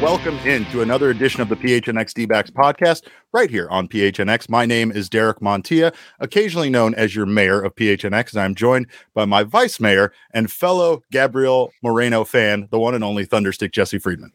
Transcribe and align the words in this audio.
welcome 0.00 0.38
into 0.46 0.80
another 0.80 1.10
edition 1.10 1.42
of 1.42 1.50
the 1.50 1.56
PHNX 1.56 2.14
D-backs 2.14 2.50
podcast 2.50 3.02
right 3.34 3.50
here 3.50 3.68
on 3.68 3.86
PHNX. 3.86 4.48
My 4.48 4.64
name 4.64 4.90
is 4.90 5.10
Derek 5.10 5.40
Montilla, 5.40 5.94
occasionally 6.20 6.70
known 6.70 6.94
as 6.94 7.14
your 7.14 7.26
mayor 7.26 7.60
of 7.60 7.74
PHNX, 7.74 8.32
and 8.32 8.40
I'm 8.40 8.54
joined 8.54 8.86
by 9.12 9.26
my 9.26 9.42
vice 9.42 9.78
mayor 9.78 10.14
and 10.32 10.50
fellow 10.50 11.02
Gabriel 11.12 11.70
Moreno 11.82 12.24
fan, 12.24 12.66
the 12.70 12.78
one 12.78 12.94
and 12.94 13.04
only 13.04 13.26
Thunderstick 13.26 13.72
Jesse 13.72 13.98
Friedman. 13.98 14.32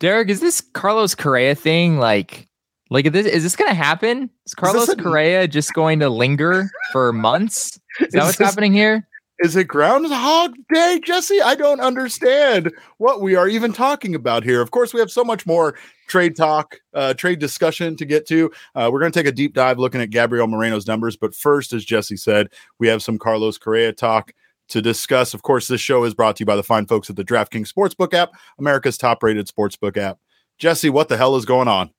Derek, 0.00 0.28
is 0.28 0.40
this 0.40 0.60
Carlos 0.60 1.14
Correa 1.14 1.54
thing 1.54 1.98
like 1.98 2.46
like 2.90 3.06
is 3.06 3.12
this, 3.12 3.26
is 3.26 3.42
this 3.42 3.56
going 3.56 3.70
to 3.70 3.74
happen? 3.74 4.28
Is 4.44 4.54
Carlos 4.54 4.82
is 4.82 4.88
a, 4.90 4.96
Correa 4.96 5.48
just 5.48 5.72
going 5.72 5.98
to 6.00 6.10
linger 6.10 6.68
for 6.92 7.14
months? 7.14 7.80
Is 8.00 8.12
that 8.12 8.24
what's 8.24 8.36
this, 8.36 8.46
happening 8.46 8.74
here? 8.74 9.06
Is 9.42 9.56
it 9.56 9.68
Groundhog 9.68 10.54
Day, 10.70 11.00
Jesse? 11.02 11.40
I 11.40 11.54
don't 11.54 11.80
understand 11.80 12.70
what 12.98 13.22
we 13.22 13.36
are 13.36 13.48
even 13.48 13.72
talking 13.72 14.14
about 14.14 14.44
here. 14.44 14.60
Of 14.60 14.70
course, 14.70 14.92
we 14.92 15.00
have 15.00 15.10
so 15.10 15.24
much 15.24 15.46
more 15.46 15.78
trade 16.08 16.36
talk, 16.36 16.78
uh, 16.92 17.14
trade 17.14 17.38
discussion 17.38 17.96
to 17.96 18.04
get 18.04 18.26
to. 18.26 18.50
Uh, 18.74 18.90
we're 18.92 19.00
going 19.00 19.10
to 19.10 19.18
take 19.18 19.26
a 19.26 19.32
deep 19.32 19.54
dive 19.54 19.78
looking 19.78 20.02
at 20.02 20.10
Gabriel 20.10 20.46
Moreno's 20.46 20.86
numbers. 20.86 21.16
But 21.16 21.34
first, 21.34 21.72
as 21.72 21.86
Jesse 21.86 22.18
said, 22.18 22.48
we 22.78 22.86
have 22.88 23.02
some 23.02 23.18
Carlos 23.18 23.56
Correa 23.56 23.94
talk 23.94 24.34
to 24.68 24.82
discuss. 24.82 25.32
Of 25.32 25.40
course, 25.40 25.68
this 25.68 25.80
show 25.80 26.04
is 26.04 26.12
brought 26.12 26.36
to 26.36 26.42
you 26.42 26.46
by 26.46 26.56
the 26.56 26.62
fine 26.62 26.84
folks 26.84 27.08
at 27.08 27.16
the 27.16 27.24
DraftKings 27.24 27.72
Sportsbook 27.72 28.12
app, 28.12 28.32
America's 28.58 28.98
top 28.98 29.22
rated 29.22 29.48
sportsbook 29.48 29.96
app. 29.96 30.18
Jesse, 30.58 30.90
what 30.90 31.08
the 31.08 31.16
hell 31.16 31.36
is 31.36 31.46
going 31.46 31.66
on? 31.66 31.90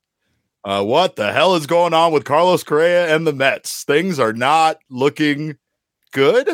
Uh, 0.64 0.84
what 0.84 1.16
the 1.16 1.34
hell 1.34 1.56
is 1.56 1.66
going 1.66 1.96
on 1.96 2.12
with 2.12 2.24
Carlos 2.24 2.64
Correa 2.64 3.16
and 3.16 3.26
the 3.26 3.34
Mets? 3.34 3.84
Things 3.84 4.20
are 4.20 4.32
not 4.32 4.78
looking 4.92 5.58
good 6.12 6.48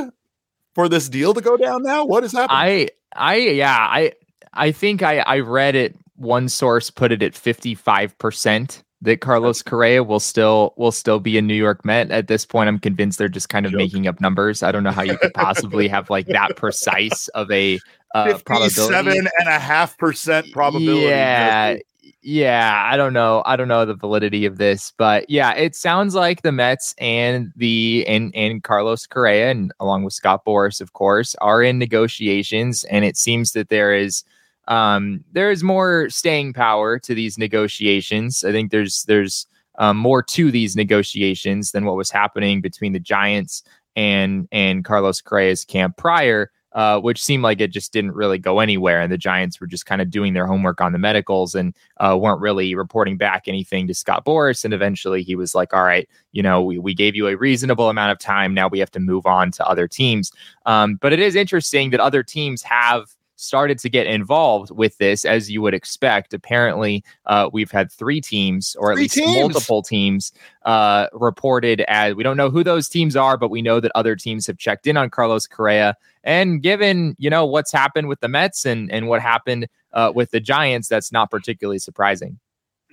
for 0.77 0.87
this 0.87 1.09
deal 1.09 1.33
to 1.33 1.41
go 1.41 1.57
down 1.57 1.81
now? 1.81 2.05
What 2.05 2.23
is 2.23 2.33
happening? 2.33 2.55
I 2.55 2.89
I 3.15 3.35
yeah, 3.37 3.75
I 3.75 4.13
I 4.53 4.71
think 4.71 5.01
I 5.01 5.19
I 5.21 5.39
read 5.39 5.73
it 5.73 5.95
one 6.17 6.49
source 6.49 6.91
put 6.91 7.11
it 7.11 7.23
at 7.23 7.33
55% 7.33 8.83
that 9.01 9.21
Carlos 9.21 9.63
Correa 9.63 10.03
will 10.03 10.19
still 10.19 10.75
will 10.77 10.91
still 10.91 11.19
be 11.19 11.35
a 11.35 11.41
New 11.41 11.55
York 11.55 11.83
Met. 11.83 12.11
At 12.11 12.27
this 12.27 12.45
point, 12.45 12.67
I'm 12.67 12.77
convinced 12.77 13.17
they're 13.17 13.27
just 13.27 13.49
kind 13.49 13.65
of 13.65 13.71
Joke. 13.71 13.79
making 13.79 14.05
up 14.05 14.21
numbers. 14.21 14.61
I 14.61 14.71
don't 14.71 14.83
know 14.83 14.91
how 14.91 15.01
you 15.01 15.17
could 15.17 15.33
possibly 15.33 15.87
have 15.95 16.11
like 16.11 16.27
that 16.27 16.55
precise 16.55 17.27
of 17.29 17.49
a 17.49 17.79
uh, 18.13 18.37
probability. 18.45 19.17
and 19.17 19.29
a 19.47 19.57
half 19.57 19.97
percent 19.97 20.51
probability. 20.51 21.07
Yeah, 21.07 21.77
yeah, 22.21 22.83
I 22.91 22.97
don't 22.97 23.13
know. 23.13 23.43
I 23.45 23.55
don't 23.55 23.67
know 23.67 23.85
the 23.85 23.93
validity 23.93 24.45
of 24.45 24.57
this, 24.57 24.91
but 24.97 25.29
yeah, 25.29 25.53
it 25.53 25.75
sounds 25.75 26.15
like 26.15 26.41
the 26.41 26.51
Mets 26.51 26.93
and 26.97 27.51
the 27.55 28.03
and 28.07 28.35
and 28.35 28.63
Carlos 28.63 29.05
Correa 29.05 29.51
and 29.51 29.71
along 29.79 30.03
with 30.03 30.13
Scott 30.13 30.43
Boras, 30.45 30.81
of 30.81 30.93
course, 30.93 31.35
are 31.35 31.61
in 31.61 31.77
negotiations, 31.77 32.83
and 32.85 33.05
it 33.05 33.17
seems 33.17 33.51
that 33.53 33.69
there 33.69 33.93
is 33.95 34.23
um 34.67 35.23
there 35.31 35.51
is 35.51 35.63
more 35.63 36.09
staying 36.09 36.53
power 36.53 36.99
to 36.99 37.13
these 37.13 37.37
negotiations. 37.37 38.43
I 38.43 38.51
think 38.51 38.71
there's 38.71 39.03
there's 39.03 39.47
um, 39.77 39.97
more 39.97 40.23
to 40.23 40.51
these 40.51 40.75
negotiations 40.75 41.71
than 41.71 41.85
what 41.85 41.95
was 41.95 42.09
happening 42.09 42.61
between 42.61 42.93
the 42.93 42.99
Giants 42.99 43.63
and 43.95 44.47
and 44.51 44.83
Carlos 44.83 45.21
Correa's 45.21 45.63
camp 45.63 45.97
prior 45.97 46.51
uh, 46.77 46.99
which 46.99 47.23
seemed 47.23 47.41
like 47.41 47.59
it 47.59 47.71
just 47.71 47.91
didn't 47.91 48.11
really 48.11 48.37
go 48.37 48.59
anywhere. 48.59 49.01
And 49.01 49.11
the 49.11 49.17
Giants 49.17 49.59
were 49.59 49.65
just 49.65 49.87
kind 49.87 49.99
of 49.99 50.11
doing 50.11 50.33
their 50.33 50.45
homework 50.45 50.79
on 50.79 50.91
the 50.91 50.99
medicals 50.99 51.55
and 51.55 51.75
uh, 51.99 52.15
weren't 52.21 52.39
really 52.39 52.75
reporting 52.75 53.17
back 53.17 53.47
anything 53.47 53.87
to 53.87 53.95
Scott 53.95 54.23
Boras. 54.23 54.63
And 54.63 54.75
eventually 54.75 55.23
he 55.23 55.35
was 55.35 55.55
like, 55.55 55.73
all 55.73 55.83
right, 55.83 56.07
you 56.33 56.43
know, 56.43 56.61
we, 56.61 56.77
we 56.77 56.93
gave 56.93 57.15
you 57.15 57.27
a 57.29 57.35
reasonable 57.35 57.89
amount 57.89 58.11
of 58.11 58.19
time. 58.19 58.53
Now 58.53 58.67
we 58.67 58.77
have 58.77 58.91
to 58.91 58.99
move 58.99 59.25
on 59.25 59.49
to 59.53 59.67
other 59.67 59.87
teams. 59.87 60.31
Um, 60.67 60.97
but 61.01 61.13
it 61.13 61.19
is 61.19 61.35
interesting 61.35 61.89
that 61.89 61.99
other 61.99 62.21
teams 62.21 62.61
have 62.61 63.07
started 63.37 63.79
to 63.79 63.89
get 63.89 64.07
involved 64.07 64.71
with 64.71 64.97
this, 64.97 65.23
as 65.23 65.49
you 65.49 65.61
would 65.61 65.73
expect. 65.73 66.33
Apparently, 66.33 67.03
uh, 67.27 67.49
we've 67.53 67.71
had 67.71 67.91
three 67.91 68.19
teams, 68.19 68.75
or 68.79 68.91
at 68.91 68.95
three 68.95 69.03
least 69.03 69.15
teams. 69.15 69.35
multiple 69.37 69.81
teams, 69.81 70.33
uh, 70.65 71.07
reported 71.13 71.81
as 71.87 72.15
we 72.15 72.23
don't 72.23 72.35
know 72.35 72.49
who 72.49 72.63
those 72.63 72.89
teams 72.89 73.15
are, 73.15 73.37
but 73.37 73.49
we 73.49 73.61
know 73.61 73.79
that 73.79 73.91
other 73.95 74.15
teams 74.15 74.45
have 74.47 74.57
checked 74.57 74.87
in 74.87 74.97
on 74.97 75.09
Carlos 75.09 75.47
Correa. 75.47 75.95
And 76.23 76.61
given 76.61 77.15
you 77.17 77.29
know 77.29 77.45
what's 77.45 77.71
happened 77.71 78.09
with 78.09 78.19
the 78.19 78.27
Mets 78.27 78.65
and 78.65 78.91
and 78.91 79.07
what 79.07 79.21
happened 79.21 79.67
uh, 79.93 80.11
with 80.13 80.31
the 80.31 80.39
Giants, 80.39 80.89
that's 80.89 81.11
not 81.11 81.31
particularly 81.31 81.79
surprising. 81.79 82.39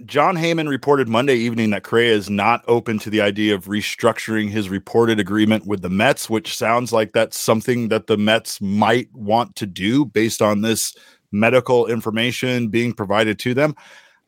Jon 0.05 0.37
Heyman 0.37 0.69
reported 0.69 1.09
Monday 1.09 1.37
evening 1.37 1.71
that 1.71 1.85
Correa 1.85 2.13
is 2.13 2.29
not 2.29 2.65
open 2.67 2.99
to 2.99 3.11
the 3.11 3.21
idea 3.21 3.55
of 3.55 3.67
restructuring 3.67 4.51
his 4.51 4.69
reported 4.69 5.21
agreement 5.21 5.67
with 5.67 5.83
the 5.83 5.89
Mets, 5.89 6.29
which 6.29 6.57
sounds 6.57 6.93
like 6.93 7.13
that's 7.13 7.39
something 7.39 7.89
that 7.89 8.09
the 8.09 8.17
Mets 8.17 8.61
might 8.61 9.09
want 9.15 9.55
to 9.57 9.67
do 9.67 10.05
based 10.05 10.43
on 10.43 10.63
this 10.63 10.97
medical 11.31 11.87
information 11.87 12.69
being 12.69 12.93
provided 12.93 13.39
to 13.41 13.55
them. 13.55 13.75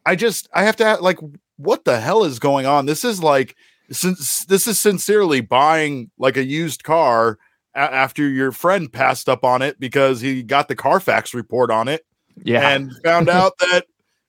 I 0.04 0.14
just 0.14 0.48
I 0.54 0.62
have 0.62 0.76
to 0.76 0.84
ask, 0.84 1.02
like 1.02 1.18
what 1.56 1.84
the 1.84 2.00
hell 2.00 2.22
is 2.22 2.38
going 2.38 2.66
on? 2.66 2.86
This 2.86 3.04
is 3.04 3.20
like 3.22 3.56
since 3.90 4.44
this 4.46 4.68
is 4.68 4.78
sincerely 4.78 5.40
buying 5.40 6.10
like 6.16 6.36
a 6.36 6.44
used 6.44 6.84
car 6.84 7.38
a- 7.74 7.78
after 7.78 8.28
your 8.28 8.52
friend 8.52 8.92
passed 8.92 9.28
up 9.28 9.44
on 9.44 9.62
it 9.62 9.80
because 9.80 10.20
he 10.20 10.44
got 10.44 10.68
the 10.68 10.76
Carfax 10.76 11.34
report 11.34 11.72
on 11.72 11.88
it. 11.88 12.06
Yeah. 12.44 12.68
And 12.68 12.92
found 13.02 13.28
out 13.28 13.58
that 13.58 13.86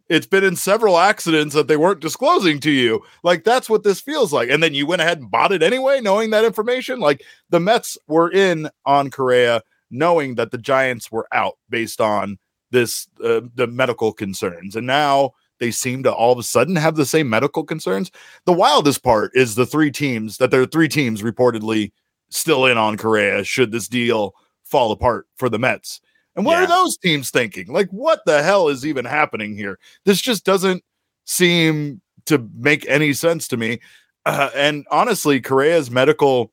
it's 0.10 0.26
been 0.26 0.44
in 0.44 0.56
several 0.56 0.98
accidents 0.98 1.54
that 1.54 1.68
they 1.68 1.78
weren't 1.78 2.00
disclosing 2.00 2.60
to 2.62 2.72
you. 2.72 3.04
Like 3.24 3.44
that's 3.44 3.70
what 3.70 3.84
this 3.84 4.00
feels 4.00 4.32
like. 4.32 4.50
And 4.50 4.62
then 4.64 4.74
you 4.74 4.86
went 4.86 5.02
ahead 5.02 5.20
and 5.20 5.30
bought 5.32 5.52
it 5.52 5.64
anyway, 5.64 6.00
knowing 6.02 6.30
that 6.30 6.46
information. 6.46 7.00
Like 7.00 7.24
the 7.50 7.60
Mets 7.60 7.98
were 8.08 8.32
in 8.32 8.70
on 8.86 9.12
Correa, 9.12 9.62
knowing 9.92 10.36
that 10.36 10.52
the 10.52 10.58
Giants 10.58 11.12
were 11.12 11.28
out 11.32 11.58
based 11.70 12.02
on 12.02 12.38
this 12.72 13.08
uh, 13.24 13.42
the 13.56 13.68
medical 13.68 14.12
concerns, 14.12 14.76
and 14.76 14.86
now 14.86 15.32
they 15.60 15.72
seem 15.72 16.04
to 16.04 16.14
all 16.14 16.34
of 16.34 16.40
a 16.40 16.44
sudden 16.44 16.76
have 16.76 16.96
the 16.96 17.06
same 17.06 17.30
medical 17.30 17.64
concerns. 17.64 18.12
The 18.46 18.54
wildest 18.54 19.04
part 19.04 19.32
is 19.34 19.56
the 19.56 19.66
three 19.66 19.92
teams 19.92 20.38
that 20.38 20.52
there 20.52 20.62
are 20.62 20.68
three 20.68 20.90
teams 20.90 21.22
reportedly 21.22 21.92
still 22.30 22.66
in 22.66 22.78
on 22.78 22.98
Correa 22.98 23.44
should 23.44 23.72
this 23.72 23.88
deal 23.88 24.36
fall 24.64 24.92
apart 24.92 25.28
for 25.38 25.50
the 25.50 25.60
Mets. 25.60 26.02
And 26.38 26.46
what 26.46 26.54
yeah. 26.54 26.64
are 26.64 26.68
those 26.68 26.98
teams 26.98 27.32
thinking? 27.32 27.68
Like, 27.68 27.90
what 27.90 28.22
the 28.26 28.44
hell 28.44 28.70
is 28.70 28.86
even 28.86 29.06
happening 29.06 29.58
here? 29.58 29.80
This 30.06 30.22
just 30.22 30.46
doesn't 30.46 30.84
seem 31.26 32.00
to 32.28 32.48
make 32.56 32.88
any 32.88 33.12
sense 33.14 33.48
to 33.50 33.58
me. 33.58 33.80
Uh, 34.26 34.52
and 34.56 34.86
honestly, 34.92 35.42
Correa's 35.42 35.90
medical 35.90 36.52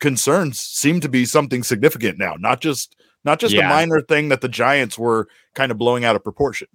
concerns 0.00 0.58
seem 0.58 0.98
to 1.00 1.10
be 1.10 1.26
something 1.26 1.62
significant 1.62 2.18
now, 2.18 2.36
not 2.38 2.62
just 2.62 2.96
not 3.24 3.38
just 3.38 3.54
yeah. 3.54 3.66
a 3.66 3.68
minor 3.68 4.00
thing 4.00 4.30
that 4.30 4.40
the 4.40 4.48
Giants 4.48 4.98
were 4.98 5.28
kind 5.54 5.70
of 5.70 5.78
blowing 5.78 6.04
out 6.04 6.16
of 6.16 6.24
proportion. 6.24 6.68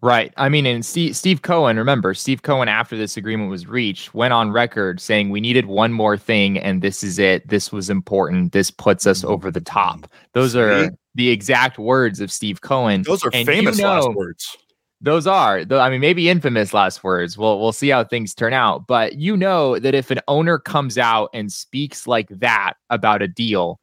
Right. 0.00 0.32
I 0.36 0.48
mean, 0.48 0.64
and 0.64 0.86
Steve, 0.86 1.16
Steve 1.16 1.42
Cohen, 1.42 1.76
remember, 1.76 2.14
Steve 2.14 2.42
Cohen, 2.42 2.68
after 2.68 2.96
this 2.96 3.16
agreement 3.16 3.50
was 3.50 3.66
reached, 3.66 4.14
went 4.14 4.32
on 4.32 4.52
record 4.52 5.00
saying 5.00 5.30
we 5.30 5.40
needed 5.40 5.66
one 5.66 5.92
more 5.92 6.16
thing, 6.16 6.56
and 6.56 6.82
this 6.82 7.02
is 7.02 7.18
it. 7.18 7.48
This 7.48 7.72
was 7.72 7.90
important. 7.90 8.52
This 8.52 8.70
puts 8.70 9.08
us 9.08 9.22
mm-hmm. 9.22 9.32
over 9.32 9.50
the 9.50 9.60
top. 9.60 10.08
Those 10.34 10.54
are 10.54 10.90
the 11.16 11.30
exact 11.30 11.78
words 11.78 12.20
of 12.20 12.30
Steve 12.30 12.60
Cohen. 12.60 13.02
Those 13.02 13.24
are 13.24 13.30
and 13.32 13.44
famous 13.44 13.78
you 13.78 13.84
know, 13.84 13.90
last 13.90 14.14
words. 14.14 14.56
Those 15.00 15.26
are, 15.26 15.64
I 15.68 15.90
mean, 15.90 16.00
maybe 16.00 16.28
infamous 16.28 16.72
last 16.72 17.02
words. 17.02 17.36
We'll 17.36 17.58
we'll 17.60 17.72
see 17.72 17.88
how 17.88 18.04
things 18.04 18.34
turn 18.34 18.52
out. 18.52 18.86
But 18.86 19.14
you 19.14 19.36
know 19.36 19.80
that 19.80 19.96
if 19.96 20.12
an 20.12 20.20
owner 20.28 20.60
comes 20.60 20.96
out 20.96 21.30
and 21.34 21.52
speaks 21.52 22.06
like 22.06 22.28
that 22.30 22.74
about 22.88 23.20
a 23.20 23.28
deal, 23.28 23.80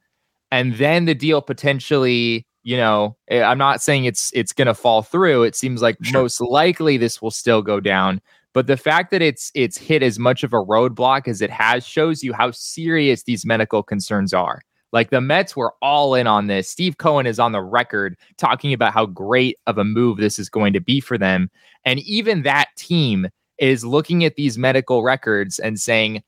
and 0.49 0.75
then 0.75 1.05
the 1.05 1.15
deal 1.15 1.41
potentially 1.41 2.45
you 2.65 2.75
know, 2.75 3.15
eh, 3.27 3.43
I'm 3.43 3.59
not 3.59 3.81
saying 3.81 4.05
it's 4.05 4.31
it's 4.33 4.51
going 4.51 4.65
to 4.65 4.73
fall 4.73 5.03
through. 5.03 5.43
It 5.43 5.55
seems 5.55 5.83
like 5.83 5.97
sure. 6.01 6.23
most 6.23 6.41
likely 6.41 6.97
this 6.97 7.21
will 7.21 7.31
still 7.31 7.61
go 7.61 7.79
down. 7.79 8.19
But 8.53 8.65
the 8.65 8.75
fact 8.75 9.11
that 9.11 9.21
it's 9.21 9.51
it's 9.53 9.77
hit 9.77 10.01
as 10.01 10.17
much 10.17 10.43
of 10.43 10.51
a 10.51 10.57
roadblock 10.57 11.27
as 11.27 11.41
it 11.41 11.51
has 11.51 11.85
shows 11.85 12.23
you 12.23 12.33
how 12.33 12.51
serious 12.51 13.23
these 13.23 13.45
medical 13.45 13.83
concerns 13.83 14.33
are. 14.33 14.61
Like 14.91 15.11
the 15.11 15.21
Mets 15.21 15.55
were 15.55 15.73
all 15.81 16.15
in 16.15 16.25
on 16.25 16.47
this. 16.47 16.67
Steve 16.67 16.97
Cohen 16.97 17.27
is 17.27 17.37
on 17.37 17.51
the 17.51 17.61
record 17.61 18.17
talking 18.37 18.73
about 18.73 18.93
how 18.93 19.05
great 19.05 19.59
of 19.67 19.77
a 19.77 19.83
move 19.83 20.17
this 20.17 20.39
is 20.39 20.49
going 20.49 20.73
to 20.73 20.79
be 20.79 20.99
for 20.99 21.19
them. 21.19 21.51
And 21.83 21.99
even 21.99 22.41
that 22.43 22.69
team 22.77 23.27
is 23.59 23.85
looking 23.85 24.25
at 24.25 24.37
these 24.37 24.57
medical 24.57 25.03
records 25.03 25.59
and 25.59 25.79
saying, 25.79 26.23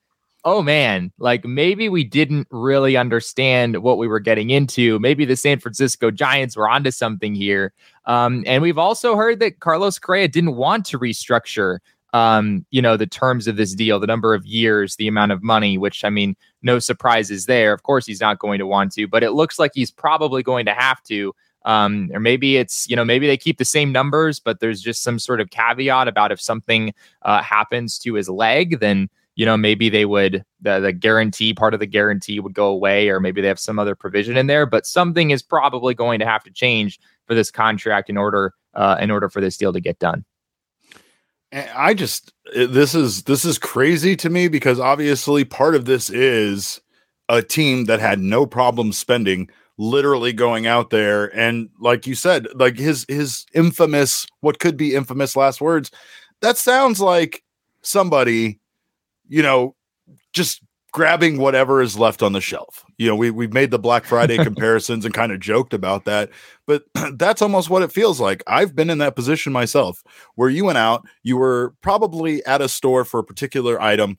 oh 0.48 0.62
man, 0.62 1.12
like 1.20 1.44
maybe 1.44 1.90
we 1.90 2.06
didn't 2.06 2.48
really 2.52 2.96
understand 2.96 3.84
what 3.84 3.98
we 3.98 4.08
were 4.08 4.22
getting 4.22 4.50
into. 4.50 4.98
Maybe 4.98 5.26
the 5.26 5.36
San 5.36 5.60
Francisco 5.60 6.10
Giants 6.10 6.56
were 6.56 6.70
onto 6.70 6.90
something 6.90 7.36
here. 7.36 7.74
Um, 8.06 8.46
and 8.48 8.64
we've 8.64 8.78
also 8.78 9.18
heard 9.18 9.42
that 9.42 9.60
Carlos 9.60 10.00
Correa 10.00 10.30
didn't 10.30 10.56
want 10.56 10.86
to 10.86 10.98
restructure, 10.98 11.80
um, 12.14 12.66
you 12.72 12.82
know, 12.82 12.96
the 12.96 13.06
terms 13.06 13.48
of 13.48 13.58
this 13.58 13.76
deal, 13.76 14.00
the 14.00 14.08
number 14.08 14.34
of 14.34 14.46
years, 14.46 14.96
the 14.96 15.10
amount 15.10 15.34
of 15.34 15.44
money, 15.44 15.78
which 15.78 16.06
I 16.06 16.10
mean, 16.10 16.34
no 16.62 16.80
surprises 16.80 17.46
there. 17.46 17.74
Of 17.74 17.84
course, 17.84 18.06
he's 18.06 18.22
not 18.22 18.40
going 18.40 18.60
to 18.60 18.66
want 18.66 18.94
to, 18.94 19.06
but 19.06 19.24
it 19.24 19.32
looks 19.32 19.60
like 19.60 19.72
he's 19.74 19.92
probably 19.92 20.44
going 20.44 20.66
to 20.68 20.74
have 20.74 21.04
to. 21.04 21.36
Um, 21.66 22.10
or 22.14 22.22
maybe 22.22 22.56
it's 22.56 22.90
you 22.90 22.96
know 22.96 23.04
maybe 23.04 23.28
they 23.28 23.36
keep 23.36 23.58
the 23.58 23.66
same 23.66 23.92
numbers, 23.92 24.40
but 24.40 24.62
there's 24.62 24.82
just 24.82 25.04
some 25.04 25.20
sort 25.20 25.42
of 25.42 25.50
caveat 25.50 26.08
about 26.08 26.32
if 26.32 26.40
something 26.40 26.94
uh, 27.24 27.42
happens 27.42 28.00
to 28.00 28.14
his 28.14 28.30
leg, 28.30 28.80
then 28.80 29.10
you 29.38 29.45
know, 29.45 29.56
maybe 29.56 29.88
they 29.88 30.04
would 30.04 30.44
the 30.62 30.80
the 30.80 30.92
guarantee 30.92 31.54
part 31.54 31.75
of 31.75 31.80
the 31.80 31.86
guarantee 31.86 32.39
would 32.39 32.56
go 32.56 32.68
away, 32.68 33.07
or 33.07 33.19
maybe 33.19 33.39
they 33.39 33.48
have 33.48 33.60
some 33.60 33.78
other 33.78 33.94
provision 33.95 34.36
in 34.36 34.48
there. 34.48 34.66
But 34.66 34.88
something 34.88 35.30
is 35.30 35.44
probably 35.44 35.94
going 35.94 36.19
to 36.19 36.25
have 36.25 36.44
to 36.44 36.51
change 36.51 37.00
for 37.28 37.36
this 37.36 37.51
contract 37.51 38.10
in 38.10 38.18
order 38.18 38.54
uh, 38.74 38.98
in 39.00 39.12
order 39.12 39.30
for 39.30 39.39
this 39.39 39.56
deal 39.56 39.72
to 39.72 39.80
get 39.80 40.00
done. 40.00 40.25
I 41.54 41.94
just 41.94 42.34
this 42.56 42.95
is 42.95 43.24
this 43.24 43.45
is 43.45 43.60
crazy 43.60 44.16
to 44.18 44.30
me 44.30 44.48
because 44.48 44.80
obviously 44.80 45.45
part 45.45 45.75
of 45.75 45.86
this 45.86 46.10
is 46.10 46.81
a 47.30 47.44
team 47.44 47.86
that 47.86 48.00
had 48.00 48.19
no 48.19 48.48
problem 48.48 48.92
spending 48.92 49.50
literally 49.78 50.33
going 50.33 50.66
out 50.66 50.90
there 50.90 51.25
and 51.38 51.69
like 51.80 52.07
you 52.07 52.16
said 52.16 52.48
like 52.56 52.80
his 52.80 53.06
his 53.07 53.45
infamous 53.54 54.25
what 54.40 54.57
could 54.57 54.75
be 54.75 54.95
infamous 54.95 55.36
last 55.36 55.62
words 55.62 55.92
that 56.42 56.57
sounds 56.57 57.00
like 57.00 57.44
somebody 57.83 58.60
you 59.28 59.42
know 59.42 59.76
just 60.34 60.62
grabbing 60.92 61.38
whatever 61.38 61.82
is 61.82 61.98
left 61.98 62.24
on 62.24 62.34
the 62.34 62.42
shelf. 62.42 62.84
You 62.98 63.08
know, 63.08 63.16
we 63.16 63.30
we've 63.30 63.54
made 63.54 63.72
the 63.72 63.80
Black 63.80 64.06
Friday 64.06 64.38
comparisons 64.44 65.06
and 65.06 65.14
kind 65.14 65.32
of 65.32 65.40
joked 65.40 65.74
about 65.74 66.06
that, 66.06 66.30
but 66.66 66.84
that's 67.14 67.42
almost 67.42 67.70
what 67.70 67.84
it 67.84 67.92
feels 67.92 68.20
like. 68.20 68.44
I've 68.48 68.76
been 68.76 68.90
in 68.90 68.98
that 69.00 69.16
position 69.16 69.54
myself 69.54 70.04
where 70.36 70.50
you 70.50 70.66
went 70.66 70.78
out, 70.78 71.06
you 71.24 71.38
were 71.38 71.74
probably 71.82 72.46
at 72.46 72.62
a 72.62 72.70
store 72.70 73.06
for 73.06 73.20
a 73.20 73.24
particular 73.24 73.82
item. 73.82 74.18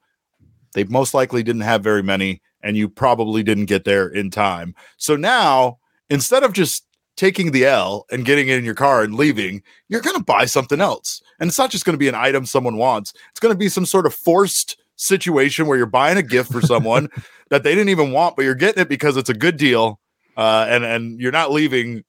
They 0.74 0.84
most 0.84 1.14
likely 1.14 1.42
didn't 1.42 1.62
have 1.62 1.82
very 1.82 2.02
many 2.02 2.42
and 2.62 2.76
you 2.76 2.88
probably 2.88 3.42
didn't 3.42 3.66
get 3.66 3.84
there 3.84 4.08
in 4.08 4.30
time. 4.30 4.74
So 4.96 5.16
now, 5.16 5.78
instead 6.10 6.42
of 6.42 6.52
just 6.52 6.84
taking 7.16 7.50
the 7.50 7.66
L 7.66 8.06
and 8.10 8.24
getting 8.24 8.48
in 8.48 8.64
your 8.64 8.74
car 8.74 9.02
and 9.02 9.14
leaving, 9.14 9.62
you're 9.88 10.00
going 10.00 10.16
to 10.16 10.24
buy 10.24 10.44
something 10.44 10.80
else. 10.80 11.20
And 11.40 11.48
it's 11.48 11.58
not 11.58 11.70
just 11.70 11.84
going 11.84 11.94
to 11.94 11.98
be 11.98 12.08
an 12.08 12.14
item 12.14 12.46
someone 12.46 12.76
wants. 12.76 13.12
It's 13.30 13.40
going 13.40 13.52
to 13.52 13.58
be 13.58 13.68
some 13.68 13.86
sort 13.86 14.06
of 14.06 14.14
forced 14.14 14.77
situation 14.98 15.66
where 15.66 15.78
you're 15.78 15.86
buying 15.86 16.18
a 16.18 16.22
gift 16.22 16.52
for 16.52 16.60
someone 16.60 17.08
that 17.50 17.62
they 17.62 17.74
didn't 17.74 17.88
even 17.88 18.12
want, 18.12 18.36
but 18.36 18.44
you're 18.44 18.54
getting 18.54 18.82
it 18.82 18.88
because 18.88 19.16
it's 19.16 19.30
a 19.30 19.34
good 19.34 19.56
deal, 19.56 19.98
uh, 20.36 20.66
and 20.68 20.84
and 20.84 21.18
you're 21.18 21.32
not 21.32 21.50
leaving 21.50 22.04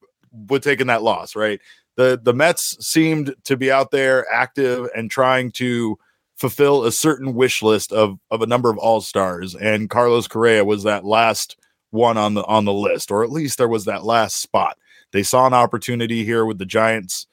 with 0.50 0.64
taking 0.64 0.88
that 0.88 1.04
loss, 1.04 1.36
right? 1.36 1.62
The 1.96 2.20
the 2.22 2.34
Mets 2.34 2.78
seemed 2.86 3.34
to 3.46 3.56
be 3.56 3.72
out 3.72 3.92
there 3.92 4.26
active 4.32 4.90
and 4.96 5.10
trying 5.10 5.52
to 5.54 5.98
fulfill 6.36 6.86
a 6.86 6.92
certain 6.92 7.34
wish 7.34 7.62
list 7.62 7.92
of 7.94 8.20
of 8.32 8.42
a 8.42 8.48
number 8.48 8.70
of 8.70 8.78
all 8.78 9.02
stars, 9.02 9.56
and 9.56 9.90
Carlos 9.90 10.28
Correa 10.28 10.66
was 10.66 10.84
that 10.84 11.06
last 11.06 11.58
one 11.92 12.18
on 12.18 12.34
the 12.34 12.44
on 12.46 12.66
the 12.66 12.74
list, 12.74 13.12
or 13.12 13.24
at 13.24 13.32
least 13.32 13.58
there 13.58 13.68
was 13.68 13.86
that 13.86 14.04
last 14.04 14.42
spot. 14.42 14.78
They 15.12 15.24
saw 15.24 15.48
an 15.48 15.54
opportunity 15.54 16.24
here 16.24 16.46
with 16.46 16.60
the 16.60 16.66
Giants 16.66 17.26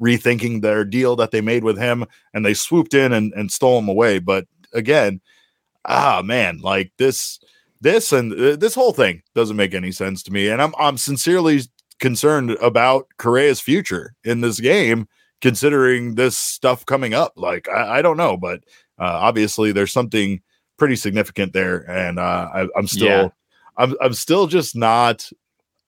rethinking 0.00 0.62
their 0.62 0.84
deal 0.84 1.14
that 1.16 1.30
they 1.30 1.40
made 1.40 1.62
with 1.62 1.78
him, 1.78 2.06
and 2.32 2.44
they 2.44 2.54
swooped 2.54 2.94
in 2.94 3.12
and, 3.12 3.32
and 3.34 3.52
stole 3.52 3.78
him 3.78 3.88
away. 3.88 4.18
But 4.18 4.46
again, 4.72 5.20
ah 5.84 6.22
man, 6.24 6.58
like 6.58 6.92
this 6.98 7.40
this 7.80 8.12
and 8.12 8.32
uh, 8.32 8.56
this 8.56 8.74
whole 8.74 8.92
thing 8.92 9.22
doesn't 9.34 9.56
make 9.56 9.74
any 9.74 9.92
sense 9.92 10.22
to 10.24 10.32
me 10.32 10.48
and 10.48 10.60
I'm 10.60 10.74
I'm 10.78 10.96
sincerely 10.96 11.62
concerned 11.98 12.50
about 12.62 13.06
Correa's 13.18 13.60
future 13.60 14.14
in 14.24 14.40
this 14.40 14.60
game 14.60 15.06
considering 15.40 16.14
this 16.14 16.36
stuff 16.36 16.84
coming 16.84 17.14
up. 17.14 17.32
Like 17.36 17.68
I, 17.68 17.98
I 17.98 18.02
don't 18.02 18.16
know, 18.16 18.36
but 18.36 18.60
uh, 18.98 19.04
obviously 19.04 19.72
there's 19.72 19.92
something 19.92 20.40
pretty 20.76 20.96
significant 20.96 21.52
there 21.52 21.88
and 21.90 22.18
uh, 22.18 22.48
I, 22.52 22.68
am 22.76 22.86
still 22.86 23.06
yeah. 23.06 23.28
I'm 23.76 23.94
I'm 24.00 24.14
still 24.14 24.46
just 24.46 24.76
not 24.76 25.30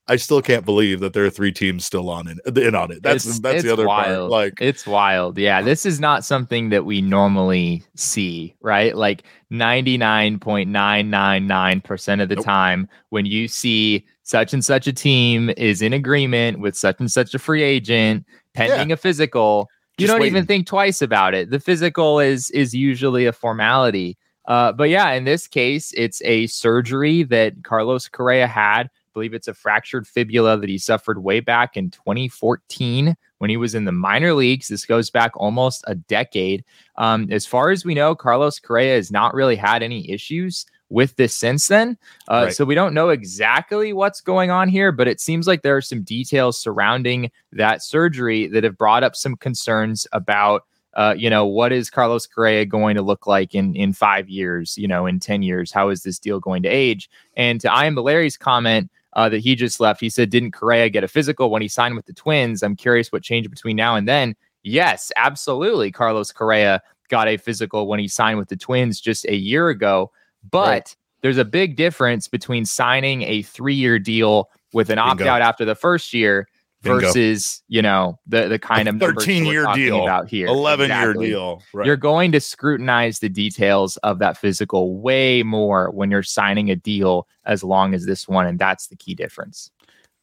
I 0.07 0.15
still 0.17 0.41
can't 0.41 0.65
believe 0.65 0.99
that 0.99 1.13
there 1.13 1.23
are 1.23 1.29
three 1.29 1.53
teams 1.53 1.85
still 1.85 2.09
on 2.09 2.27
in, 2.27 2.37
in 2.57 2.75
on 2.75 2.91
it. 2.91 3.01
That's 3.03 3.25
it's, 3.25 3.39
that's 3.39 3.55
it's 3.55 3.63
the 3.63 3.71
other 3.71 3.87
wild. 3.87 4.29
part. 4.29 4.31
Like 4.31 4.55
it's 4.59 4.85
wild. 4.85 5.37
Yeah, 5.37 5.61
this 5.61 5.85
is 5.85 6.01
not 6.01 6.25
something 6.25 6.67
that 6.69 6.83
we 6.83 7.01
normally 7.01 7.83
see, 7.95 8.53
right? 8.61 8.97
Like 8.97 9.23
99.999% 9.51 12.21
of 12.21 12.27
the 12.27 12.35
nope. 12.35 12.43
time 12.43 12.89
when 13.09 13.25
you 13.25 13.47
see 13.47 14.05
such 14.23 14.53
and 14.53 14.65
such 14.65 14.87
a 14.87 14.93
team 14.93 15.51
is 15.55 15.81
in 15.81 15.93
agreement 15.93 16.59
with 16.59 16.75
such 16.75 16.99
and 16.99 17.09
such 17.09 17.33
a 17.33 17.39
free 17.39 17.63
agent 17.63 18.25
pending 18.53 18.89
yeah. 18.89 18.95
a 18.95 18.97
physical, 18.97 19.69
you 19.97 20.03
Just 20.03 20.11
don't 20.11 20.19
waiting. 20.21 20.35
even 20.35 20.47
think 20.47 20.67
twice 20.67 21.01
about 21.01 21.33
it. 21.33 21.49
The 21.49 21.61
physical 21.61 22.19
is 22.19 22.49
is 22.49 22.75
usually 22.75 23.25
a 23.25 23.31
formality. 23.31 24.17
Uh, 24.45 24.73
but 24.73 24.89
yeah, 24.89 25.11
in 25.11 25.23
this 25.23 25.47
case, 25.47 25.93
it's 25.95 26.21
a 26.23 26.47
surgery 26.47 27.23
that 27.23 27.63
Carlos 27.63 28.09
Correa 28.09 28.47
had 28.47 28.89
believe 29.13 29.33
it's 29.33 29.47
a 29.47 29.53
fractured 29.53 30.07
fibula 30.07 30.57
that 30.57 30.69
he 30.69 30.77
suffered 30.77 31.23
way 31.23 31.39
back 31.39 31.77
in 31.77 31.89
2014 31.91 33.15
when 33.37 33.49
he 33.49 33.57
was 33.57 33.75
in 33.75 33.85
the 33.85 33.91
minor 33.91 34.33
leagues. 34.33 34.67
This 34.67 34.85
goes 34.85 35.09
back 35.09 35.31
almost 35.35 35.83
a 35.87 35.95
decade. 35.95 36.63
Um, 36.97 37.27
as 37.31 37.45
far 37.45 37.71
as 37.71 37.85
we 37.85 37.93
know, 37.93 38.15
Carlos 38.15 38.59
Correa 38.59 38.95
has 38.95 39.11
not 39.11 39.33
really 39.33 39.55
had 39.55 39.83
any 39.83 40.09
issues 40.09 40.65
with 40.89 41.15
this 41.15 41.35
since 41.35 41.67
then. 41.67 41.97
Uh, 42.29 42.43
right. 42.45 42.53
So 42.53 42.65
we 42.65 42.75
don't 42.75 42.93
know 42.93 43.09
exactly 43.09 43.93
what's 43.93 44.21
going 44.21 44.51
on 44.51 44.69
here, 44.69 44.91
but 44.91 45.07
it 45.07 45.19
seems 45.19 45.47
like 45.47 45.61
there 45.61 45.75
are 45.75 45.81
some 45.81 46.03
details 46.03 46.57
surrounding 46.57 47.31
that 47.51 47.83
surgery 47.83 48.47
that 48.47 48.63
have 48.63 48.77
brought 48.77 49.03
up 49.03 49.15
some 49.15 49.35
concerns 49.35 50.07
about 50.13 50.63
uh, 50.95 51.15
you 51.17 51.29
know, 51.29 51.45
what 51.45 51.71
is 51.71 51.89
Carlos 51.89 52.27
Correa 52.27 52.65
going 52.65 52.95
to 52.95 53.01
look 53.01 53.25
like 53.25 53.55
in 53.55 53.75
in 53.75 53.93
five 53.93 54.29
years? 54.29 54.77
You 54.77 54.87
know, 54.87 55.05
in 55.07 55.19
ten 55.19 55.41
years, 55.41 55.71
how 55.71 55.89
is 55.89 56.03
this 56.03 56.19
deal 56.19 56.39
going 56.39 56.61
to 56.63 56.69
age? 56.69 57.09
And 57.35 57.59
to 57.61 57.71
I 57.71 57.85
am 57.85 57.95
Larry's 57.95 58.37
comment 58.37 58.91
uh, 59.15 59.29
that 59.29 59.39
he 59.39 59.55
just 59.55 59.79
left, 59.79 60.01
he 60.01 60.09
said, 60.09 60.29
"Didn't 60.29 60.51
Correa 60.51 60.89
get 60.89 61.03
a 61.03 61.07
physical 61.07 61.49
when 61.49 61.61
he 61.61 61.67
signed 61.67 61.95
with 61.95 62.05
the 62.05 62.13
Twins?" 62.13 62.63
I'm 62.63 62.75
curious 62.75 63.11
what 63.11 63.23
changed 63.23 63.49
between 63.49 63.75
now 63.75 63.95
and 63.95 64.07
then. 64.07 64.35
Yes, 64.63 65.11
absolutely. 65.15 65.91
Carlos 65.91 66.31
Correa 66.31 66.81
got 67.09 67.27
a 67.27 67.37
physical 67.37 67.87
when 67.87 67.99
he 67.99 68.07
signed 68.07 68.37
with 68.37 68.49
the 68.49 68.55
Twins 68.55 68.99
just 68.99 69.25
a 69.25 69.35
year 69.35 69.69
ago, 69.69 70.11
but 70.49 70.67
right. 70.67 70.95
there's 71.21 71.37
a 71.37 71.45
big 71.45 71.75
difference 71.75 72.27
between 72.27 72.65
signing 72.65 73.23
a 73.23 73.41
three 73.41 73.75
year 73.75 73.99
deal 73.99 74.49
with 74.73 74.89
an 74.89 74.97
opt 74.97 75.21
out 75.21 75.41
after 75.41 75.65
the 75.65 75.75
first 75.75 76.13
year 76.13 76.47
versus 76.83 77.63
you 77.67 77.81
know 77.81 78.19
the 78.27 78.47
the 78.47 78.59
kind 78.59 78.87
of 78.87 78.99
13 78.99 79.45
year 79.45 79.65
deal. 79.73 80.03
about 80.03 80.27
here. 80.27 80.47
11 80.47 80.85
exactly. 80.85 81.25
year 81.27 81.33
deal. 81.33 81.61
Right. 81.73 81.87
you're 81.87 81.97
going 81.97 82.31
to 82.33 82.39
scrutinize 82.39 83.19
the 83.19 83.29
details 83.29 83.97
of 83.97 84.19
that 84.19 84.37
physical 84.37 84.97
way 84.97 85.43
more 85.43 85.89
when 85.91 86.11
you're 86.11 86.23
signing 86.23 86.69
a 86.69 86.75
deal 86.75 87.27
as 87.45 87.63
long 87.63 87.93
as 87.93 88.05
this 88.05 88.27
one 88.27 88.45
and 88.45 88.59
that's 88.59 88.87
the 88.87 88.95
key 88.95 89.15
difference. 89.15 89.71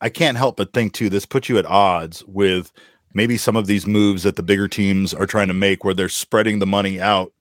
I 0.01 0.09
can't 0.09 0.39
help 0.39 0.57
but 0.57 0.73
think 0.73 0.93
too 0.93 1.11
this 1.11 1.27
puts 1.27 1.49
you 1.49 1.59
at 1.59 1.67
odds 1.67 2.25
with 2.27 2.73
maybe 3.15 3.37
some 3.37 3.57
of 3.57 3.67
these 3.67 3.87
moves 3.87 4.23
that 4.23 4.37
the 4.37 4.43
bigger 4.43 4.69
teams 4.69 5.13
are 5.13 5.27
trying 5.27 5.49
to 5.49 5.55
make 5.55 5.85
where 5.85 5.95
they're 5.95 6.09
spreading 6.09 6.59
the 6.59 6.67
money 6.67 7.01
out 7.01 7.33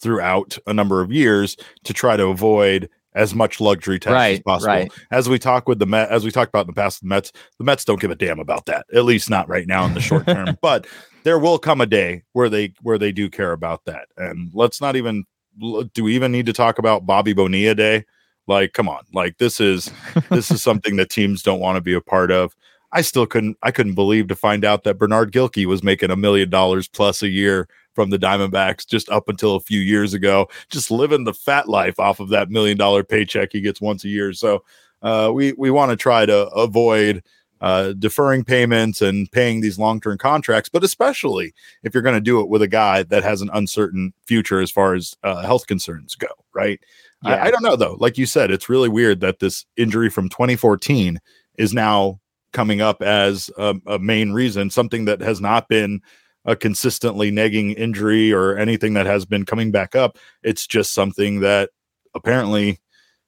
throughout 0.00 0.58
a 0.66 0.74
number 0.74 1.00
of 1.00 1.12
years 1.12 1.56
to 1.84 1.92
try 1.92 2.16
to 2.16 2.26
avoid 2.26 2.90
as 3.14 3.34
much 3.34 3.60
luxury 3.60 3.98
tax 3.98 4.12
right, 4.12 4.34
as 4.34 4.40
possible. 4.40 4.72
Right. 4.72 4.92
As 5.10 5.28
we 5.28 5.38
talk 5.38 5.68
with 5.68 5.78
the 5.78 5.86
Met, 5.86 6.10
as 6.10 6.24
we 6.24 6.30
talked 6.30 6.48
about 6.48 6.62
in 6.62 6.68
the 6.68 6.80
past, 6.80 7.00
the 7.00 7.06
Mets, 7.06 7.32
the 7.58 7.64
Mets 7.64 7.84
don't 7.84 8.00
give 8.00 8.10
a 8.10 8.14
damn 8.14 8.40
about 8.40 8.66
that. 8.66 8.86
At 8.94 9.04
least 9.04 9.28
not 9.30 9.48
right 9.48 9.66
now 9.66 9.84
in 9.84 9.94
the 9.94 10.00
short 10.00 10.26
term. 10.26 10.56
but 10.62 10.86
there 11.24 11.38
will 11.38 11.58
come 11.58 11.80
a 11.80 11.86
day 11.86 12.22
where 12.32 12.48
they 12.48 12.72
where 12.82 12.98
they 12.98 13.12
do 13.12 13.28
care 13.28 13.52
about 13.52 13.84
that. 13.84 14.08
And 14.16 14.50
let's 14.54 14.80
not 14.80 14.96
even 14.96 15.24
do 15.58 16.04
we 16.04 16.14
even 16.14 16.32
need 16.32 16.46
to 16.46 16.52
talk 16.52 16.78
about 16.78 17.06
Bobby 17.06 17.32
Bonilla 17.32 17.74
Day? 17.74 18.04
Like, 18.46 18.72
come 18.72 18.88
on, 18.88 19.04
like 19.12 19.38
this 19.38 19.60
is 19.60 19.90
this 20.30 20.50
is 20.50 20.62
something 20.62 20.96
that 20.96 21.10
teams 21.10 21.42
don't 21.42 21.60
want 21.60 21.76
to 21.76 21.80
be 21.80 21.94
a 21.94 22.00
part 22.00 22.30
of. 22.30 22.56
I 22.92 23.02
still 23.02 23.26
couldn't 23.26 23.56
I 23.62 23.70
couldn't 23.70 23.94
believe 23.94 24.28
to 24.28 24.36
find 24.36 24.64
out 24.64 24.84
that 24.84 24.98
Bernard 24.98 25.32
Gilkey 25.32 25.64
was 25.66 25.82
making 25.82 26.10
a 26.10 26.16
million 26.16 26.50
dollars 26.50 26.88
plus 26.88 27.22
a 27.22 27.28
year 27.28 27.68
from 27.94 28.10
the 28.10 28.18
Diamondbacks 28.18 28.86
just 28.86 29.08
up 29.10 29.28
until 29.28 29.56
a 29.56 29.60
few 29.60 29.80
years 29.80 30.14
ago, 30.14 30.48
just 30.70 30.90
living 30.90 31.24
the 31.24 31.34
fat 31.34 31.68
life 31.68 31.98
off 31.98 32.20
of 32.20 32.28
that 32.30 32.50
million 32.50 32.76
dollar 32.76 33.04
paycheck 33.04 33.50
he 33.52 33.60
gets 33.60 33.80
once 33.80 34.04
a 34.04 34.08
year. 34.08 34.32
So 34.32 34.64
uh, 35.02 35.30
we 35.34 35.52
we 35.52 35.70
want 35.70 35.90
to 35.90 35.96
try 35.96 36.26
to 36.26 36.46
avoid 36.48 37.22
uh, 37.62 37.92
deferring 37.92 38.42
payments 38.44 39.00
and 39.00 39.30
paying 39.30 39.60
these 39.60 39.78
long 39.78 40.00
term 40.00 40.18
contracts, 40.18 40.68
but 40.68 40.82
especially 40.82 41.54
if 41.84 41.94
you're 41.94 42.02
going 42.02 42.16
to 42.16 42.20
do 42.20 42.40
it 42.40 42.48
with 42.48 42.60
a 42.60 42.68
guy 42.68 43.04
that 43.04 43.22
has 43.22 43.40
an 43.40 43.50
uncertain 43.54 44.12
future 44.26 44.60
as 44.60 44.70
far 44.70 44.94
as 44.94 45.14
uh, 45.22 45.42
health 45.42 45.68
concerns 45.68 46.16
go, 46.16 46.26
right? 46.52 46.80
Yeah. 47.22 47.34
I, 47.34 47.46
I 47.46 47.50
don't 47.52 47.62
know 47.62 47.76
though. 47.76 47.96
Like 48.00 48.18
you 48.18 48.26
said, 48.26 48.50
it's 48.50 48.68
really 48.68 48.88
weird 48.88 49.20
that 49.20 49.38
this 49.38 49.64
injury 49.76 50.10
from 50.10 50.28
2014 50.28 51.20
is 51.56 51.72
now 51.72 52.20
coming 52.52 52.80
up 52.80 53.00
as 53.00 53.48
a, 53.56 53.76
a, 53.86 53.98
main 53.98 54.32
reason, 54.32 54.68
something 54.68 55.04
that 55.04 55.20
has 55.20 55.40
not 55.40 55.68
been 55.68 56.00
a 56.44 56.56
consistently 56.56 57.30
nagging 57.30 57.72
injury 57.72 58.32
or 58.32 58.56
anything 58.56 58.94
that 58.94 59.06
has 59.06 59.24
been 59.24 59.44
coming 59.44 59.70
back 59.70 59.94
up. 59.94 60.18
It's 60.42 60.66
just 60.66 60.92
something 60.92 61.40
that 61.40 61.70
apparently 62.14 62.80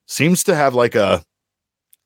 seems 0.06 0.42
to 0.44 0.54
have 0.54 0.74
like 0.74 0.94
a, 0.94 1.24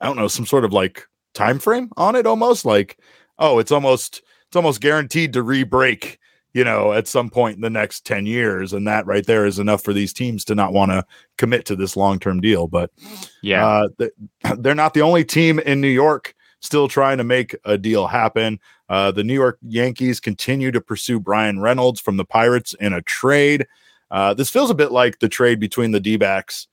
I 0.00 0.06
don't 0.06 0.16
know, 0.16 0.28
some 0.28 0.46
sort 0.46 0.64
of 0.64 0.72
like 0.72 1.06
time 1.34 1.58
frame 1.58 1.90
on 1.96 2.14
it 2.14 2.26
almost 2.26 2.64
like, 2.64 2.98
oh, 3.38 3.58
it's 3.58 3.72
almost, 3.72 4.22
it's 4.46 4.56
almost 4.56 4.80
guaranteed 4.80 5.32
to 5.32 5.42
re-break 5.42 6.18
you 6.54 6.64
know, 6.64 6.92
at 6.92 7.06
some 7.06 7.30
point 7.30 7.56
in 7.56 7.60
the 7.60 7.70
next 7.70 8.04
10 8.06 8.26
years. 8.26 8.72
And 8.72 8.86
that 8.86 9.06
right 9.06 9.24
there 9.26 9.46
is 9.46 9.58
enough 9.58 9.82
for 9.82 9.92
these 9.92 10.12
teams 10.12 10.44
to 10.46 10.54
not 10.54 10.72
want 10.72 10.90
to 10.90 11.04
commit 11.36 11.64
to 11.66 11.76
this 11.76 11.96
long 11.96 12.18
term 12.18 12.40
deal. 12.40 12.66
But 12.66 12.90
yeah, 13.42 13.84
uh, 14.00 14.08
they're 14.58 14.74
not 14.74 14.94
the 14.94 15.02
only 15.02 15.24
team 15.24 15.58
in 15.60 15.80
New 15.80 15.88
York 15.88 16.34
still 16.60 16.88
trying 16.88 17.18
to 17.18 17.24
make 17.24 17.56
a 17.64 17.78
deal 17.78 18.06
happen. 18.06 18.58
Uh, 18.88 19.10
the 19.10 19.24
New 19.24 19.34
York 19.34 19.58
Yankees 19.62 20.20
continue 20.20 20.70
to 20.70 20.80
pursue 20.80 21.20
Bryan 21.20 21.60
Reynolds 21.60 22.00
from 22.00 22.16
the 22.16 22.24
Pirates 22.24 22.74
in 22.80 22.92
a 22.92 23.02
trade. 23.02 23.66
Uh, 24.10 24.34
this 24.34 24.50
feels 24.50 24.70
a 24.70 24.74
bit 24.74 24.90
like 24.90 25.18
the 25.18 25.28
trade 25.28 25.60
between 25.60 25.90
the 25.92 26.00
D 26.00 26.16
backs 26.16 26.66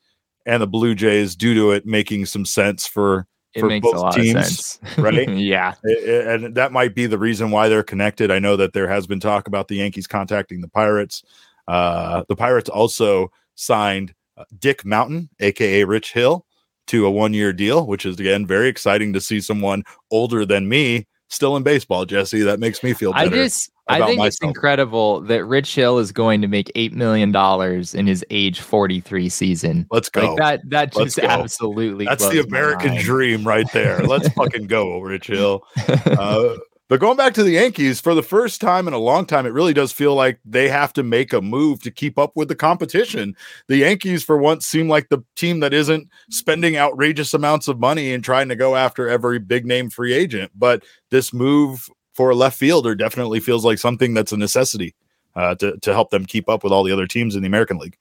and 0.46 0.62
the 0.62 0.68
Blue 0.68 0.96
Jays 0.96 1.36
due 1.36 1.54
to 1.56 1.72
it 1.72 1.86
making 1.86 2.26
some 2.26 2.46
sense 2.46 2.88
for 2.88 3.28
It 3.54 3.60
for 3.60 3.68
makes 3.68 3.84
both 3.84 3.96
a 3.96 4.00
lot 4.00 4.14
teams, 4.14 4.36
of 4.36 4.46
sense. 4.46 4.80
right? 4.98 5.30
yeah. 5.36 5.74
I- 5.86 5.90
I- 5.90 6.34
and 6.34 6.56
that 6.56 6.72
might 6.72 6.96
be 6.96 7.08
the 7.08 7.18
reason 7.20 7.52
why 7.52 7.68
they're 7.68 7.84
connected. 7.84 8.32
I 8.32 8.40
know 8.40 8.56
that 8.56 8.74
there 8.74 8.88
has 8.88 9.06
been 9.08 9.20
talk 9.20 9.48
about 9.48 9.68
the 9.68 9.76
Yankees 9.76 10.08
contacting 10.08 10.62
the 10.62 10.68
Pirates. 10.70 11.24
Uh, 11.68 12.24
the 12.30 12.36
Pirates 12.36 12.70
also 12.70 13.32
signed 13.56 14.14
uh, 14.38 14.44
Dick 14.60 14.86
Mountain, 14.86 15.30
aka 15.40 15.84
Rich 15.84 16.14
Hill, 16.14 16.45
to 16.88 17.06
a 17.06 17.12
one-year 17.12 17.54
deal, 17.54 17.86
which 17.86 18.06
is 18.06 18.20
again 18.20 18.46
very 18.46 18.68
exciting 18.68 19.14
to 19.14 19.22
see 19.22 19.42
someone 19.42 19.84
older 20.12 20.46
than 20.46 20.68
me 20.68 21.06
still 21.30 21.56
in 21.56 21.64
baseball. 21.64 22.06
Jesse, 22.06 22.42
that 22.44 22.60
makes 22.60 22.84
me 22.84 22.94
feel 22.94 23.12
I 23.14 23.26
better. 23.26 23.44
just 23.44 23.72
I 23.88 24.06
think 24.06 24.22
it's 24.22 24.42
incredible 24.42 25.22
that 25.22 25.46
Rich 25.46 25.76
Hill 25.76 26.00
is 26.00 26.12
going 26.12 26.42
to 26.42 26.48
make 26.48 26.72
eight 26.76 26.94
million 26.94 27.32
dollars 27.32 27.94
in 27.94 28.08
his 28.08 28.26
age 28.30 28.60
forty 28.62 29.00
three 29.00 29.30
season. 29.30 29.86
Let's 29.92 30.10
go. 30.10 30.34
Like 30.34 30.38
that 30.38 30.70
that 30.70 30.94
just 30.94 31.20
absolutely 31.20 32.06
That's 32.06 32.28
the 32.28 32.40
American 32.40 32.98
dream 32.98 33.46
right 33.46 33.72
there. 33.74 34.00
Let's 34.00 34.30
fucking 34.30 34.68
go, 34.68 35.00
Rich 35.00 35.28
Hill. 35.28 35.64
Uh, 36.06 36.56
but 36.88 37.00
going 37.00 37.18
back 37.18 37.34
to 37.34 37.44
the 37.44 37.52
Yankees, 37.52 38.00
for 38.00 38.14
the 38.14 38.22
first 38.22 38.62
time 38.62 38.88
in 38.88 38.94
a 38.94 39.00
long 39.00 39.26
time, 39.26 39.46
it 39.46 39.54
really 39.54 39.74
does 39.74 39.92
feel 39.92 40.14
like 40.14 40.40
they 40.46 40.70
have 40.70 40.94
to 40.94 41.04
make 41.04 41.34
a 41.34 41.42
move 41.42 41.82
to 41.82 41.92
keep 41.92 42.20
up 42.20 42.34
with 42.36 42.48
the 42.48 42.56
competition. 42.56 43.36
The 43.68 43.78
Yankees, 43.78 44.24
for 44.24 44.38
once, 44.38 44.68
seem 44.68 44.88
like 44.88 45.10
the 45.10 45.24
team 45.36 45.62
that 45.62 45.74
isn't 45.74 46.10
spending 46.30 46.78
outrageous 46.78 47.34
amounts 47.34 47.68
of 47.68 47.80
money 47.80 48.14
and 48.14 48.24
trying 48.24 48.50
to 48.50 48.56
go 48.56 48.76
after 48.76 49.10
every 49.10 49.40
big 49.40 49.66
name 49.66 49.90
free 49.90 50.14
agent. 50.14 50.52
But 50.54 50.84
this 51.10 51.34
move 51.34 51.90
for 52.14 52.30
a 52.30 52.36
left 52.36 52.58
fielder 52.58 52.94
definitely 52.94 53.40
feels 53.40 53.66
like 53.66 53.80
something 53.80 54.14
that's 54.14 54.32
a 54.32 54.38
necessity 54.38 54.94
uh, 55.36 55.56
to, 55.56 55.78
to 55.80 55.92
help 55.92 56.12
them 56.12 56.26
keep 56.26 56.48
up 56.48 56.64
with 56.64 56.72
all 56.72 56.84
the 56.84 56.94
other 56.94 57.08
teams 57.08 57.36
in 57.36 57.42
the 57.42 57.48
American 57.48 57.78
League. 57.78 57.98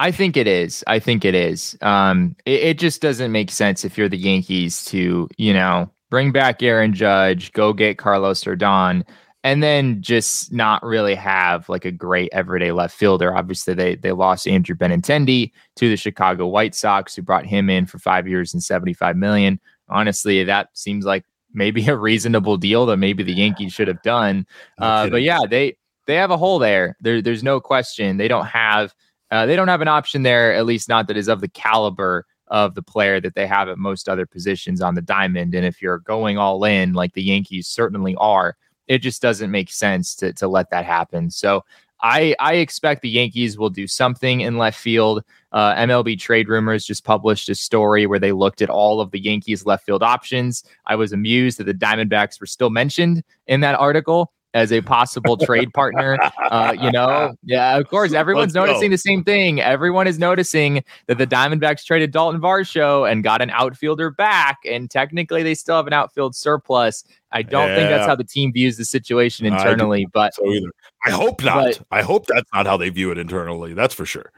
I 0.00 0.10
think 0.10 0.36
it 0.36 0.48
is. 0.48 0.82
I 0.88 0.98
think 0.98 1.24
it 1.24 1.36
is. 1.36 1.78
Um, 1.80 2.34
it, 2.44 2.62
it 2.62 2.78
just 2.78 3.00
doesn't 3.00 3.30
make 3.30 3.52
sense 3.52 3.84
if 3.84 3.96
you're 3.96 4.08
the 4.08 4.18
Yankees 4.18 4.84
to, 4.86 5.28
you 5.36 5.54
know, 5.54 5.91
bring 6.12 6.30
back 6.30 6.62
Aaron 6.62 6.92
Judge, 6.92 7.52
go 7.52 7.72
get 7.72 7.96
Carlos 7.96 8.44
Rodon, 8.44 9.02
and 9.44 9.62
then 9.62 10.02
just 10.02 10.52
not 10.52 10.84
really 10.84 11.14
have 11.14 11.66
like 11.70 11.86
a 11.86 11.90
great 11.90 12.28
everyday 12.32 12.70
left 12.70 12.94
fielder. 12.94 13.34
Obviously, 13.34 13.72
they 13.72 13.94
they 13.94 14.12
lost 14.12 14.46
Andrew 14.46 14.76
Benintendi 14.76 15.52
to 15.76 15.88
the 15.88 15.96
Chicago 15.96 16.46
White 16.46 16.74
Sox, 16.74 17.16
who 17.16 17.22
brought 17.22 17.46
him 17.46 17.70
in 17.70 17.86
for 17.86 17.98
five 17.98 18.28
years 18.28 18.52
and 18.52 18.62
75 18.62 19.16
million. 19.16 19.58
Honestly, 19.88 20.44
that 20.44 20.68
seems 20.74 21.06
like 21.06 21.24
maybe 21.54 21.88
a 21.88 21.96
reasonable 21.96 22.58
deal 22.58 22.84
that 22.84 22.98
maybe 22.98 23.22
the 23.22 23.32
Yankees 23.32 23.72
should 23.72 23.88
have 23.88 24.02
done. 24.02 24.46
Uh, 24.76 25.08
but 25.08 25.22
yeah, 25.22 25.40
they 25.48 25.78
they 26.06 26.16
have 26.16 26.30
a 26.30 26.36
hole 26.36 26.58
there. 26.58 26.94
There 27.00 27.22
there's 27.22 27.42
no 27.42 27.58
question. 27.58 28.18
They 28.18 28.28
don't 28.28 28.46
have 28.46 28.94
uh, 29.30 29.46
they 29.46 29.56
don't 29.56 29.68
have 29.68 29.80
an 29.80 29.88
option 29.88 30.24
there, 30.24 30.54
at 30.54 30.66
least 30.66 30.90
not 30.90 31.08
that 31.08 31.16
is 31.16 31.28
of 31.28 31.40
the 31.40 31.48
caliber 31.48 32.26
of 32.48 32.74
the 32.74 32.82
player 32.82 33.20
that 33.20 33.34
they 33.34 33.46
have 33.46 33.68
at 33.68 33.78
most 33.78 34.08
other 34.08 34.26
positions 34.26 34.82
on 34.82 34.94
the 34.94 35.02
diamond. 35.02 35.54
And 35.54 35.64
if 35.64 35.80
you're 35.80 35.98
going 35.98 36.38
all 36.38 36.64
in, 36.64 36.92
like 36.92 37.14
the 37.14 37.22
Yankees 37.22 37.66
certainly 37.66 38.14
are, 38.16 38.56
it 38.88 38.98
just 38.98 39.22
doesn't 39.22 39.50
make 39.50 39.70
sense 39.70 40.14
to 40.16 40.32
to 40.34 40.48
let 40.48 40.70
that 40.70 40.84
happen. 40.84 41.30
So 41.30 41.64
I 42.02 42.34
I 42.38 42.54
expect 42.54 43.02
the 43.02 43.08
Yankees 43.08 43.56
will 43.56 43.70
do 43.70 43.86
something 43.86 44.40
in 44.40 44.58
left 44.58 44.78
field. 44.78 45.24
Uh, 45.52 45.74
MLB 45.74 46.18
Trade 46.18 46.48
Rumors 46.48 46.84
just 46.84 47.04
published 47.04 47.48
a 47.48 47.54
story 47.54 48.06
where 48.06 48.18
they 48.18 48.32
looked 48.32 48.62
at 48.62 48.70
all 48.70 49.00
of 49.00 49.10
the 49.10 49.20
Yankees 49.20 49.64
left 49.64 49.86
field 49.86 50.02
options. 50.02 50.64
I 50.86 50.96
was 50.96 51.12
amused 51.12 51.58
that 51.58 51.64
the 51.64 51.74
Diamondbacks 51.74 52.40
were 52.40 52.46
still 52.46 52.70
mentioned 52.70 53.22
in 53.46 53.60
that 53.60 53.78
article 53.78 54.32
as 54.54 54.72
a 54.72 54.80
possible 54.82 55.36
trade 55.36 55.72
partner. 55.72 56.18
Uh, 56.52 56.74
you 56.78 56.90
know, 56.92 57.34
yeah, 57.44 57.78
of 57.78 57.88
course, 57.88 58.12
everyone's 58.12 58.54
Let's 58.54 58.66
go. 58.66 58.66
noticing 58.66 58.90
the 58.90 58.98
same 58.98 59.24
thing. 59.24 59.60
Everyone 59.60 60.06
is 60.06 60.18
noticing 60.18 60.84
that 61.06 61.18
the 61.18 61.26
Diamondbacks 61.26 61.84
traded 61.84 62.10
Dalton 62.10 62.40
Varsho 62.40 63.10
and 63.10 63.24
got 63.24 63.40
an 63.40 63.50
outfielder 63.50 64.10
back, 64.10 64.58
and 64.66 64.90
technically 64.90 65.42
they 65.42 65.54
still 65.54 65.76
have 65.76 65.86
an 65.86 65.92
outfield 65.92 66.34
surplus. 66.36 67.04
I 67.32 67.42
don't 67.42 67.74
think 67.74 67.88
that's 67.88 68.06
how 68.06 68.14
the 68.14 68.24
team 68.24 68.52
views 68.52 68.76
the 68.76 68.84
situation 68.84 69.46
internally, 69.46 70.06
but 70.12 70.34
So 70.34 70.52
either 70.52 70.68
I 71.04 71.10
hope 71.10 71.42
not. 71.42 71.64
But- 71.64 71.80
I 71.90 72.02
hope 72.02 72.26
that's 72.26 72.48
not 72.52 72.66
how 72.66 72.76
they 72.76 72.90
view 72.90 73.10
it 73.10 73.18
internally. 73.18 73.72
That's 73.74 73.94
for 73.94 74.04
sure. 74.04 74.30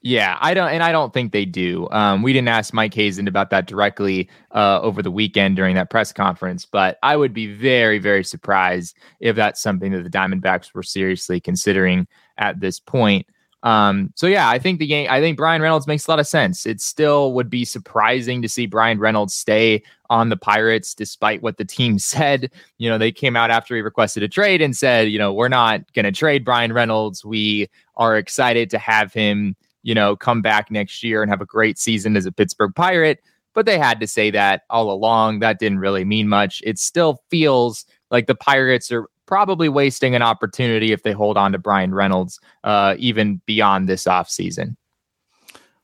Yeah, 0.00 0.38
I 0.40 0.54
don't, 0.54 0.70
and 0.70 0.82
I 0.82 0.92
don't 0.92 1.12
think 1.12 1.32
they 1.32 1.44
do. 1.44 1.88
Um, 1.90 2.22
we 2.22 2.32
didn't 2.32 2.48
ask 2.48 2.72
Mike 2.72 2.94
Hazen 2.94 3.26
about 3.26 3.50
that 3.50 3.66
directly 3.66 4.30
uh, 4.54 4.80
over 4.80 5.02
the 5.02 5.10
weekend 5.10 5.56
during 5.56 5.74
that 5.74 5.90
press 5.90 6.12
conference, 6.12 6.64
but 6.64 6.98
I 7.02 7.16
would 7.16 7.34
be 7.34 7.52
very, 7.52 7.98
very 7.98 8.22
surprised 8.22 8.96
if 9.18 9.34
that's 9.34 9.60
something 9.60 9.90
that 9.92 10.04
the 10.04 10.10
Diamondbacks 10.10 10.72
were 10.72 10.84
seriously 10.84 11.40
considering 11.40 12.06
at 12.36 12.60
this 12.60 12.78
point. 12.78 13.26
Um, 13.64 14.12
so 14.14 14.28
yeah, 14.28 14.48
I 14.48 14.60
think 14.60 14.78
the 14.78 14.86
game. 14.86 15.08
I 15.10 15.20
think 15.20 15.36
Bryan 15.36 15.60
Reynolds 15.60 15.88
makes 15.88 16.06
a 16.06 16.10
lot 16.10 16.20
of 16.20 16.28
sense. 16.28 16.64
It 16.64 16.80
still 16.80 17.32
would 17.32 17.50
be 17.50 17.64
surprising 17.64 18.40
to 18.42 18.48
see 18.48 18.66
Bryan 18.66 19.00
Reynolds 19.00 19.34
stay 19.34 19.82
on 20.10 20.28
the 20.28 20.36
Pirates, 20.36 20.94
despite 20.94 21.42
what 21.42 21.56
the 21.56 21.64
team 21.64 21.98
said. 21.98 22.52
You 22.78 22.88
know, 22.88 22.98
they 22.98 23.10
came 23.10 23.34
out 23.34 23.50
after 23.50 23.74
he 23.74 23.80
requested 23.80 24.22
a 24.22 24.28
trade 24.28 24.62
and 24.62 24.76
said, 24.76 25.08
you 25.08 25.18
know, 25.18 25.32
we're 25.32 25.48
not 25.48 25.92
going 25.92 26.04
to 26.04 26.12
trade 26.12 26.44
Bryan 26.44 26.72
Reynolds. 26.72 27.24
We 27.24 27.68
are 27.96 28.16
excited 28.16 28.70
to 28.70 28.78
have 28.78 29.12
him 29.12 29.56
you 29.82 29.94
know, 29.94 30.16
come 30.16 30.42
back 30.42 30.70
next 30.70 31.02
year 31.02 31.22
and 31.22 31.30
have 31.30 31.40
a 31.40 31.46
great 31.46 31.78
season 31.78 32.16
as 32.16 32.26
a 32.26 32.32
Pittsburgh 32.32 32.74
Pirate. 32.74 33.20
But 33.54 33.66
they 33.66 33.78
had 33.78 34.00
to 34.00 34.06
say 34.06 34.30
that 34.30 34.62
all 34.70 34.90
along. 34.90 35.40
That 35.40 35.58
didn't 35.58 35.80
really 35.80 36.04
mean 36.04 36.28
much. 36.28 36.62
It 36.64 36.78
still 36.78 37.22
feels 37.30 37.86
like 38.10 38.26
the 38.26 38.34
Pirates 38.34 38.92
are 38.92 39.08
probably 39.26 39.68
wasting 39.68 40.14
an 40.14 40.22
opportunity 40.22 40.92
if 40.92 41.02
they 41.02 41.12
hold 41.12 41.36
on 41.36 41.52
to 41.52 41.58
Bryan 41.58 41.94
Reynolds, 41.94 42.40
uh, 42.64 42.94
even 42.98 43.40
beyond 43.46 43.88
this 43.88 44.04
offseason. 44.04 44.76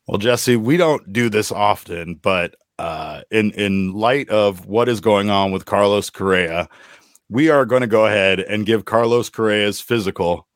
Well, 0.07 0.19
Jesse, 0.19 0.57
we 0.57 0.77
don't 0.77 1.13
do 1.13 1.29
this 1.29 1.51
often, 1.51 2.17
but 2.17 2.55
uh, 2.79 3.23
in 3.31 3.53
in 3.53 3.93
light 3.93 4.29
of 4.29 4.67
what 4.67 4.89
is 4.89 5.01
going 5.01 5.31
on 5.31 5.53
with 5.53 5.65
Carlos 5.65 6.11
Correa, 6.11 6.69
we 7.29 7.49
are 7.49 7.65
going 7.65 7.81
to 7.81 7.87
go 7.87 8.07
ahead 8.07 8.41
and 8.41 8.67
give 8.67 8.85
Carlos 8.85 9.31
Correa's 9.31 9.81
physical 9.81 10.47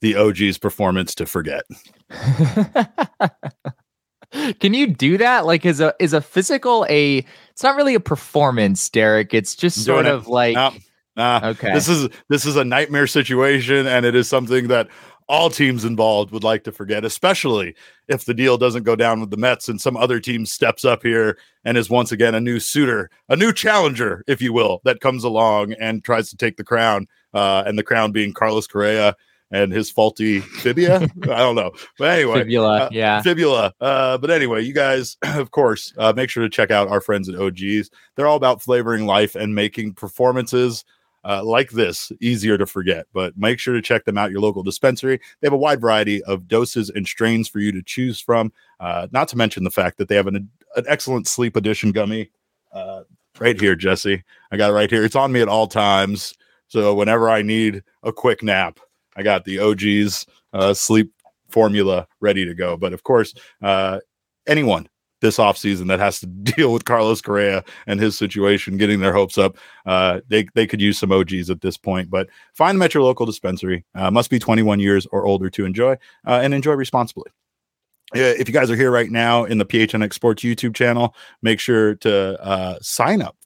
the 0.00 0.16
OG's 0.16 0.58
performance 0.58 1.14
to 1.14 1.26
forget. 1.26 1.64
Can 4.60 4.74
you 4.74 4.86
do 4.86 5.18
that? 5.18 5.46
Like, 5.46 5.66
is 5.66 5.80
a 5.80 5.94
is 5.98 6.12
a 6.12 6.20
physical 6.20 6.86
a? 6.88 7.24
It's 7.50 7.62
not 7.62 7.76
really 7.76 7.94
a 7.94 8.00
performance, 8.00 8.88
Derek. 8.88 9.34
It's 9.34 9.56
just 9.56 9.84
sort 9.84 10.04
doing 10.04 10.06
it. 10.06 10.16
of 10.16 10.28
like 10.28 10.54
Nah, 10.54 10.72
nah. 11.16 11.40
okay. 11.50 11.72
This 11.72 11.88
is 11.88 12.08
this 12.28 12.46
is 12.46 12.56
a 12.56 12.64
nightmare 12.64 13.06
situation, 13.06 13.86
and 13.86 14.06
it 14.06 14.14
is 14.14 14.28
something 14.28 14.68
that 14.68 14.88
all 15.28 15.48
teams 15.48 15.84
involved 15.84 16.32
would 16.32 16.42
like 16.42 16.64
to 16.64 16.72
forget, 16.72 17.04
especially 17.04 17.76
if 18.08 18.24
the 18.24 18.34
deal 18.34 18.58
doesn't 18.58 18.82
go 18.82 18.96
down 18.96 19.20
with 19.20 19.30
the 19.30 19.36
Mets 19.36 19.68
and 19.68 19.80
some 19.80 19.96
other 19.96 20.18
team 20.18 20.44
steps 20.44 20.84
up 20.84 21.04
here 21.04 21.38
and 21.64 21.78
is 21.78 21.88
once 21.88 22.10
again 22.10 22.34
a 22.34 22.40
new 22.40 22.58
suitor, 22.58 23.08
a 23.28 23.36
new 23.36 23.52
challenger, 23.52 24.24
if 24.26 24.42
you 24.42 24.52
will, 24.52 24.80
that 24.82 25.00
comes 25.00 25.22
along 25.22 25.72
and 25.74 26.02
tries 26.02 26.30
to 26.30 26.36
take 26.36 26.56
the 26.56 26.64
crown. 26.64 27.06
Uh, 27.32 27.62
and 27.64 27.78
the 27.78 27.84
crown 27.84 28.10
being 28.10 28.32
Carlos 28.32 28.66
Correa 28.66 29.14
and 29.50 29.72
his 29.72 29.90
faulty 29.90 30.40
fibia. 30.40 30.96
I 31.22 31.38
don't 31.38 31.54
know, 31.54 31.72
but 31.98 32.10
anyway, 32.10 32.40
fibula. 32.40 32.76
uh, 32.76 32.88
yeah. 32.92 33.22
fibula. 33.22 33.74
Uh, 33.80 34.18
but 34.18 34.30
anyway, 34.30 34.62
you 34.62 34.72
guys, 34.72 35.16
of 35.22 35.50
course, 35.50 35.92
uh, 35.98 36.12
make 36.14 36.30
sure 36.30 36.42
to 36.42 36.50
check 36.50 36.70
out 36.70 36.88
our 36.88 37.00
friends 37.00 37.28
at 37.28 37.36
OGs. 37.36 37.90
They're 38.16 38.26
all 38.26 38.36
about 38.36 38.62
flavoring 38.62 39.06
life 39.06 39.34
and 39.34 39.54
making 39.54 39.94
performances 39.94 40.84
uh, 41.24 41.44
like 41.44 41.70
this 41.70 42.12
easier 42.20 42.56
to 42.56 42.66
forget. 42.66 43.06
But 43.12 43.36
make 43.36 43.58
sure 43.58 43.74
to 43.74 43.82
check 43.82 44.04
them 44.04 44.18
out, 44.18 44.30
your 44.30 44.40
local 44.40 44.62
dispensary. 44.62 45.20
They 45.40 45.46
have 45.46 45.52
a 45.52 45.58
wide 45.58 45.80
variety 45.80 46.22
of 46.24 46.48
doses 46.48 46.90
and 46.90 47.06
strains 47.06 47.48
for 47.48 47.58
you 47.58 47.72
to 47.72 47.82
choose 47.82 48.20
from. 48.20 48.52
Uh, 48.78 49.08
not 49.12 49.28
to 49.28 49.36
mention 49.36 49.64
the 49.64 49.70
fact 49.70 49.98
that 49.98 50.08
they 50.08 50.16
have 50.16 50.26
an, 50.26 50.48
an 50.76 50.84
excellent 50.88 51.26
sleep 51.26 51.56
edition 51.56 51.92
gummy 51.92 52.30
uh, 52.72 53.02
right 53.38 53.60
here, 53.60 53.74
Jesse. 53.74 54.22
I 54.50 54.56
got 54.56 54.70
it 54.70 54.74
right 54.74 54.90
here. 54.90 55.04
It's 55.04 55.16
on 55.16 55.32
me 55.32 55.40
at 55.40 55.48
all 55.48 55.66
times. 55.66 56.34
So 56.68 56.94
whenever 56.94 57.28
I 57.28 57.42
need 57.42 57.82
a 58.02 58.12
quick 58.12 58.42
nap, 58.42 58.78
I 59.16 59.22
got 59.22 59.44
the 59.44 59.58
OG's 59.58 60.26
uh, 60.52 60.74
sleep 60.74 61.12
formula 61.48 62.06
ready 62.20 62.44
to 62.44 62.54
go. 62.54 62.76
But 62.76 62.92
of 62.92 63.02
course, 63.02 63.34
uh, 63.62 64.00
anyone 64.46 64.88
this 65.20 65.36
offseason 65.36 65.88
that 65.88 65.98
has 66.00 66.20
to 66.20 66.26
deal 66.26 66.72
with 66.72 66.84
Carlos 66.84 67.20
Correa 67.20 67.64
and 67.86 68.00
his 68.00 68.16
situation, 68.16 68.76
getting 68.76 69.00
their 69.00 69.12
hopes 69.12 69.38
up, 69.38 69.56
uh, 69.86 70.20
they, 70.28 70.46
they 70.54 70.66
could 70.66 70.80
use 70.80 70.98
some 70.98 71.12
OGs 71.12 71.50
at 71.50 71.60
this 71.60 71.76
point. 71.76 72.10
But 72.10 72.28
find 72.54 72.76
them 72.76 72.82
at 72.82 72.94
your 72.94 73.02
local 73.02 73.26
dispensary. 73.26 73.84
Uh, 73.94 74.10
must 74.10 74.30
be 74.30 74.38
21 74.38 74.80
years 74.80 75.06
or 75.12 75.26
older 75.26 75.50
to 75.50 75.64
enjoy 75.64 75.92
uh, 76.26 76.40
and 76.42 76.54
enjoy 76.54 76.72
responsibly. 76.72 77.30
If 78.12 78.48
you 78.48 78.54
guys 78.54 78.72
are 78.72 78.76
here 78.76 78.90
right 78.90 79.10
now 79.10 79.44
in 79.44 79.58
the 79.58 79.64
PHNX 79.64 80.14
Sports 80.14 80.42
YouTube 80.42 80.74
channel, 80.74 81.14
make 81.42 81.60
sure 81.60 81.94
to 81.96 82.42
uh, 82.42 82.78
sign 82.82 83.22
up 83.22 83.36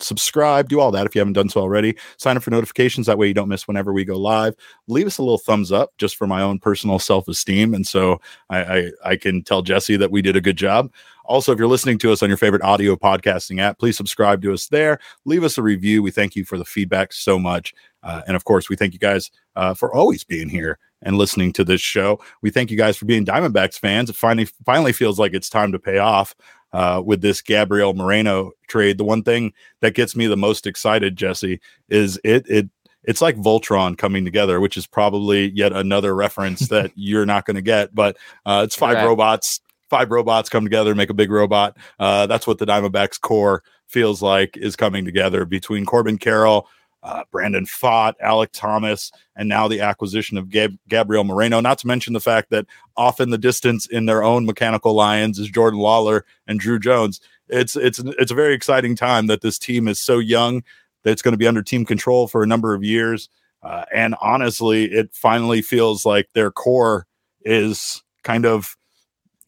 subscribe, 0.00 0.68
do 0.68 0.80
all 0.80 0.90
that 0.90 1.06
if 1.06 1.14
you 1.14 1.20
haven't 1.20 1.34
done 1.34 1.48
so 1.48 1.60
already. 1.60 1.96
Sign 2.16 2.36
up 2.36 2.42
for 2.42 2.50
notifications. 2.50 3.06
That 3.06 3.18
way 3.18 3.28
you 3.28 3.34
don't 3.34 3.48
miss 3.48 3.68
whenever 3.68 3.92
we 3.92 4.04
go 4.04 4.18
live. 4.18 4.54
Leave 4.88 5.06
us 5.06 5.18
a 5.18 5.22
little 5.22 5.38
thumbs 5.38 5.72
up 5.72 5.92
just 5.98 6.16
for 6.16 6.26
my 6.26 6.42
own 6.42 6.58
personal 6.58 6.98
self 6.98 7.28
esteem. 7.28 7.74
And 7.74 7.86
so 7.86 8.20
I, 8.50 8.58
I, 8.58 8.90
I 9.04 9.16
can 9.16 9.42
tell 9.42 9.62
Jesse 9.62 9.96
that 9.96 10.10
we 10.10 10.22
did 10.22 10.36
a 10.36 10.40
good 10.40 10.56
job. 10.56 10.92
Also, 11.26 11.52
if 11.52 11.58
you're 11.58 11.68
listening 11.68 11.96
to 11.98 12.12
us 12.12 12.22
on 12.22 12.28
your 12.28 12.36
favorite 12.36 12.62
audio 12.62 12.96
podcasting 12.96 13.58
app, 13.58 13.78
please 13.78 13.96
subscribe 13.96 14.42
to 14.42 14.52
us 14.52 14.68
there. 14.68 14.98
Leave 15.24 15.42
us 15.42 15.56
a 15.56 15.62
review. 15.62 16.02
We 16.02 16.10
thank 16.10 16.36
you 16.36 16.44
for 16.44 16.58
the 16.58 16.66
feedback 16.66 17.14
so 17.14 17.38
much. 17.38 17.72
Uh, 18.02 18.20
and 18.26 18.36
of 18.36 18.44
course, 18.44 18.68
we 18.68 18.76
thank 18.76 18.92
you 18.92 18.98
guys 18.98 19.30
uh, 19.56 19.72
for 19.72 19.94
always 19.94 20.22
being 20.22 20.50
here 20.50 20.78
and 21.00 21.16
listening 21.16 21.52
to 21.54 21.64
this 21.64 21.80
show. 21.80 22.20
We 22.42 22.50
thank 22.50 22.70
you 22.70 22.76
guys 22.76 22.96
for 22.96 23.06
being 23.06 23.24
Diamondbacks 23.24 23.78
fans. 23.78 24.10
It 24.10 24.16
finally 24.16 24.46
finally 24.66 24.92
feels 24.92 25.18
like 25.18 25.32
it's 25.32 25.48
time 25.48 25.72
to 25.72 25.78
pay 25.78 25.98
off 25.98 26.34
uh, 26.74 27.00
with 27.00 27.22
this 27.22 27.40
Gabriel 27.40 27.94
Moreno 27.94 28.50
trade. 28.66 28.98
The 28.98 29.04
one 29.04 29.22
thing 29.22 29.54
that 29.80 29.94
gets 29.94 30.14
me 30.14 30.26
the 30.26 30.36
most 30.36 30.66
excited, 30.66 31.16
Jesse, 31.16 31.60
is 31.88 32.20
it 32.24 32.44
it 32.50 32.68
it's 33.04 33.22
like 33.22 33.36
Voltron 33.36 33.96
coming 33.96 34.24
together, 34.24 34.60
which 34.60 34.76
is 34.76 34.86
probably 34.86 35.50
yet 35.50 35.72
another 35.72 36.14
reference 36.14 36.68
that 36.68 36.90
you're 36.96 37.26
not 37.26 37.46
going 37.46 37.54
to 37.54 37.62
get. 37.62 37.94
But 37.94 38.16
uh, 38.44 38.62
it's 38.64 38.74
five 38.74 38.96
right. 38.96 39.06
robots, 39.06 39.60
five 39.88 40.10
robots 40.10 40.48
come 40.48 40.64
together, 40.64 40.94
make 40.94 41.10
a 41.10 41.14
big 41.14 41.30
robot. 41.30 41.76
Uh, 41.98 42.26
that's 42.26 42.46
what 42.46 42.58
the 42.58 42.66
Diamondbacks 42.66 43.20
core 43.20 43.62
feels 43.86 44.20
like 44.20 44.56
is 44.56 44.74
coming 44.74 45.04
together 45.04 45.44
between 45.44 45.86
Corbin 45.86 46.18
Carroll, 46.18 46.68
uh, 47.04 47.22
Brandon 47.30 47.66
Pfaadt, 47.66 48.14
Alek 48.24 48.48
Thomas, 48.52 49.12
and 49.36 49.48
now 49.48 49.68
the 49.68 49.80
acquisition 49.80 50.38
of 50.38 50.48
Gab- 50.48 50.78
Gabriel 50.88 51.22
Moreno. 51.22 51.60
Not 51.60 51.78
to 51.78 51.86
mention 51.86 52.14
the 52.14 52.20
fact 52.20 52.50
that 52.50 52.66
off 52.96 53.20
in 53.20 53.30
the 53.30 53.38
distance 53.38 53.86
in 53.86 54.06
their 54.06 54.24
own 54.24 54.46
mechanical 54.46 54.94
lions 54.94 55.38
is 55.38 55.50
Jordan 55.50 55.80
Lawler 55.80 56.24
and 56.46 56.60
Druw 56.60 56.80
Jones. 56.80 57.20
It's 57.48 57.76
it's 57.76 57.98
it's 57.98 58.32
a 58.32 58.34
very 58.34 58.54
exciting 58.54 58.96
time 58.96 59.26
that 59.26 59.42
this 59.42 59.58
team 59.58 59.86
is 59.86 60.00
so 60.00 60.18
young 60.18 60.62
that 61.02 61.10
it's 61.10 61.20
going 61.20 61.32
to 61.32 61.38
be 61.38 61.46
under 61.46 61.62
team 61.62 61.84
control 61.84 62.26
for 62.26 62.42
a 62.42 62.46
number 62.46 62.74
of 62.74 62.82
years. 62.82 63.28
Uh, 63.62 63.84
and 63.94 64.14
honestly, 64.22 64.86
it 64.86 65.10
finally 65.12 65.60
feels 65.60 66.06
like 66.06 66.28
their 66.32 66.50
core 66.50 67.06
is 67.42 68.02
kind 68.22 68.46
of 68.46 68.76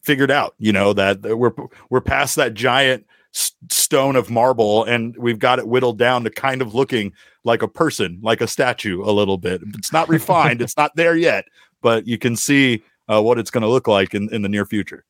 figured 0.03 0.29
out. 0.29 0.53
You 0.59 0.73
know 0.73 0.93
that 0.93 1.21
we're 1.23 1.53
we're 1.89 2.01
past 2.01 2.35
that 2.35 2.53
giant 2.53 3.06
stone 3.33 4.15
of 4.15 4.29
marble 4.29 4.83
and 4.83 5.15
we've 5.17 5.39
got 5.39 5.59
it 5.59 5.67
whittled 5.67 5.97
down 5.97 6.23
to 6.23 6.29
kind 6.29 6.61
of 6.61 6.73
looking 6.73 7.13
like 7.43 7.61
a 7.61 7.67
person 7.67 8.19
like 8.21 8.41
a 8.41 8.47
statue 8.47 9.01
a 9.03 9.11
little 9.11 9.37
bit. 9.37 9.61
It's 9.75 9.93
not 9.93 10.09
refined 10.09 10.61
it's 10.61 10.77
not 10.77 10.95
there 10.95 11.15
yet 11.15 11.45
but 11.81 12.07
you 12.07 12.17
can 12.17 12.35
see 12.35 12.83
uh, 13.07 13.21
what 13.21 13.37
it's 13.37 13.51
going 13.51 13.61
to 13.61 13.67
look 13.67 13.87
like 13.87 14.13
in, 14.13 14.33
in 14.33 14.41
the 14.41 14.49
near 14.49 14.65
future. 14.65 15.05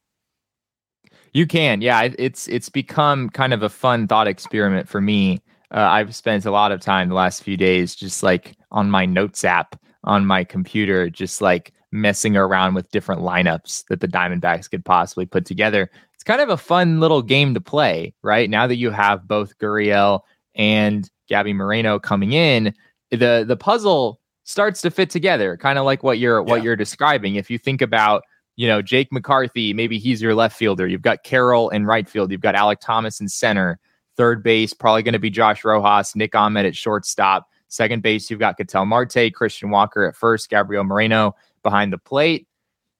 You 1.34 1.48
can 1.48 1.82
yeah 1.82 2.10
it's 2.18 2.48
it's 2.48 2.70
become 2.70 3.30
kind 3.30 3.54
of 3.54 3.64
a 3.64 3.70
fun 3.70 4.08
thought 4.08 4.28
experiment 4.28 4.88
for 4.88 5.02
me. 5.02 5.42
Uh, 5.70 5.80
i've 5.80 6.16
spent 6.16 6.46
a 6.46 6.52
lot 6.52 6.72
of 6.72 6.80
time 6.80 7.10
the 7.10 7.16
last 7.16 7.44
few 7.44 7.58
days 7.58 7.94
just 7.94 8.24
like 8.24 8.56
on 8.72 8.90
my 8.90 9.06
notes 9.06 9.44
app 9.44 9.78
on 10.06 10.26
my 10.26 10.42
computer 10.42 11.10
just 11.10 11.42
like 11.42 11.74
messing 11.92 12.36
around 12.36 12.74
with 12.74 12.92
different 12.92 13.22
lineups 13.22 13.86
that 13.90 14.02
the 14.02 14.08
diamondbacks 14.08 14.70
could 14.70 14.84
possibly 14.84 15.26
put 15.26 15.46
together 15.46 15.90
It's 16.14 16.24
kind 16.24 16.42
of 16.42 16.50
a 16.50 16.58
fun 16.58 17.00
little 17.00 17.22
game 17.22 17.54
to 17.54 17.62
play, 17.62 18.14
right? 18.22 18.50
Now 18.50 18.68
that 18.68 18.76
you 18.78 18.92
have 18.92 19.28
both 19.28 19.58
Gurriel 19.58 20.22
and 20.56 21.10
Gabby 21.30 21.54
Moreno 21.54 22.00
coming 22.00 22.34
in, 22.34 22.74
the 23.12 23.46
the 23.48 23.58
puzzle 23.58 24.20
starts 24.44 24.82
to 24.82 24.92
fit 24.92 25.10
together, 25.10 25.58
kind 25.58 25.78
of 25.78 25.86
like 25.86 26.04
what 26.04 26.18
you're 26.20 26.40
yeah. 26.40 26.50
what 26.50 26.64
you're 26.64 26.76
describing. 26.76 27.36
If 27.36 27.50
you 27.50 27.58
think 27.58 27.82
about, 27.82 28.24
you 28.56 28.68
know, 28.68 28.82
Jake 28.82 29.12
McCarthy, 29.12 29.74
maybe 29.74 30.00
he's 30.00 30.22
your 30.22 30.36
left 30.36 30.58
fielder. 30.58 30.88
You've 30.88 31.02
got 31.02 31.24
Carroll 31.24 31.70
in 31.70 31.86
right 31.86 32.10
field. 32.10 32.32
You've 32.32 32.42
got 32.42 32.56
Alek 32.56 32.80
Thomas 32.82 33.22
in 33.22 33.30
center. 33.30 33.80
Third 34.18 34.42
base, 34.42 34.74
probably 34.74 35.04
going 35.04 35.14
to 35.14 35.20
be 35.20 35.30
Josh 35.30 35.64
Rojas, 35.64 36.16
Nick 36.16 36.34
Ahmed 36.34 36.66
at 36.66 36.76
shortstop. 36.76 37.48
Second 37.68 38.02
base, 38.02 38.32
you've 38.32 38.40
got 38.40 38.58
Ketel 38.58 38.86
Marte, 38.86 39.32
Christian 39.34 39.70
Walker 39.70 40.06
at 40.06 40.16
first, 40.16 40.50
Gabriel 40.50 40.84
Moreno 40.84 41.36
behind 41.68 41.92
the 41.92 41.98
plate. 41.98 42.48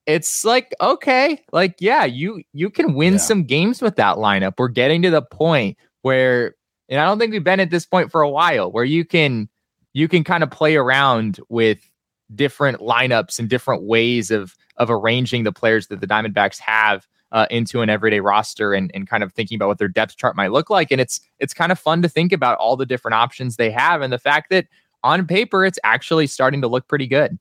It's 0.04 0.44
like 0.44 0.74
okay 0.80 1.42
like 1.52 1.76
yeah 1.80 2.04
you 2.04 2.42
you 2.52 2.68
can 2.70 2.94
win 2.94 3.14
yeah. 3.14 3.18
some 3.18 3.44
games 3.44 3.80
with 3.80 3.96
that 3.96 4.16
lineup. 4.16 4.54
We're 4.58 4.68
getting 4.68 5.02
to 5.02 5.10
the 5.10 5.22
point 5.22 5.78
where 6.02 6.54
and 6.88 7.00
i 7.00 7.04
don't 7.04 7.18
think 7.18 7.32
we've 7.32 7.44
been 7.44 7.60
at 7.60 7.70
this 7.70 7.84
point 7.84 8.10
for 8.10 8.22
a 8.22 8.30
while 8.30 8.70
where 8.70 8.84
you 8.84 9.04
can 9.04 9.48
you 9.92 10.08
can 10.08 10.24
kind 10.24 10.42
of 10.42 10.50
play 10.50 10.76
around 10.76 11.40
with 11.48 11.90
different 12.34 12.78
lineups 12.80 13.38
and 13.38 13.48
different 13.48 13.82
ways 13.82 14.30
of 14.30 14.54
of 14.76 14.90
arranging 14.90 15.44
the 15.44 15.52
players 15.52 15.88
that 15.88 16.00
the 16.00 16.06
diamondbacks 16.06 16.58
have 16.58 17.06
uh, 17.32 17.46
into 17.50 17.82
an 17.82 17.90
everyday 17.90 18.20
roster 18.20 18.72
and, 18.72 18.90
and 18.94 19.08
kind 19.08 19.22
of 19.22 19.32
thinking 19.32 19.56
about 19.56 19.68
what 19.68 19.78
their 19.78 19.88
depth 19.88 20.16
chart 20.16 20.34
might 20.34 20.52
look 20.52 20.70
like. 20.70 20.90
And 20.90 21.00
it's 21.00 21.20
it's 21.38 21.52
kind 21.52 21.72
of 21.72 21.78
fun 21.78 22.00
to 22.02 22.08
think 22.08 22.32
about 22.32 22.56
all 22.58 22.76
the 22.76 22.86
different 22.86 23.14
options 23.14 23.56
they 23.56 23.70
have 23.70 24.00
and 24.00 24.12
the 24.12 24.18
fact 24.18 24.50
that 24.50 24.66
on 25.02 25.26
paper 25.26 25.64
it's 25.64 25.78
actually 25.84 26.26
starting 26.26 26.62
to 26.62 26.68
look 26.68 26.88
pretty 26.88 27.06
good. 27.06 27.38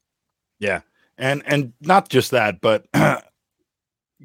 Yeah 0.59 0.81
and 1.17 1.43
and 1.45 1.73
not 1.81 2.09
just 2.09 2.31
that, 2.31 2.61
but 2.61 2.85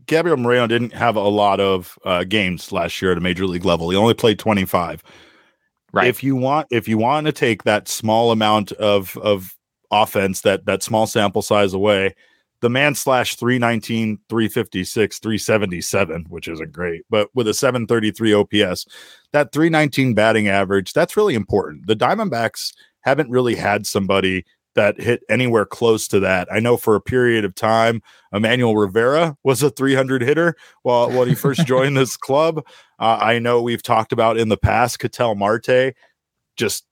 Gabriel 0.07 0.37
Moreno 0.37 0.67
didn't 0.67 0.93
have 0.93 1.17
a 1.17 1.21
lot 1.21 1.61
of 1.61 1.99
uh, 2.05 2.25
games 2.25 2.73
last 2.73 3.01
year 3.01 3.13
at 3.13 3.19
a 3.19 3.21
major 3.21 3.47
league 3.47 3.65
level. 3.65 3.91
He 3.91 3.97
only 3.97 4.15
played 4.15 4.39
25. 4.39 5.03
Right. 5.93 6.07
If 6.07 6.23
you 6.23 6.37
want, 6.37 6.69
if 6.71 6.89
you 6.89 6.97
want 6.97 7.27
to 7.27 7.33
take 7.33 7.65
that 7.65 7.89
small 7.89 8.31
amount 8.31 8.73
of 8.73 9.17
of 9.19 9.55
offense, 9.91 10.41
that 10.43 10.65
that 10.65 10.83
small 10.83 11.07
sample 11.07 11.43
size 11.43 11.75
away, 11.75 12.15
the 12.63 12.71
man 12.71 12.95
slash 12.95 13.37
319, 13.37 14.19
356, 14.29 15.19
377, 15.19 16.27
which 16.29 16.49
isn't 16.49 16.73
great, 16.73 17.03
but 17.11 17.29
with 17.35 17.47
a 17.49 17.55
733 17.55 18.33
OPS, 18.33 18.87
that 19.33 19.53
319 19.53 20.15
batting 20.15 20.49
average, 20.49 20.93
that's 20.95 21.17
really 21.17 21.35
important. 21.35 21.87
The 21.87 21.97
Diamondbacks 21.97 22.73
haven't 23.01 23.31
really 23.31 23.57
had 23.57 23.87
somebody 23.87 24.47
that 24.75 25.01
hit 25.01 25.23
anywhere 25.29 25.67
close 25.67 26.09
to 26.09 26.21
that. 26.21 26.49
I 26.51 26.61
know 26.61 26.77
for 26.77 26.95
a 26.95 27.01
period 27.01 27.45
of 27.45 27.55
time, 27.55 28.03
Emmanuel 28.33 28.77
Rivera 28.77 29.37
was 29.45 29.63
a 29.63 29.71
300 29.71 30.23
hitter 30.23 30.57
while 30.83 31.11
when 31.11 31.29
he 31.29 31.35
first 31.35 31.67
joined 31.67 31.97
this 31.97 32.17
club. 32.17 32.65
Uh, 32.99 33.19
I 33.21 33.39
know 33.39 33.63
we've 33.63 33.83
talked 33.83 34.13
about 34.13 34.39
in 34.39 34.49
the 34.49 34.57
past 34.57 34.99
Ketel 34.99 35.35
Marte 35.35 35.95
just 36.57 36.85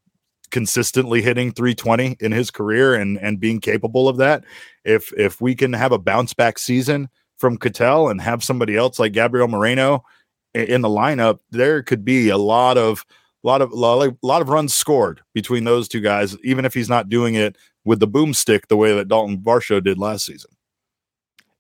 consistently 0.51 1.23
hitting 1.23 1.53
320 1.53 2.17
in 2.21 2.33
his 2.33 2.51
career 2.51 2.95
and 2.95 3.19
and 3.19 3.41
being 3.41 3.61
capable 3.61 4.09
of 4.09 4.17
that. 4.19 4.45
If 4.85 5.13
if 5.17 5.41
we 5.41 5.55
can 5.55 5.73
have 5.73 5.93
a 5.93 5.99
bounce 5.99 6.35
back 6.35 6.59
season 6.59 7.09
from 7.39 7.57
Ketel 7.57 8.09
and 8.09 8.21
have 8.21 8.45
somebody 8.45 8.77
else 8.77 8.99
like 8.99 9.13
Gabriel 9.13 9.49
Moreno 9.49 10.05
in 10.53 10.83
the 10.83 10.89
lineup, 10.89 11.39
there 11.51 11.83
could 11.83 12.05
be 12.05 12.29
a 12.29 12.39
lot 12.39 12.77
of 12.77 13.05
a 13.43 13.47
lot 13.47 13.63
of 13.63 13.73
a 13.73 13.77
lot 13.77 14.43
of 14.43 14.49
runs 14.49 14.75
scored 14.75 15.23
between 15.35 15.65
those 15.65 15.89
two 15.89 16.01
guys, 16.01 16.37
even 16.45 16.65
if 16.65 16.75
he's 16.75 16.89
not 16.89 17.09
doing 17.09 17.35
it 17.35 17.57
with 17.85 18.01
the 18.01 18.09
boomstick 18.09 18.67
the 18.69 18.77
way 18.77 18.95
that 18.95 19.09
Dalton 19.09 19.39
Varsho 19.39 19.83
did 19.83 19.99
last 19.99 20.27
season. 20.27 20.51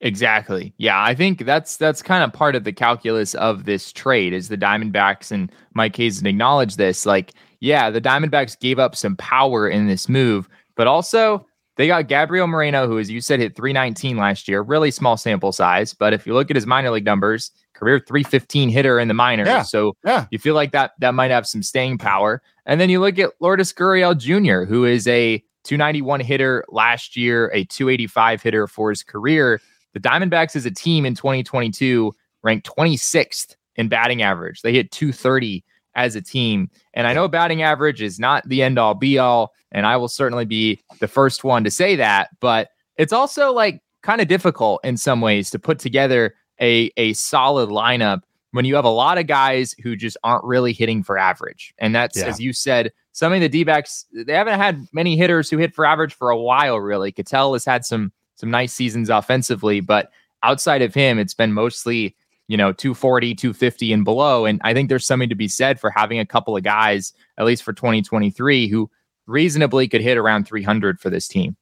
Exactly. 0.03 0.73
Yeah, 0.79 1.03
I 1.03 1.15
think 1.15 1.45
that's 1.45 1.77
that's 1.77 2.03
kind 2.03 2.25
of 2.25 2.33
part 2.33 2.57
of 2.57 2.65
the 2.65 2.73
calculus 2.73 3.35
of 3.35 3.65
this 3.65 3.93
trade 3.93 4.33
is 4.33 4.49
the 4.49 4.57
Diamondbacks 4.57 5.31
and 5.31 5.53
Mike 5.75 5.95
Hazen 5.97 6.27
acknowledge 6.27 6.77
this. 6.77 7.05
Like, 7.05 7.35
yeah, 7.61 7.91
the 7.91 8.01
Diamondbacks 8.01 8.59
gave 8.59 8.79
up 8.79 8.97
some 8.97 9.17
power 9.17 9.69
in 9.69 9.89
this 9.89 10.09
move, 10.09 10.49
but 10.75 10.87
also 10.87 11.47
they 11.77 11.87
got 11.87 12.09
Gabriel 12.09 12.47
Moreno, 12.47 12.87
who, 12.87 12.99
as 12.99 13.11
you 13.11 13.21
said, 13.21 13.41
hit 13.41 13.55
319 13.57 14.17
last 14.17 14.49
year, 14.49 14.63
really 14.63 14.91
small 14.91 15.17
sample 15.17 15.53
size. 15.53 15.93
But 15.93 16.15
if 16.15 16.27
you 16.27 16.33
look 16.33 16.51
at 16.51 16.57
his 16.57 16.67
minor 16.67 16.91
league 16.91 17.05
numbers, 17.05 17.51
career 17.81 17.99
315 17.99 18.69
hitter 18.69 19.01
in 19.01 19.09
the 19.09 19.15
minors. 19.15 19.49
Yeah, 19.49 19.63
so 19.63 19.97
yeah. 20.05 20.27
you 20.31 20.39
feel 20.39 20.55
like 20.55 20.73
that 20.73 20.93
that 21.01 21.15
might 21.15 21.31
have 21.31 21.47
some 21.47 21.63
staying 21.63 21.99
power. 21.99 22.43
And 22.67 22.81
then 22.81 22.91
you 22.91 23.01
look 23.01 23.19
at 23.19 23.33
Lourdes 23.41 23.73
Gurriel 23.73 24.17
Jr., 24.17 24.71
who 24.71 24.85
is 24.85 25.09
a 25.09 25.39
291 25.65 26.21
hitter 26.21 26.65
last 26.69 27.17
year, 27.17 27.51
a 27.53 27.65
285 27.65 28.43
hitter 28.43 28.67
for 28.67 28.91
his 28.91 29.03
career. 29.03 29.61
The 29.95 30.01
Diamondbacks 30.01 30.55
as 30.55 30.67
a 30.67 30.71
team 30.71 31.05
in 31.05 31.15
2022 31.15 32.13
ranked 32.43 32.71
26th 32.71 33.57
in 33.77 33.89
batting 33.89 34.23
average. 34.23 34.63
They 34.63 34.73
hit 34.73 34.93
230 34.93 35.65
as 35.95 36.15
a 36.15 36.23
team. 36.23 36.71
And 36.95 37.07
I 37.07 37.15
know 37.15 37.29
batting 37.29 37.63
average 37.63 38.01
is 38.03 38.21
not 38.21 38.49
the 38.49 38.63
end 38.63 38.79
all 38.79 38.95
be 38.95 39.19
all. 39.19 39.53
And 39.73 39.87
I 39.87 39.97
will 39.97 40.09
certainly 40.09 40.45
be 40.45 40.81
the 41.01 41.09
first 41.09 41.45
one 41.45 41.65
to 41.65 41.71
say 41.71 41.97
that. 41.97 42.31
But 42.41 42.69
it's 42.97 43.13
also 43.13 43.53
like 43.53 43.83
kind 44.03 44.21
of 44.21 44.29
difficult 44.29 44.81
in 44.85 44.97
some 44.97 45.21
ways 45.21 45.51
to 45.51 45.59
put 45.59 45.79
together 45.79 46.35
a, 46.61 46.91
a 46.97 47.13
solid 47.15 47.71
lineup 47.71 48.23
when 48.53 48.65
you 48.65 48.75
have 48.75 48.85
a 48.85 48.91
lot 48.91 49.19
of 49.19 49.27
guys 49.27 49.75
who 49.83 49.97
just 49.97 50.17
aren't 50.25 50.45
really 50.45 50.73
hitting 50.73 51.03
for 51.03 51.17
average. 51.17 51.73
And 51.79 51.95
that's, 51.95 52.19
yeah. 52.19 52.27
as 52.27 52.41
you 52.41 52.53
said, 52.53 52.93
some 53.13 53.33
of 53.33 53.41
the 53.41 53.49
D 53.49 53.65
backs, 53.65 54.07
they 54.13 54.35
haven't 54.35 54.59
had 54.59 54.87
many 54.93 55.17
hitters 55.17 55.51
who 55.51 55.59
hit 55.59 55.75
for 55.75 55.85
average 55.85 56.15
for 56.15 56.31
a 56.31 56.39
while, 56.39 56.79
really. 56.79 57.13
Ketel 57.13 57.53
has 57.53 57.65
had 57.65 57.85
some 57.85 58.13
some 58.37 58.51
nice 58.51 58.73
seasons 58.73 59.11
offensively, 59.11 59.81
but 59.81 60.11
outside 60.43 60.81
of 60.81 60.95
him, 60.95 61.19
it's 61.19 61.35
been 61.35 61.53
mostly, 61.53 62.17
you 62.49 62.57
know, 62.57 62.73
240, 62.73 63.35
250 63.35 63.93
and 63.93 64.05
below. 64.05 64.47
And 64.47 64.61
I 64.65 64.73
think 64.73 64.89
there's 64.89 65.07
something 65.07 65.29
to 65.29 65.35
be 65.35 65.47
said 65.47 65.79
for 65.79 65.91
having 65.91 66.19
a 66.19 66.25
couple 66.25 66.57
of 66.57 66.63
guys, 66.63 67.13
at 67.37 67.45
least 67.45 67.63
for 67.63 67.75
2023, 67.75 68.69
who 68.69 68.91
reasonably 69.27 69.89
could 69.89 70.01
hit 70.01 70.17
around 70.17 70.47
300 70.47 70.99
for 70.99 71.11
this 71.11 71.29
team. 71.29 71.55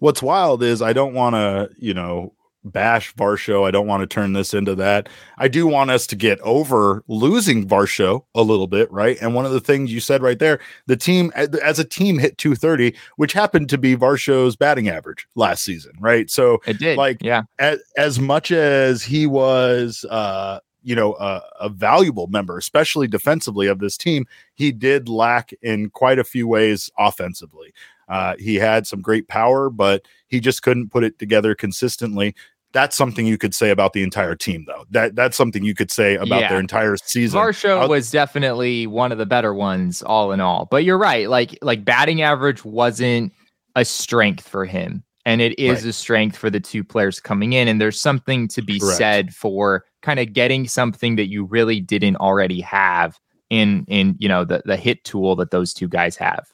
What's 0.00 0.22
wild 0.22 0.62
is 0.62 0.82
I 0.82 0.92
don't 0.92 1.14
want 1.14 1.34
to, 1.34 1.70
you 1.78 1.94
know, 1.94 2.34
bash 2.68 3.14
Varsho. 3.14 3.66
I 3.66 3.70
don't 3.70 3.86
want 3.86 4.02
to 4.02 4.06
turn 4.06 4.32
this 4.32 4.54
into 4.54 4.74
that. 4.76 5.08
I 5.38 5.48
do 5.48 5.66
want 5.66 5.90
us 5.90 6.06
to 6.08 6.16
get 6.16 6.40
over 6.40 7.02
losing 7.08 7.66
Varsho 7.66 8.24
a 8.34 8.42
little 8.42 8.66
bit, 8.66 8.90
right? 8.92 9.16
And 9.20 9.34
one 9.34 9.46
of 9.46 9.52
the 9.52 9.60
things 9.60 9.92
you 9.92 10.00
said 10.00 10.22
right 10.22 10.38
there, 10.38 10.60
the 10.86 10.96
team 10.96 11.32
as 11.34 11.78
a 11.78 11.84
team 11.84 12.18
hit 12.18 12.38
230, 12.38 12.94
which 13.16 13.32
happened 13.32 13.68
to 13.70 13.78
be 13.78 13.96
Varsho's 13.96 14.56
batting 14.56 14.88
average 14.88 15.26
last 15.34 15.64
season, 15.64 15.92
right? 16.00 16.30
So 16.30 16.60
it 16.66 16.78
did, 16.78 16.96
like, 16.98 17.18
yeah. 17.20 17.42
As, 17.58 17.80
as 17.96 18.18
much 18.18 18.52
as 18.52 19.02
he 19.02 19.26
was, 19.26 20.04
uh, 20.10 20.60
you 20.82 20.94
know, 20.94 21.14
a, 21.14 21.42
a 21.60 21.68
valuable 21.68 22.28
member, 22.28 22.56
especially 22.56 23.06
defensively 23.06 23.66
of 23.66 23.78
this 23.78 23.96
team, 23.96 24.26
he 24.54 24.72
did 24.72 25.08
lack 25.08 25.52
in 25.62 25.90
quite 25.90 26.18
a 26.18 26.24
few 26.24 26.46
ways 26.46 26.90
offensively. 26.98 27.72
Uh, 28.08 28.34
he 28.38 28.54
had 28.54 28.86
some 28.86 29.02
great 29.02 29.28
power, 29.28 29.68
but 29.68 30.06
he 30.28 30.40
just 30.40 30.62
couldn't 30.62 30.90
put 30.90 31.04
it 31.04 31.18
together 31.18 31.54
consistently. 31.54 32.34
That's 32.72 32.96
something 32.96 33.24
you 33.26 33.38
could 33.38 33.54
say 33.54 33.70
about 33.70 33.94
the 33.94 34.02
entire 34.02 34.34
team, 34.34 34.64
though. 34.66 34.84
That 34.90 35.14
that's 35.16 35.36
something 35.36 35.64
you 35.64 35.74
could 35.74 35.90
say 35.90 36.16
about 36.16 36.40
Yeah. 36.42 36.48
their 36.50 36.60
entire 36.60 36.96
season. 36.96 37.40
Varsho 37.40 37.78
I'll- 37.80 37.88
was 37.88 38.10
definitely 38.10 38.86
one 38.86 39.10
of 39.12 39.18
the 39.18 39.26
better 39.26 39.54
ones, 39.54 40.02
all 40.02 40.32
in 40.32 40.40
all. 40.40 40.68
But 40.70 40.84
you're 40.84 40.98
right, 40.98 41.28
like 41.30 41.58
like 41.62 41.84
batting 41.84 42.20
average 42.22 42.64
wasn't 42.64 43.32
a 43.74 43.84
strength 43.84 44.46
for 44.46 44.64
him, 44.66 45.02
and 45.24 45.40
it 45.40 45.58
is 45.58 45.82
Right. 45.82 45.90
a 45.90 45.92
strength 45.94 46.36
for 46.36 46.50
the 46.50 46.60
two 46.60 46.84
players 46.84 47.20
coming 47.20 47.54
in. 47.54 47.68
And 47.68 47.80
there's 47.80 48.00
something 48.00 48.48
to 48.48 48.60
be 48.62 48.78
Correct. 48.78 48.98
said 48.98 49.34
for 49.34 49.84
kind 50.02 50.20
of 50.20 50.32
getting 50.34 50.68
something 50.68 51.16
that 51.16 51.28
you 51.28 51.44
really 51.44 51.80
didn't 51.80 52.16
already 52.16 52.60
have 52.60 53.18
in 53.50 53.86
in 53.88 54.14
you 54.18 54.28
know 54.28 54.44
the 54.44 54.60
the 54.66 54.76
hit 54.76 55.02
tool 55.04 55.34
that 55.36 55.50
those 55.52 55.72
two 55.72 55.88
guys 55.88 56.16
have. 56.16 56.46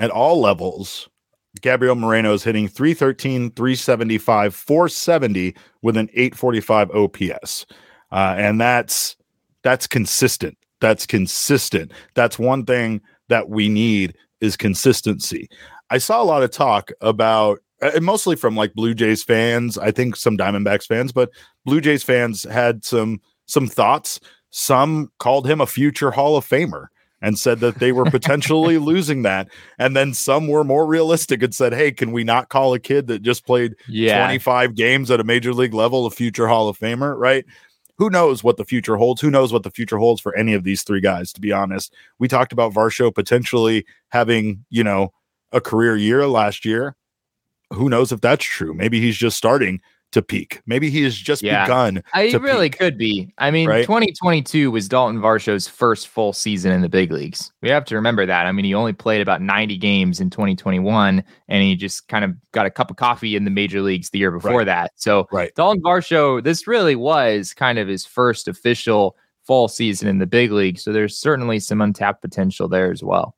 at 0.00 0.10
all 0.10 0.40
levels. 0.40 1.08
Gabriel 1.66 1.96
Moreno 1.96 2.32
is 2.32 2.44
hitting 2.44 2.68
313, 2.68 3.50
375, 3.50 4.54
470 4.54 5.52
with 5.82 5.96
an 5.96 6.08
845 6.12 6.92
OPS. 6.92 7.66
Uh, 8.12 8.36
and 8.38 8.60
that's 8.60 9.16
that's 9.64 9.88
consistent. 9.88 10.56
That's 10.80 11.06
consistent. 11.06 11.90
That's 12.14 12.38
one 12.38 12.66
thing 12.66 13.00
that 13.30 13.48
we 13.48 13.68
need 13.68 14.14
is 14.40 14.56
consistency. 14.56 15.48
I 15.90 15.98
saw 15.98 16.22
a 16.22 16.24
lot 16.24 16.44
of 16.44 16.52
talk 16.52 16.92
about 17.00 17.58
and 17.82 18.04
mostly 18.04 18.36
from 18.36 18.54
like 18.54 18.74
Blue 18.74 18.94
Jays 18.94 19.24
fans, 19.24 19.76
I 19.76 19.90
think 19.90 20.14
some 20.14 20.38
Diamondbacks 20.38 20.86
fans, 20.86 21.10
but 21.10 21.30
Blue 21.64 21.80
Jays 21.80 22.04
fans 22.04 22.44
had 22.44 22.84
some 22.84 23.20
some 23.46 23.66
thoughts. 23.66 24.20
Some 24.50 25.10
called 25.18 25.50
him 25.50 25.60
a 25.60 25.66
future 25.66 26.12
Hall 26.12 26.36
of 26.36 26.46
Famer 26.46 26.86
and 27.22 27.38
said 27.38 27.60
that 27.60 27.78
they 27.78 27.92
were 27.92 28.04
potentially 28.04 28.78
losing 28.92 29.22
that. 29.22 29.48
And 29.78 29.96
then 29.96 30.14
some 30.14 30.48
were 30.48 30.64
more 30.64 30.86
realistic 30.86 31.42
and 31.42 31.54
said, 31.54 31.72
"Hey, 31.72 31.92
can 31.92 32.12
we 32.12 32.24
not 32.24 32.48
call 32.48 32.74
a 32.74 32.78
kid 32.78 33.06
that 33.08 33.22
just 33.22 33.46
played 33.46 33.74
Yeah, 33.88 34.18
25 34.18 34.74
games 34.74 35.10
at 35.10 35.20
a 35.20 35.24
major 35.24 35.54
league 35.54 35.74
level 35.74 36.06
a 36.06 36.10
future 36.10 36.46
Hall 36.46 36.68
of 36.68 36.78
Famer?" 36.78 37.16
Right? 37.16 37.44
Who 37.98 38.10
knows 38.10 38.44
what 38.44 38.58
the 38.58 38.64
future 38.64 38.96
holds? 38.96 39.22
Who 39.22 39.30
knows 39.30 39.52
what 39.52 39.62
the 39.62 39.70
future 39.70 39.96
holds 39.96 40.20
for 40.20 40.36
any 40.36 40.52
of 40.52 40.64
these 40.64 40.82
three 40.82 41.00
guys? 41.00 41.32
To 41.32 41.40
be 41.40 41.50
honest, 41.50 41.94
we 42.18 42.28
talked 42.28 42.52
about 42.52 42.74
Varsho 42.74 43.14
potentially 43.14 43.86
having, 44.10 44.64
you 44.68 44.84
know, 44.84 45.12
a 45.52 45.62
career 45.62 45.96
year 45.96 46.26
last 46.26 46.66
year. 46.66 46.94
Who 47.72 47.88
knows 47.88 48.12
if 48.12 48.20
that's 48.20 48.44
true? 48.44 48.74
Maybe 48.74 49.00
he's 49.00 49.16
just 49.16 49.38
starting 49.38 49.80
to 50.12 50.22
peak. 50.22 50.60
Maybe 50.66 50.88
he 50.88 51.02
has 51.02 51.16
just 51.16 51.42
Yeah. 51.42 51.64
begun. 51.64 52.02
I 52.14 52.30
really 52.32 52.70
peak, 52.70 52.78
could 52.78 52.96
be. 52.96 53.32
I 53.38 53.50
mean, 53.50 53.68
right? 53.68 53.82
2022 53.84 54.70
was 54.70 54.88
Dalton 54.88 55.20
Varsho's 55.20 55.68
first 55.68 56.08
full 56.08 56.32
season 56.32 56.72
in 56.72 56.80
the 56.80 56.88
big 56.88 57.10
leagues. 57.12 57.52
We 57.60 57.68
have 57.70 57.84
to 57.86 57.94
remember 57.96 58.24
that. 58.24 58.46
I 58.46 58.52
mean, 58.52 58.64
he 58.64 58.72
only 58.74 58.92
played 58.92 59.20
about 59.20 59.42
90 59.42 59.76
games 59.76 60.20
in 60.20 60.30
2021, 60.30 61.22
and 61.48 61.62
he 61.62 61.74
just 61.76 62.08
kind 62.08 62.24
of 62.24 62.32
got 62.52 62.66
a 62.66 62.70
cup 62.70 62.90
of 62.90 62.96
coffee 62.96 63.36
in 63.36 63.44
the 63.44 63.50
major 63.50 63.82
leagues 63.82 64.10
the 64.10 64.18
year 64.18 64.30
before 64.30 64.58
Right. 64.58 64.64
that. 64.66 64.92
So, 64.96 65.26
Right. 65.32 65.54
Dalton 65.54 65.82
Varsho, 65.82 66.42
this 66.42 66.66
really 66.66 66.96
was 66.96 67.52
kind 67.52 67.78
of 67.78 67.88
his 67.88 68.06
first 68.06 68.48
official 68.48 69.16
fall 69.44 69.68
season 69.68 70.08
in 70.08 70.18
the 70.18 70.26
big 70.26 70.50
league. 70.52 70.78
So, 70.78 70.92
there's 70.92 71.16
certainly 71.18 71.58
some 71.58 71.80
untapped 71.80 72.22
potential 72.22 72.68
there 72.68 72.90
as 72.90 73.02
well. 73.02 73.34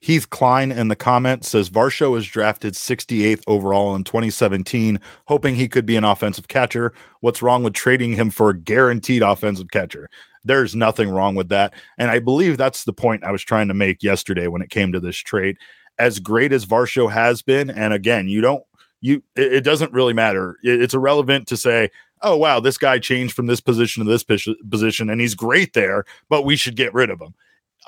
Heath 0.00 0.30
Klein 0.30 0.70
in 0.70 0.88
the 0.88 0.96
comments 0.96 1.48
says 1.48 1.70
Varsho 1.70 2.12
was 2.12 2.26
drafted 2.26 2.74
68th 2.74 3.42
overall 3.48 3.96
in 3.96 4.04
2017, 4.04 5.00
hoping 5.26 5.56
he 5.56 5.68
could 5.68 5.86
be 5.86 5.96
an 5.96 6.04
offensive 6.04 6.46
catcher. 6.48 6.92
What's 7.20 7.42
wrong 7.42 7.64
with 7.64 7.74
trading 7.74 8.12
him 8.12 8.30
for 8.30 8.50
a 8.50 8.56
guaranteed 8.56 9.22
offensive 9.22 9.70
catcher? 9.72 10.08
There's 10.44 10.76
nothing 10.76 11.10
wrong 11.10 11.34
with 11.34 11.48
that. 11.48 11.74
And 11.98 12.10
I 12.10 12.20
believe 12.20 12.56
that's 12.56 12.84
the 12.84 12.92
point 12.92 13.24
I 13.24 13.32
was 13.32 13.42
trying 13.42 13.68
to 13.68 13.74
make 13.74 14.02
yesterday 14.02 14.46
when 14.46 14.62
it 14.62 14.70
came 14.70 14.92
to 14.92 15.00
this 15.00 15.16
trade. 15.16 15.56
As 15.98 16.20
great 16.20 16.52
as 16.52 16.64
Varsho 16.64 17.10
has 17.10 17.42
been, 17.42 17.68
and 17.68 17.92
again, 17.92 18.28
you 18.28 18.40
don't, 18.40 18.62
you, 19.00 19.22
it, 19.34 19.52
it 19.52 19.60
doesn't 19.64 19.92
really 19.92 20.12
matter. 20.12 20.56
It- 20.62 20.80
it's 20.80 20.94
irrelevant 20.94 21.48
to 21.48 21.56
say, 21.56 21.90
oh, 22.22 22.36
wow, 22.36 22.60
this 22.60 22.78
guy 22.78 23.00
changed 23.00 23.34
from 23.34 23.46
this 23.46 23.60
position 23.60 24.04
to 24.04 24.10
this 24.10 24.24
position 24.70 25.10
and 25.10 25.20
he's 25.20 25.34
great 25.34 25.72
there, 25.72 26.04
but 26.28 26.42
we 26.44 26.54
should 26.56 26.76
get 26.76 26.94
rid 26.94 27.10
of 27.10 27.20
him. 27.20 27.34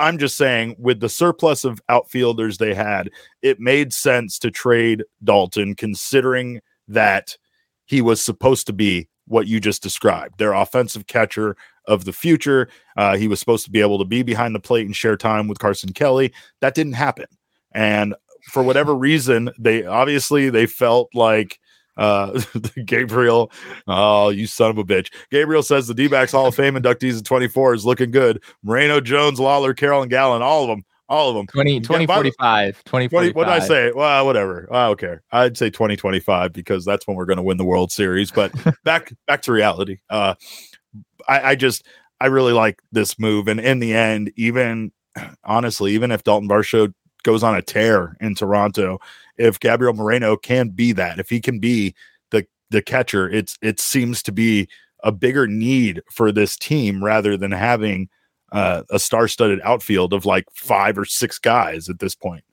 I'm 0.01 0.19
just 0.19 0.37
saying, 0.37 0.77
with 0.79 1.01
the 1.01 1.09
surplus 1.09 1.65
of 1.65 1.81
outfielders 1.89 2.59
they 2.59 2.75
had, 2.75 3.11
it 3.43 3.61
made 3.61 3.93
sense 3.93 4.39
to 4.41 4.51
trade 4.51 5.05
Dalton, 5.23 5.75
considering 5.75 6.61
that 6.89 7.37
he 7.85 8.01
was 8.01 8.23
supposed 8.23 8.67
to 8.67 8.73
be 8.73 9.09
what 9.27 9.47
you 9.47 9.61
just 9.61 9.83
described 9.83 10.39
their 10.39 10.53
offensive 10.53 11.07
catcher 11.07 11.57
of 11.87 12.05
the 12.05 12.13
future. 12.13 12.69
Uh, 12.97 13.17
he 13.17 13.29
was 13.29 13.39
supposed 13.39 13.65
to 13.65 13.71
be 13.71 13.81
able 13.81 13.99
to 13.99 14.05
be 14.05 14.23
behind 14.23 14.55
the 14.55 14.61
plate 14.61 14.87
and 14.87 14.97
share 14.97 15.17
time 15.17 15.47
with 15.47 15.59
Carson 15.59 15.93
Kelly. 15.93 16.33
That 16.61 16.75
didn't 16.75 16.95
happen. 16.95 17.27
And 17.73 18.15
for 18.51 18.63
whatever 18.63 18.95
reason, 18.95 19.51
they 19.59 19.85
obviously 19.85 20.51
they 20.51 20.67
felt 20.67 21.11
like 21.15 21.61
uh 22.01 22.41
Gabriel, 22.85 23.53
oh, 23.87 24.31
you 24.31 24.47
son 24.49 24.71
of 24.71 24.79
a 24.79 24.85
bitch. 24.85 25.13
Gabriel 25.31 25.63
says 25.63 25.87
the 25.87 25.95
D 25.95 26.09
backs 26.09 26.33
Hall 26.33 26.47
of 26.49 26.55
Fame 26.57 26.75
inductees 26.75 27.19
in 27.19 27.23
24 27.25 27.75
is 27.75 27.85
looking 27.87 28.11
good. 28.11 28.43
Moreno, 28.65 29.01
Jones, 29.01 29.39
Lawler, 29.39 29.75
Carroll, 29.75 30.03
and 30.03 30.11
Gallen, 30.11 30.43
all 30.43 30.63
of 30.65 30.69
them, 30.69 30.83
all 31.09 31.29
of 31.29 31.37
them. 31.37 31.47
20, 31.49 31.73
Yeah, 31.75 31.79
by 31.79 31.83
the- 31.83 31.87
2045. 32.07 32.85
20, 32.85 33.09
2045. 33.09 33.37
what 33.37 33.45
did 33.45 33.53
I 33.63 33.67
say? 33.67 33.93
Well, 33.95 34.25
whatever. 34.27 34.67
I 34.73 34.87
don't 34.87 34.99
care. 34.99 35.23
I'd 35.31 35.57
say 35.57 35.69
2025 35.71 36.53
because 36.53 36.85
that's 36.85 37.07
when 37.07 37.17
we're 37.17 37.27
going 37.27 37.37
to 37.37 37.43
win 37.43 37.59
the 37.59 37.65
World 37.65 37.93
Series. 37.93 38.31
But 38.31 38.53
back 38.85 39.13
back 39.27 39.43
to 39.43 39.53
reality. 39.53 39.99
Uh, 40.09 40.35
I, 41.29 41.51
I 41.51 41.55
just 41.55 41.87
I 42.21 42.27
really 42.27 42.53
like 42.53 42.81
this 42.93 43.19
move, 43.19 43.47
and 43.47 43.61
in 43.61 43.79
the 43.79 43.93
end, 43.95 44.33
even 44.37 44.93
honestly, 45.45 45.93
even 45.93 46.11
if 46.11 46.25
Dalton 46.25 46.49
Varsho 46.49 46.93
goes 47.23 47.43
on 47.43 47.55
a 47.55 47.61
tear 47.61 48.17
in 48.21 48.35
Toronto, 48.35 48.99
if 49.37 49.61
Gabriel 49.61 49.95
Moreno 49.95 50.37
can 50.37 50.69
be 50.71 50.93
that, 50.93 51.19
if 51.19 51.29
he 51.29 51.41
can 51.41 51.59
be 51.59 51.95
the 52.31 52.47
the 52.71 52.83
catcher, 52.83 53.29
it's 53.29 53.57
it 53.63 53.81
seems 53.81 54.23
to 54.25 54.33
be 54.33 54.69
a 55.03 55.13
bigger 55.13 55.47
need 55.47 56.03
for 56.13 56.31
this 56.31 56.57
team 56.57 57.03
rather 57.03 57.37
than 57.37 57.53
having 57.53 58.09
uh, 58.53 58.83
a 58.91 58.99
star-studded 58.99 59.61
outfield 59.63 60.13
of 60.13 60.27
like 60.27 60.45
five 60.53 60.99
or 60.99 61.05
six 61.05 61.39
guys 61.39 61.89
at 61.89 62.01
this 62.01 62.15
point. 62.15 62.45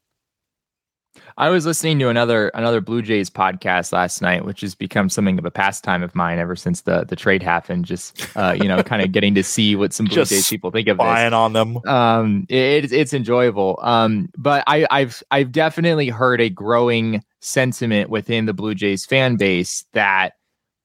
I 1.39 1.49
was 1.49 1.65
listening 1.67 1.99
to 1.99 2.09
another 2.09 2.49
another 2.49 2.81
Blue 2.81 3.01
Jays 3.03 3.29
podcast 3.29 3.91
last 3.91 4.21
night, 4.23 4.43
which 4.43 4.61
has 4.61 4.73
become 4.73 5.07
something 5.07 5.37
of 5.37 5.45
a 5.45 5.51
pastime 5.51 6.01
of 6.01 6.15
mine 6.15 6.39
ever 6.39 6.55
since 6.55 6.81
the 6.81 7.05
the 7.05 7.15
trade 7.15 7.43
happened. 7.43 7.85
Just 7.85 8.27
uh, 8.35 8.55
you 8.57 8.67
know, 8.67 8.81
kind 8.81 9.01
of 9.03 9.11
getting 9.11 9.35
to 9.35 9.43
see 9.43 9.75
what 9.75 9.93
some 9.93 10.07
Blue 10.07 10.15
Just 10.15 10.31
Jays 10.31 10.49
people 10.49 10.71
think 10.71 10.87
of 10.87 10.97
this. 10.97 11.03
Spying 11.03 11.33
on 11.33 11.53
them. 11.53 11.77
Um, 11.85 12.45
it, 12.49 12.85
it's 12.85 12.93
it's 12.93 13.13
enjoyable. 13.13 13.77
Um, 13.83 14.29
but 14.37 14.63
I, 14.65 14.87
I've 14.89 15.21
I've 15.29 15.51
definitely 15.51 16.09
heard 16.09 16.41
a 16.41 16.49
growing 16.49 17.23
sentiment 17.39 18.09
within 18.09 18.45
the 18.47 18.53
Blue 18.53 18.73
Jays 18.73 19.05
fan 19.05 19.35
base 19.35 19.85
that 19.93 20.33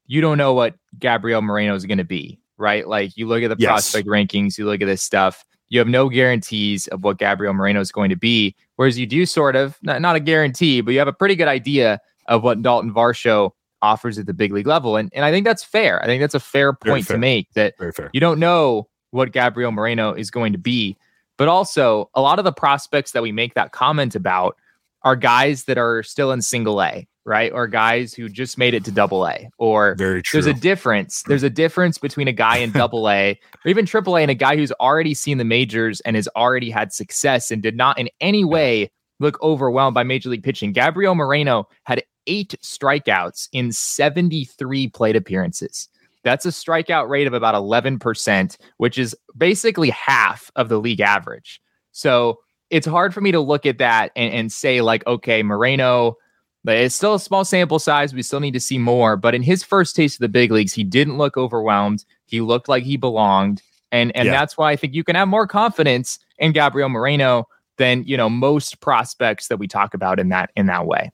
you 0.06 0.20
don't 0.20 0.36
know 0.36 0.52
what 0.52 0.74
Gabriel 0.98 1.40
Moreno 1.40 1.74
is 1.74 1.86
going 1.86 1.96
to 1.98 2.04
be, 2.04 2.38
right? 2.58 2.86
Like 2.86 3.16
you 3.16 3.26
look 3.26 3.42
at 3.42 3.48
the 3.48 3.56
Yes. 3.58 3.68
prospect 3.70 4.06
rankings, 4.06 4.58
you 4.58 4.66
look 4.66 4.82
at 4.82 4.86
this 4.86 5.02
stuff. 5.02 5.44
You 5.72 5.78
have 5.78 5.88
no 5.88 6.10
guarantees 6.10 6.86
of 6.88 7.02
what 7.02 7.16
Gabriel 7.16 7.54
Moreno 7.54 7.80
is 7.80 7.90
going 7.90 8.10
to 8.10 8.16
be, 8.16 8.54
whereas 8.76 8.98
you 8.98 9.06
do 9.06 9.24
sort 9.24 9.56
of 9.56 9.78
not, 9.80 10.02
not 10.02 10.16
a 10.16 10.20
guarantee, 10.20 10.82
but 10.82 10.90
you 10.90 10.98
have 10.98 11.08
a 11.08 11.14
pretty 11.14 11.34
good 11.34 11.48
idea 11.48 11.98
of 12.26 12.42
what 12.42 12.60
Dalton 12.60 12.92
Varsho 12.92 13.52
offers 13.80 14.18
at 14.18 14.26
the 14.26 14.34
big 14.34 14.52
league 14.52 14.66
level, 14.66 14.96
and 14.96 15.10
and 15.14 15.24
I 15.24 15.30
think 15.30 15.46
that's 15.46 15.64
fair. 15.64 16.02
I 16.02 16.04
think 16.04 16.20
that's 16.20 16.34
a 16.34 16.40
fair 16.40 16.74
point 16.74 17.06
fair. 17.06 17.16
to 17.16 17.18
make 17.18 17.50
that 17.54 17.72
you 18.12 18.20
don't 18.20 18.38
know 18.38 18.86
what 19.12 19.32
Gabriel 19.32 19.72
Moreno 19.72 20.12
is 20.12 20.30
going 20.30 20.52
to 20.52 20.58
be. 20.58 20.94
But 21.38 21.48
also, 21.48 22.10
a 22.14 22.20
lot 22.20 22.38
of 22.38 22.44
the 22.44 22.52
prospects 22.52 23.12
that 23.12 23.22
we 23.22 23.32
make 23.32 23.54
that 23.54 23.72
comment 23.72 24.14
about 24.14 24.58
are 25.04 25.16
guys 25.16 25.64
that 25.64 25.78
are 25.78 26.02
still 26.02 26.32
in 26.32 26.42
single 26.42 26.82
A, 26.82 27.08
right? 27.24 27.52
Or 27.52 27.66
guys 27.66 28.14
who 28.14 28.28
just 28.28 28.58
made 28.58 28.74
it 28.74 28.84
to 28.84 28.90
double 28.90 29.26
A. 29.26 29.48
Or 29.58 29.94
Very 29.96 30.22
true. 30.22 30.40
there's 30.40 30.56
a 30.56 30.58
difference. 30.58 31.22
There's 31.22 31.42
a 31.42 31.50
difference 31.50 31.98
between 31.98 32.28
a 32.28 32.32
guy 32.32 32.58
in 32.58 32.70
double 32.72 33.08
A 33.08 33.38
or 33.64 33.68
even 33.68 33.86
triple 33.86 34.16
A 34.16 34.22
and 34.22 34.30
a 34.30 34.34
guy 34.34 34.56
who's 34.56 34.72
already 34.72 35.14
seen 35.14 35.38
the 35.38 35.44
majors 35.44 36.00
and 36.00 36.16
has 36.16 36.28
already 36.36 36.70
had 36.70 36.92
success 36.92 37.50
and 37.50 37.62
did 37.62 37.76
not 37.76 37.98
in 37.98 38.08
any 38.20 38.44
way 38.44 38.90
look 39.20 39.40
overwhelmed 39.42 39.94
by 39.94 40.02
major 40.02 40.28
league 40.28 40.42
pitching. 40.42 40.72
Gabriel 40.72 41.14
Moreno 41.14 41.68
had 41.84 42.02
eight 42.26 42.54
strikeouts 42.62 43.48
in 43.52 43.72
73 43.72 44.88
plate 44.88 45.16
appearances. 45.16 45.88
That's 46.24 46.46
a 46.46 46.50
strikeout 46.50 47.08
rate 47.08 47.26
of 47.26 47.34
about 47.34 47.54
11%, 47.54 48.56
which 48.76 48.98
is 48.98 49.16
basically 49.36 49.90
half 49.90 50.50
of 50.54 50.68
the 50.68 50.78
league 50.78 51.00
average. 51.00 51.60
So 51.90 52.38
it's 52.70 52.86
hard 52.86 53.12
for 53.12 53.20
me 53.20 53.32
to 53.32 53.40
look 53.40 53.66
at 53.66 53.78
that 53.78 54.12
and, 54.16 54.32
and 54.32 54.52
say, 54.52 54.80
like, 54.80 55.06
okay, 55.06 55.42
Moreno, 55.42 56.16
but 56.64 56.76
it's 56.76 56.94
still 56.94 57.14
a 57.14 57.20
small 57.20 57.44
sample 57.44 57.78
size. 57.78 58.14
We 58.14 58.22
still 58.22 58.40
need 58.40 58.54
to 58.54 58.60
see 58.60 58.78
more. 58.78 59.16
But 59.16 59.34
in 59.34 59.42
his 59.42 59.62
first 59.62 59.96
taste 59.96 60.16
of 60.16 60.20
the 60.20 60.28
big 60.28 60.50
leagues, 60.52 60.72
he 60.72 60.84
didn't 60.84 61.18
look 61.18 61.36
overwhelmed. 61.36 62.04
He 62.26 62.40
looked 62.40 62.68
like 62.68 62.84
he 62.84 62.96
belonged. 62.96 63.62
And 63.90 64.14
and 64.16 64.26
Yeah. 64.26 64.32
that's 64.32 64.56
why 64.56 64.70
I 64.72 64.76
think 64.76 64.94
you 64.94 65.04
can 65.04 65.16
have 65.16 65.28
more 65.28 65.46
confidence 65.46 66.18
in 66.38 66.52
Gabriel 66.52 66.88
Moreno 66.88 67.46
than 67.78 68.04
you 68.04 68.16
know 68.16 68.30
most 68.30 68.80
prospects 68.80 69.48
that 69.48 69.58
we 69.58 69.66
talk 69.66 69.92
about 69.94 70.18
in 70.20 70.28
that 70.30 70.50
in 70.56 70.66
that 70.66 70.86
way. 70.86 71.10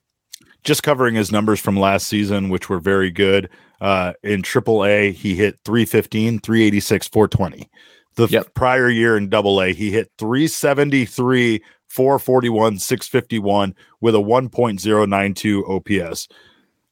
just 0.65 0.83
covering 0.83 1.15
his 1.15 1.31
numbers 1.33 1.61
from 1.61 1.77
last 1.79 2.09
season, 2.09 2.49
which 2.49 2.69
were 2.69 2.81
very 2.81 3.11
good. 3.13 3.49
Uh, 3.81 4.13
in 4.25 4.43
Triple 4.43 4.85
A, 4.85 5.13
he 5.13 5.37
hit 5.37 5.57
315, 5.65 6.41
386, 6.41 7.07
420. 7.09 7.71
The 8.17 8.27
Yep. 8.27 8.55
prior 8.55 8.91
year 8.91 9.17
in 9.17 9.29
Double 9.29 9.63
A, 9.63 9.73
he 9.73 9.93
hit 9.93 10.11
373 10.19 11.63
441, 11.88 12.79
651 12.79 13.74
with 14.01 14.14
a 14.14 14.18
1.092 14.18 16.03
OPS. 16.11 16.29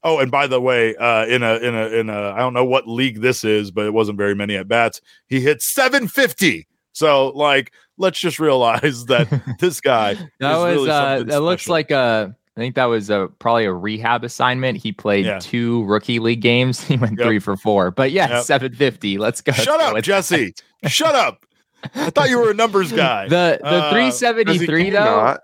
Oh, 0.03 0.19
and 0.19 0.31
by 0.31 0.47
the 0.47 0.61
way, 0.61 0.95
uh, 0.97 1.27
in 1.27 1.43
a 1.43 1.57
in 1.57 1.75
a 1.75 1.87
in 1.89 2.11
a 2.11 2.31
I 2.33 2.39
don't 2.39 2.55
know 2.55 2.65
what 2.65 2.87
league 2.87 3.21
this 3.23 3.43
is, 3.45 3.71
but 3.73 3.87
it 3.87 3.93
wasn't 3.93 4.19
very 4.19 4.35
many 4.35 4.55
at 4.57 4.69
bats. 4.69 5.01
He 5.27 5.41
hit 5.41 5.63
750. 5.63 6.67
So 6.93 7.29
like, 7.31 7.73
let's 7.99 8.19
just 8.21 8.39
realize 8.39 9.07
that 9.07 9.29
this 9.59 9.81
guy 9.81 10.15
that 10.39 10.57
was 10.57 10.77
really 10.77 10.91
uh, 10.91 11.23
that 11.25 11.41
looks 11.43 11.69
like 11.69 11.91
a 11.91 12.35
I 12.57 12.61
think 12.61 12.77
that 12.77 12.85
was 12.85 13.11
a 13.11 13.29
probably 13.41 13.65
a 13.65 13.73
rehab 13.73 14.23
assignment. 14.23 14.79
He 14.79 14.93
played 14.93 15.27
Yeah. 15.27 15.41
two 15.41 15.83
rookie 15.85 16.21
league 16.21 16.41
games. 16.41 16.81
He 16.87 16.97
went 16.97 17.19
Yep. 17.19 17.27
three 17.27 17.39
for 17.41 17.57
four. 17.57 17.91
But 17.91 18.13
yeah, 18.13 18.29
Yep. 18.29 18.45
750. 18.45 19.19
Let's 19.19 19.41
go. 19.41 19.53
Shut 19.53 19.67
Let's 19.79 19.83
up, 19.83 19.95
with 19.95 20.05
Jesse. 20.05 20.55
Shut 20.87 21.15
up. 21.17 21.46
I 21.95 22.11
thought 22.11 22.29
you 22.29 22.39
were 22.39 22.51
a 22.51 22.55
numbers 22.55 22.93
guy. 22.93 23.29
The 23.29 23.59
the 23.61 23.67
Uh, 23.67 23.91
373 23.91 24.67
Jesse, 24.85 24.91
though. 24.91 25.05
not? 25.05 25.41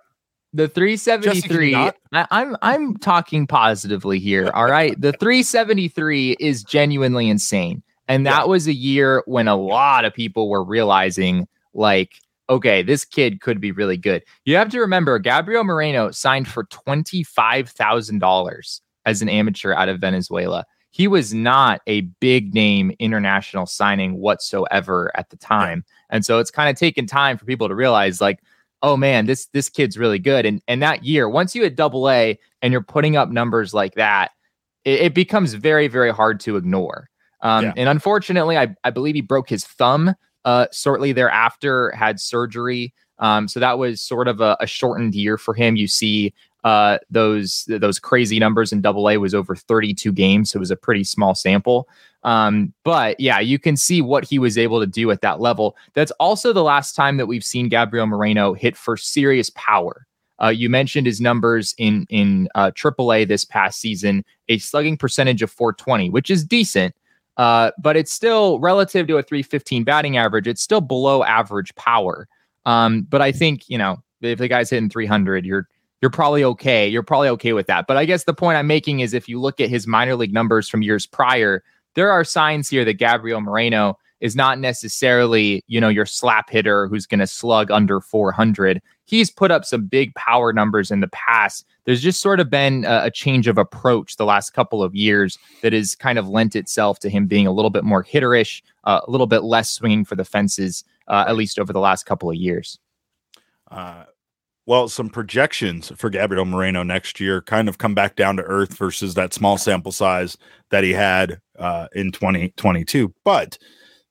The 0.55 0.69
373. 0.69 1.75
I, 1.75 1.93
I'm 2.31 2.57
I'm 2.61 2.97
talking 2.99 3.47
positively 3.47 4.19
here. 4.19 4.51
All 4.55 4.71
right. 4.71 4.99
The 5.01 5.13
373 5.13 6.33
is 6.41 6.63
genuinely 6.63 7.29
insane. 7.29 7.83
And 8.09 8.27
that 8.27 8.49
was 8.49 8.67
a 8.67 8.75
year 8.75 9.23
when 9.27 9.49
a 9.49 9.57
lot 9.57 10.05
of 10.05 10.13
people 10.13 10.51
were 10.51 10.63
realizing, 10.65 11.47
like, 11.73 12.13
okay, 12.51 12.83
this 12.83 13.05
kid 13.07 13.41
could 13.41 13.61
be 13.61 13.71
really 13.73 13.97
good. 13.97 14.23
You 14.45 14.57
have 14.57 14.69
to 14.71 14.81
remember, 14.81 15.19
Gabriel 15.19 15.65
Moreno 15.65 16.11
signed 16.11 16.49
for 16.49 16.65
$25,000 16.65 18.81
as 19.07 19.23
an 19.23 19.29
amateur 19.29 19.73
out 19.73 19.89
of 19.89 20.01
Venezuela. 20.01 20.65
He 20.91 21.07
was 21.09 21.33
not 21.33 21.81
a 21.87 22.03
big 22.21 22.53
name 22.53 22.93
international 22.99 23.65
signing 23.67 24.19
whatsoever 24.19 25.11
at 25.17 25.31
the 25.31 25.37
time. 25.37 25.85
And 26.13 26.25
so 26.25 26.39
it's 26.39 26.53
kind 26.53 26.71
of 26.71 26.77
taken 26.77 27.07
time 27.07 27.37
for 27.37 27.45
people 27.45 27.67
to 27.67 27.75
realize, 27.75 28.21
like, 28.21 28.39
oh 28.83 28.97
man, 28.97 29.27
this 29.27 29.47
this 29.47 29.69
kid's 29.69 29.99
really 29.99 30.21
good. 30.21 30.47
And 30.47 30.63
and 30.69 30.81
that 30.83 31.05
year, 31.05 31.29
once 31.29 31.57
you 31.57 31.63
hit 31.63 31.75
double 31.75 32.09
A 32.09 32.39
and 32.63 32.73
you're 32.73 32.83
putting 32.83 33.17
up 33.17 33.31
numbers 33.31 33.75
like 33.75 33.95
that, 33.95 34.31
it, 34.85 35.01
it 35.01 35.15
becomes 35.15 35.55
very, 35.55 35.89
very 35.89 36.13
hard 36.13 36.39
to 36.41 36.57
ignore. 36.57 37.09
Um, 37.41 37.65
Yeah. 37.65 37.73
And 37.77 37.89
unfortunately, 37.89 38.57
I, 38.57 38.75
I 38.85 38.91
believe 38.91 39.17
he 39.17 39.21
broke 39.21 39.49
his 39.49 39.65
thumb 39.65 40.15
uh, 40.45 40.67
shortly 40.73 41.13
thereafter, 41.13 41.91
had 41.93 42.21
surgery. 42.21 42.95
Um, 43.19 43.49
so 43.49 43.61
that 43.61 43.79
was 43.79 44.01
sort 44.01 44.29
of 44.29 44.41
a, 44.41 44.57
a 44.61 44.67
shortened 44.67 45.15
year 45.15 45.39
for 45.39 45.55
him. 45.55 45.77
You 45.77 45.89
see 45.89 46.35
uh, 46.65 46.99
those 47.11 47.65
those 47.67 47.99
crazy 47.99 48.39
numbers 48.39 48.73
in 48.73 48.81
Double 48.81 49.09
A 49.11 49.17
was 49.17 49.35
over 49.35 49.57
32 49.57 50.13
games, 50.13 50.51
so 50.51 50.59
it 50.59 50.61
was 50.61 50.71
a 50.71 50.77
pretty 50.77 51.05
small 51.05 51.35
sample. 51.35 51.89
Um, 52.25 52.73
but 52.85 53.19
yeah, 53.19 53.41
you 53.41 53.59
can 53.59 53.77
see 53.77 54.01
what 54.01 54.25
he 54.25 54.39
was 54.39 54.57
able 54.57 54.79
to 54.79 54.87
do 54.87 55.11
at 55.11 55.23
that 55.23 55.41
level. 55.41 55.77
That's 55.95 56.13
also 56.13 56.53
the 56.53 56.63
last 56.63 56.95
time 56.95 57.17
that 57.17 57.27
we've 57.27 57.45
seen 57.45 57.69
Gabriel 57.69 58.07
Moreno 58.07 58.55
hit 58.55 58.77
for 58.77 58.97
serious 58.97 59.51
power. 59.51 60.07
Uh, 60.41 60.49
you 60.49 60.71
mentioned 60.71 61.07
his 61.07 61.21
numbers 61.21 61.75
in 61.79 62.07
in 62.11 62.49
uh, 62.55 62.71
AAA 62.71 63.27
this 63.27 63.45
past 63.45 63.81
season, 63.81 64.25
a 64.49 64.59
slugging 64.59 64.97
percentage 64.97 65.43
of 65.43 65.51
420, 65.51 66.11
which 66.11 66.31
is 66.31 66.45
decent, 66.45 66.95
uh, 67.39 67.73
but 67.79 67.97
it's 67.97 68.13
still 68.13 68.61
relative 68.61 69.09
to 69.09 69.19
a 69.19 69.23
315 69.23 69.83
batting 69.83 70.17
average. 70.17 70.47
It's 70.47 70.63
still 70.63 70.81
below 70.81 71.25
average 71.25 71.75
power. 71.75 72.29
Um, 72.67 73.03
but 73.03 73.21
I 73.21 73.33
think 73.33 73.69
you 73.69 73.79
know 73.79 74.03
if 74.21 74.39
the 74.39 74.49
guy's 74.49 74.71
hitting 74.71 74.89
300, 74.89 75.45
you're 75.45 75.69
you're 76.03 76.11
probably 76.11 76.43
okay. 76.43 76.89
You're 76.89 77.05
probably 77.05 77.29
okay 77.29 77.53
with 77.53 77.69
that. 77.69 77.87
But 77.87 77.97
I 77.97 78.05
guess 78.05 78.25
the 78.25 78.35
point 78.35 78.59
I'm 78.59 78.67
making 78.67 79.01
is 79.01 79.15
if 79.15 79.29
you 79.29 79.41
look 79.41 79.61
at 79.61 79.71
his 79.71 79.87
minor 79.87 80.17
league 80.17 80.35
numbers 80.35 80.69
from 80.69 80.83
years 80.83 81.07
prior, 81.07 81.63
there 81.95 82.11
are 82.11 82.25
signs 82.25 82.69
here 82.69 82.85
that 82.85 82.95
Gabriel 82.95 83.41
Moreno 83.41 83.97
is 84.21 84.35
not 84.35 84.59
necessarily, 84.59 85.65
you 85.69 85.81
know, 85.81 85.89
your 85.89 86.07
slap 86.07 86.51
hitter 86.51 86.89
who's 86.89 87.07
going 87.07 87.21
to 87.21 87.27
slug 87.27 87.71
under 87.71 88.01
400. 88.01 88.81
He's 89.05 89.31
put 89.31 89.51
up 89.51 89.65
some 89.65 89.87
big 89.87 90.15
power 90.15 90.53
numbers 90.53 90.91
in 90.91 91.01
the 91.01 91.09
past. 91.09 91.67
There's 91.85 92.03
just 92.03 92.21
sort 92.21 92.41
of 92.41 92.51
been 92.51 92.85
a, 92.85 93.05
a 93.05 93.11
change 93.11 93.47
of 93.47 93.59
approach 93.59 94.17
the 94.17 94.25
last 94.25 94.51
couple 94.51 94.83
of 94.83 94.95
years 94.95 95.39
that 95.63 95.73
has 95.73 95.95
kind 95.95 96.19
of 96.19 96.29
lent 96.29 96.57
itself 96.57 96.99
to 97.01 97.11
him 97.11 97.27
being 97.27 97.47
a 97.47 97.53
little 97.53 97.71
bit 97.71 97.85
more 97.85 98.05
hitterish, 98.05 98.63
uh, 98.85 99.01
a 99.07 99.11
little 99.11 99.27
bit 99.27 99.45
less 99.45 99.71
swinging 99.71 100.05
for 100.05 100.17
the 100.17 100.25
fences, 100.25 100.83
uh, 101.09 101.25
at 101.29 101.37
least 101.37 101.59
over 101.59 101.73
the 101.73 101.81
last 101.81 102.07
couple 102.07 102.31
of 102.31 102.37
years. 102.37 102.79
Uh, 103.71 104.05
well, 104.67 104.89
some 104.89 105.11
projections 105.11 105.91
for 105.97 106.09
Gabriel 106.09 106.45
Moreno 106.45 106.83
next 106.83 107.19
year 107.19 107.43
kind 107.43 107.69
of 107.69 107.79
come 107.79 107.95
back 107.95 108.15
down 108.15 108.37
to 108.37 108.45
earth 108.45 108.77
versus 108.77 109.15
that 109.15 109.35
small 109.35 109.59
sample 109.59 109.93
size 109.93 110.37
that 110.71 110.85
he 110.85 110.93
had 110.93 111.41
uh, 111.59 111.89
in 111.95 112.13
2022. 112.13 113.13
But 113.25 113.59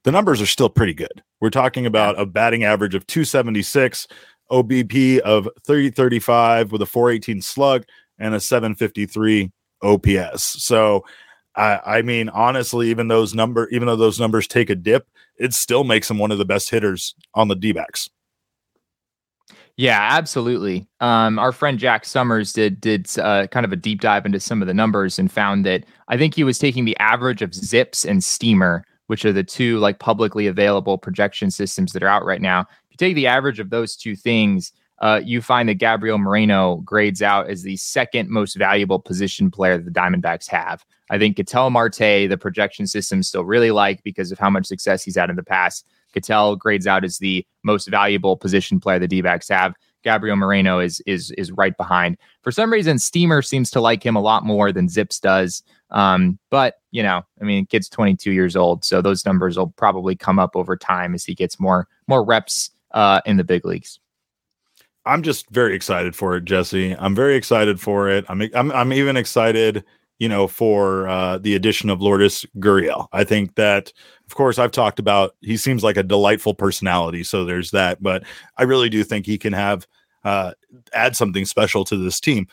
the 0.04 0.12
numbers 0.12 0.42
are 0.42 0.48
still 0.48 0.70
pretty 0.70 0.94
good. 0.94 1.24
We're 1.40 1.52
talking 1.52 1.86
about 1.86 2.20
a 2.20 2.26
batting 2.26 2.64
average 2.64 2.96
of 2.96 3.08
276, 3.08 4.08
OBP 4.52 5.20
of 5.20 5.48
335 5.66 6.72
with 6.72 6.82
a 6.82 6.86
418 6.86 7.42
slug 7.42 7.86
and 8.20 8.36
a 8.36 8.40
753 8.40 9.52
OPS. 9.82 10.64
So, 10.64 11.06
I, 11.56 11.80
I 11.86 12.02
mean, 12.02 12.30
honestly, 12.30 12.90
even 12.90 13.08
those 13.08 13.34
number, 13.34 13.68
even 13.70 13.88
though 13.88 13.96
those 13.96 14.20
numbers 14.20 14.48
take 14.48 14.70
a 14.70 14.76
dip, 14.76 15.08
it 15.38 15.54
still 15.54 15.84
makes 15.84 16.10
him 16.10 16.18
one 16.18 16.32
of 16.32 16.38
the 16.38 16.46
best 16.46 16.70
hitters 16.70 17.16
on 17.34 17.48
the 17.48 17.56
D-backs. 17.56 18.10
Yeah, 19.82 20.10
absolutely. 20.12 20.88
Um, 21.00 21.40
our 21.40 21.52
friend 21.52 21.80
Jack 21.80 22.04
Sommers 22.04 22.54
did 22.54 22.80
did 22.80 23.10
uh, 23.18 23.48
kind 23.48 23.66
of 23.66 23.72
a 23.72 23.76
deep 23.76 24.00
dive 24.00 24.28
into 24.28 24.40
some 24.40 24.62
of 24.62 24.68
the 24.68 24.76
numbers 24.76 25.18
and 25.18 25.32
found 25.32 25.66
that 25.66 25.86
I 26.08 26.18
think 26.18 26.36
he 26.36 26.44
was 26.44 26.60
taking 26.60 26.86
the 26.86 26.96
average 26.98 27.42
of 27.42 27.50
ZiPS 27.50 28.08
and 28.08 28.24
Steamer, 28.24 28.86
which 29.08 29.26
are 29.26 29.34
the 29.34 29.44
two 29.44 29.80
like 29.80 29.98
publicly 29.98 30.46
available 30.46 31.00
projection 31.00 31.50
systems 31.50 31.94
that 31.94 32.04
are 32.04 32.08
out 32.08 32.26
right 32.26 32.44
now. 32.44 32.62
If 32.62 32.92
you 32.92 32.98
take 32.98 33.16
the 33.16 33.26
average 33.26 33.60
of 33.60 33.72
those 33.72 33.96
two 33.96 34.16
things, 34.16 34.72
uh, 35.00 35.20
you 35.26 35.42
find 35.42 35.68
that 35.68 35.80
Gabriel 35.80 36.20
Moreno 36.20 36.76
grades 36.86 37.24
out 37.24 37.50
as 37.50 37.64
the 37.64 37.76
second 37.78 38.30
most 38.30 38.58
valuable 38.58 39.00
position 39.00 39.50
player 39.50 39.78
that 39.78 39.86
the 39.86 40.00
Diamondbacks 40.00 40.48
have. 40.48 40.86
I 41.10 41.18
think 41.18 41.38
Ketel 41.38 41.72
Marte, 41.72 42.30
the 42.30 42.38
projection 42.40 42.86
system, 42.86 43.24
still 43.24 43.46
really 43.46 43.72
like 43.72 44.04
because 44.04 44.32
of 44.32 44.38
how 44.38 44.52
much 44.52 44.68
success 44.68 45.04
he's 45.04 45.18
had 45.18 45.32
in 45.32 45.38
the 45.38 45.44
past. 45.44 45.88
Ketel 46.14 46.56
grades 46.56 46.88
out 46.88 47.04
as 47.04 47.18
the 47.18 47.46
most 47.64 47.88
valuable 47.88 48.38
position 48.38 48.80
player 48.80 49.00
the 49.00 49.08
D-backs 49.08 49.50
have. 49.50 49.74
Gabriel 50.04 50.36
Moreno 50.36 50.80
is 50.80 51.00
is 51.06 51.32
is 51.32 51.52
right 51.52 51.76
behind. 51.78 52.18
For 52.42 52.52
some 52.52 52.72
reason, 52.72 52.98
Steamer 52.98 53.42
seems 53.42 53.70
to 53.72 53.82
like 53.82 54.04
him 54.04 54.16
a 54.16 54.22
lot 54.22 54.44
more 54.44 54.72
than 54.72 54.88
ZiPS 54.88 55.22
does. 55.22 55.64
Um, 55.92 56.40
but 56.50 56.76
you 56.92 57.04
know, 57.04 57.22
I 57.40 57.44
mean, 57.44 57.66
kid's 57.66 57.90
22 57.90 58.32
years 58.32 58.56
old, 58.56 58.84
so 58.84 59.02
those 59.02 59.26
numbers 59.26 59.58
will 59.58 59.70
probably 59.72 60.16
come 60.16 60.40
up 60.40 60.56
over 60.56 60.76
time 60.76 61.14
as 61.14 61.24
he 61.24 61.36
gets 61.36 61.60
more 61.60 61.88
more 62.08 62.24
reps 62.24 62.72
uh, 62.92 63.22
in 63.26 63.38
the 63.38 63.44
big 63.44 63.66
leagues. 63.66 64.00
I'm 65.06 65.24
just 65.24 65.50
very 65.50 65.76
excited 65.76 66.16
for 66.16 66.36
it, 66.36 66.46
Jesse. 66.46 66.96
I'm 66.96 67.16
very 67.16 67.36
excited 67.36 67.80
for 67.80 68.10
it. 68.10 68.26
I'm 68.30 68.42
I'm 68.54 68.72
I'm 68.72 68.94
even 68.94 69.18
excited, 69.18 69.84
you 70.22 70.30
know, 70.30 70.48
for 70.48 71.08
uh, 71.08 71.40
the 71.40 71.56
addition 71.56 71.90
of 71.90 72.00
Lourdes 72.00 72.46
Gurriel. 72.60 73.08
I 73.12 73.24
think 73.24 73.56
that, 73.56 73.92
of 74.28 74.36
course, 74.36 74.60
I've 74.60 74.70
talked 74.70 75.00
about. 75.00 75.36
He 75.42 75.58
seems 75.58 75.84
like 75.84 75.98
a 75.98 76.04
delightful 76.04 76.54
personality, 76.54 77.24
so 77.24 77.44
there's 77.44 77.72
that. 77.72 78.04
But 78.04 78.24
I 78.56 78.64
really 78.64 78.88
do 78.88 79.04
think 79.04 79.26
he 79.26 79.40
can 79.40 79.52
have 79.52 79.88
uh, 80.24 80.52
add 80.94 81.16
something 81.16 81.46
special 81.46 81.84
to 81.86 81.98
this 81.98 82.20
team. 82.20 82.48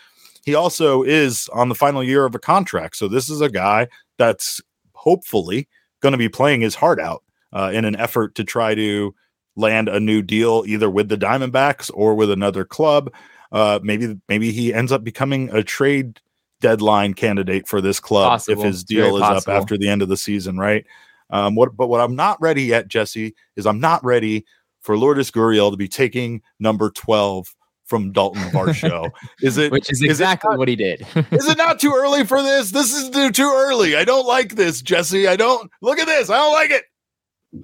He 0.47 0.55
also 0.55 1.03
is 1.03 1.47
on 1.53 1.69
the 1.69 1.75
final 1.75 2.03
year 2.03 2.25
of 2.25 2.35
a 2.35 2.39
contract, 2.39 2.97
so 2.97 3.07
this 3.07 3.29
is 3.29 3.43
a 3.43 3.51
guy 3.51 3.89
that's 4.17 4.63
hopefully 4.95 5.69
going 6.01 6.13
to 6.13 6.19
be 6.19 6.31
playing 6.31 6.63
his 6.63 6.75
heart 6.75 6.99
out 6.99 7.23
uh, 7.53 7.71
in 7.75 7.85
an 7.85 7.97
effort 7.97 8.35
to 8.37 8.45
try 8.45 8.75
to 8.77 9.15
land 9.57 9.91
a 9.91 10.01
new 10.01 10.23
deal 10.23 10.65
either 10.67 10.89
with 10.89 11.11
the 11.11 11.19
Diamondbacks 11.19 11.91
or 11.93 12.15
with 12.15 12.31
another 12.31 12.65
club. 12.65 13.13
Uh, 13.53 13.79
maybe 13.83 14.17
maybe 14.27 14.53
he 14.53 14.73
ends 14.73 14.91
up 14.91 15.05
becoming 15.05 15.51
a 15.55 15.63
trade 15.63 16.19
deadline 16.61 17.15
candidate 17.15 17.69
for 17.69 17.81
this 17.81 18.01
club 18.01 18.31
Possible. 18.31 18.63
if 18.63 18.67
his 18.67 18.85
deal 18.85 19.17
is 19.17 19.23
possible. 19.23 19.53
up 19.53 19.61
after 19.63 19.77
the 19.79 19.89
end 19.89 20.03
of 20.03 20.09
the 20.09 20.17
season, 20.17 20.59
right? 20.59 20.85
Um, 21.31 21.55
what 21.55 21.77
but 21.77 21.89
what 21.89 22.01
I'm 22.01 22.17
not 22.17 22.41
ready 22.41 22.63
yet, 22.65 22.89
Jesse, 22.89 23.35
is 23.57 23.67
I'm 23.67 23.81
not 23.81 24.03
ready 24.05 24.45
for 24.81 24.97
Lourdes 24.97 25.31
Gurriel 25.31 25.71
to 25.71 25.77
be 25.77 25.89
taking 25.89 26.41
number 26.59 26.91
12 26.91 27.55
from 27.85 28.13
Dalton 28.13 28.43
Varsho. 28.51 29.11
is 29.43 29.57
it 29.59 29.73
Which 29.73 29.91
is 29.91 30.01
is 30.03 30.09
exactly 30.09 30.49
not- 30.51 30.59
what 30.59 30.69
he 30.69 30.77
did. 30.77 31.01
is 31.33 31.49
it 31.49 31.59
not 31.59 31.79
too 31.81 31.93
early 31.95 32.25
for 32.25 32.43
this? 32.43 32.71
This 32.71 32.95
is 32.95 33.11
too, 33.11 33.31
too 33.31 33.51
early. 33.55 33.97
I 33.97 34.05
don't 34.05 34.27
like 34.27 34.55
this, 34.57 34.81
Jesse. 34.83 35.27
I 35.29 35.37
don't 35.37 35.71
look 35.83 35.99
at 35.99 36.07
this. 36.07 36.31
I 36.31 36.37
don't 36.37 36.53
like 36.53 36.71
it. 36.71 36.85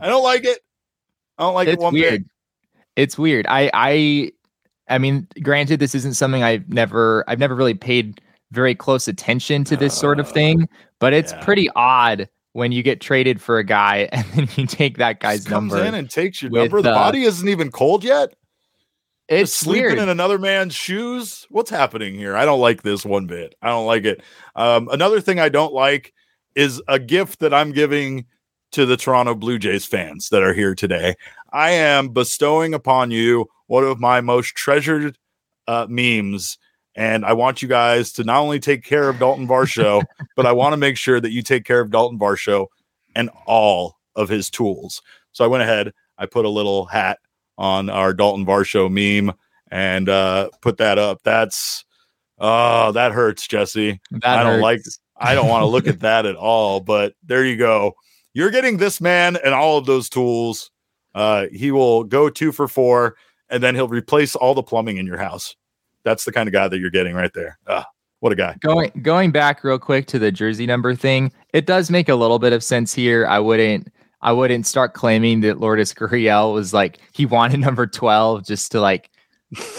I 0.00 0.08
don't 0.08 0.22
like 0.22 0.44
it. 0.44 0.58
I 1.38 1.42
don't 1.44 1.54
like 1.54 1.68
it 1.68 1.78
one 1.78 1.92
weird. 1.94 2.22
bit. 2.22 2.30
It's 2.96 3.18
weird. 3.18 3.46
I 3.48 3.70
I 3.74 4.32
I 4.88 4.98
mean, 4.98 5.26
granted, 5.42 5.80
this 5.80 5.94
isn't 5.94 6.14
something 6.14 6.42
I've 6.42 6.68
never 6.68 7.24
I've 7.28 7.38
never 7.38 7.54
really 7.54 7.74
paid 7.74 8.20
very 8.54 8.74
close 8.74 9.08
attention 9.08 9.64
to 9.64 9.76
this 9.76 9.96
sort 9.96 10.20
of 10.20 10.30
thing, 10.30 10.68
but 10.98 11.12
it's 11.12 11.32
yeah. 11.32 11.44
pretty 11.44 11.68
odd 11.76 12.28
when 12.52 12.72
you 12.72 12.82
get 12.82 13.00
traded 13.00 13.40
for 13.40 13.58
a 13.58 13.64
guy 13.64 14.08
and 14.12 14.24
then 14.34 14.48
you 14.56 14.66
take 14.66 14.98
that 14.98 15.20
guy's 15.20 15.40
Just 15.40 15.48
comes 15.48 15.72
number. 15.72 15.86
in 15.86 15.94
and 15.94 16.08
takes 16.08 16.40
your 16.40 16.50
with, 16.50 16.62
number. 16.62 16.82
The 16.82 16.92
uh, 16.92 16.94
body 16.94 17.24
isn't 17.24 17.48
even 17.48 17.70
cold 17.70 18.04
yet. 18.04 18.34
it's 19.28 19.50
Just 19.50 19.60
sleeping 19.60 19.82
weird. 19.82 19.98
in 19.98 20.08
another 20.08 20.38
man's 20.38 20.74
shoes. 20.74 21.46
What's 21.50 21.70
happening 21.70 22.14
here? 22.14 22.36
I 22.36 22.44
don't 22.44 22.60
like 22.60 22.82
this 22.82 23.04
one 23.04 23.26
bit. 23.26 23.54
I 23.60 23.68
don't 23.68 23.86
like 23.86 24.04
it. 24.04 24.22
Um, 24.54 24.88
another 24.90 25.20
thing 25.20 25.40
I 25.40 25.48
don't 25.48 25.74
like 25.74 26.14
is 26.54 26.80
a 26.88 26.98
gift 26.98 27.40
that 27.40 27.52
I'm 27.52 27.72
giving 27.72 28.26
to 28.72 28.86
the 28.86 28.96
Toronto 28.96 29.34
Blue 29.34 29.58
Jays 29.58 29.84
fans 29.84 30.28
that 30.30 30.42
are 30.42 30.54
here 30.54 30.74
today. 30.74 31.14
I 31.52 31.70
am 31.70 32.08
bestowing 32.08 32.74
upon 32.74 33.10
you 33.10 33.46
one 33.66 33.84
of 33.84 34.00
my 34.00 34.20
most 34.20 34.54
treasured 34.54 35.16
uh, 35.66 35.86
memes. 35.88 36.58
And 36.96 37.24
I 37.24 37.32
want 37.32 37.60
you 37.60 37.68
guys 37.68 38.12
to 38.12 38.24
not 38.24 38.38
only 38.38 38.60
take 38.60 38.84
care 38.84 39.08
of 39.08 39.18
Dalton 39.18 39.48
Varsho, 39.48 40.04
but 40.36 40.46
I 40.46 40.52
want 40.52 40.72
to 40.72 40.76
make 40.76 40.96
sure 40.96 41.20
that 41.20 41.32
you 41.32 41.42
take 41.42 41.64
care 41.64 41.80
of 41.80 41.90
Dalton 41.90 42.18
Varsho 42.18 42.66
and 43.14 43.30
all 43.46 43.98
of 44.16 44.28
his 44.28 44.50
tools. 44.50 45.02
So 45.32 45.44
I 45.44 45.48
went 45.48 45.62
ahead, 45.62 45.92
I 46.18 46.26
put 46.26 46.44
a 46.44 46.50
little 46.50 46.86
hat 46.86 47.18
on 47.58 47.90
our 47.90 48.12
Dalton 48.12 48.46
Varsho 48.46 48.90
meme 48.90 49.34
and 49.70 50.08
uh, 50.08 50.50
put 50.60 50.76
that 50.78 50.98
up. 50.98 51.20
That's 51.24 51.84
oh, 52.38 52.92
that 52.92 53.12
hurts, 53.12 53.46
Jesse. 53.46 54.00
That 54.10 54.38
I 54.38 54.42
don't 54.42 54.52
hurts. 54.54 54.62
like 54.62 54.80
I 55.16 55.34
don't 55.34 55.48
want 55.48 55.62
to 55.62 55.66
look 55.66 55.86
at 55.86 56.00
that 56.00 56.26
at 56.26 56.36
all, 56.36 56.80
but 56.80 57.14
there 57.24 57.44
you 57.44 57.56
go. 57.56 57.94
You're 58.32 58.50
getting 58.50 58.78
this 58.78 59.00
man 59.00 59.36
and 59.44 59.54
all 59.54 59.78
of 59.78 59.86
those 59.86 60.08
tools. 60.08 60.70
Uh, 61.14 61.46
he 61.52 61.70
will 61.70 62.02
go 62.04 62.28
two 62.28 62.50
for 62.50 62.66
four, 62.66 63.16
and 63.48 63.62
then 63.62 63.74
he'll 63.74 63.88
replace 63.88 64.34
all 64.34 64.54
the 64.54 64.62
plumbing 64.62 64.96
in 64.96 65.06
your 65.06 65.18
house. 65.18 65.54
That's 66.04 66.24
the 66.24 66.32
kind 66.32 66.48
of 66.48 66.52
guy 66.52 66.68
that 66.68 66.78
you're 66.78 66.90
getting 66.90 67.14
right 67.14 67.32
there. 67.34 67.58
Ah, 67.66 67.86
what 68.20 68.32
a 68.32 68.36
guy. 68.36 68.56
Going 68.60 68.90
going 69.02 69.30
back 69.32 69.64
real 69.64 69.78
quick 69.78 70.06
to 70.06 70.18
the 70.18 70.30
jersey 70.32 70.66
number 70.66 70.94
thing, 70.94 71.32
it 71.52 71.66
does 71.66 71.90
make 71.90 72.08
a 72.08 72.14
little 72.14 72.38
bit 72.38 72.52
of 72.52 72.62
sense 72.62 72.92
here. 72.94 73.26
I 73.26 73.38
wouldn't 73.38 73.88
I 74.20 74.32
wouldn't 74.32 74.66
start 74.66 74.94
claiming 74.94 75.40
that 75.42 75.60
Lourdes 75.60 75.92
Gurriel 75.92 76.54
was 76.54 76.72
like 76.72 76.98
he 77.12 77.26
wanted 77.26 77.60
number 77.60 77.86
12 77.86 78.46
just 78.46 78.72
to 78.72 78.80
like 78.80 79.10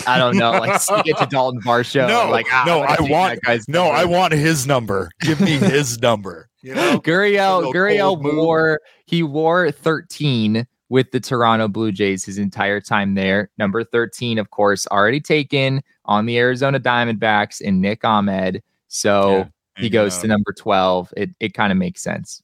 I 0.08 0.18
don't 0.18 0.38
know, 0.38 0.52
like 0.52 0.80
stick 0.82 1.08
it 1.08 1.18
to 1.18 1.26
Dalton 1.26 1.62
Varsho. 1.62 2.08
No, 2.08 2.30
like 2.30 2.46
ah, 2.52 2.64
no, 2.66 2.82
I 2.82 2.98
want- 3.02 3.42
guy's 3.42 3.68
No, 3.68 3.86
number. 3.86 3.98
I 3.98 4.06
want 4.06 4.34
his 4.34 4.68
number. 4.68 5.10
Give 5.22 5.40
me 5.42 5.52
his 5.58 6.00
number. 6.02 6.50
You 6.62 6.74
know, 6.76 7.00
Gurriel 7.00 7.74
Gurriel 7.74 8.22
wore 8.22 8.80
he 9.06 9.22
wore 9.24 9.72
13 9.72 10.66
with 10.90 11.12
the 11.12 11.20
Toronto 11.20 11.68
Blue 11.68 11.92
Jays 11.92 12.24
his 12.24 12.38
entire 12.38 12.80
time 12.80 13.16
there. 13.16 13.50
Number 13.58 13.84
13, 13.84 14.38
of 14.38 14.52
course, 14.52 14.88
already 14.88 15.20
taken 15.20 15.82
on 16.06 16.26
the 16.26 16.38
Arizona 16.38 16.80
Diamondbacks 16.80 17.62
in 17.62 17.82
Nick 17.82 18.04
Ahmed. 18.04 18.62
So 18.88 19.30
Yeah. 19.30 19.46
he 19.78 19.90
goes 19.90 20.18
to 20.20 20.28
number 20.28 20.54
12. 20.54 21.14
It 21.18 21.30
it 21.40 21.54
kind 21.54 21.72
of 21.72 21.78
makes 21.78 22.02
sense. 22.02 22.42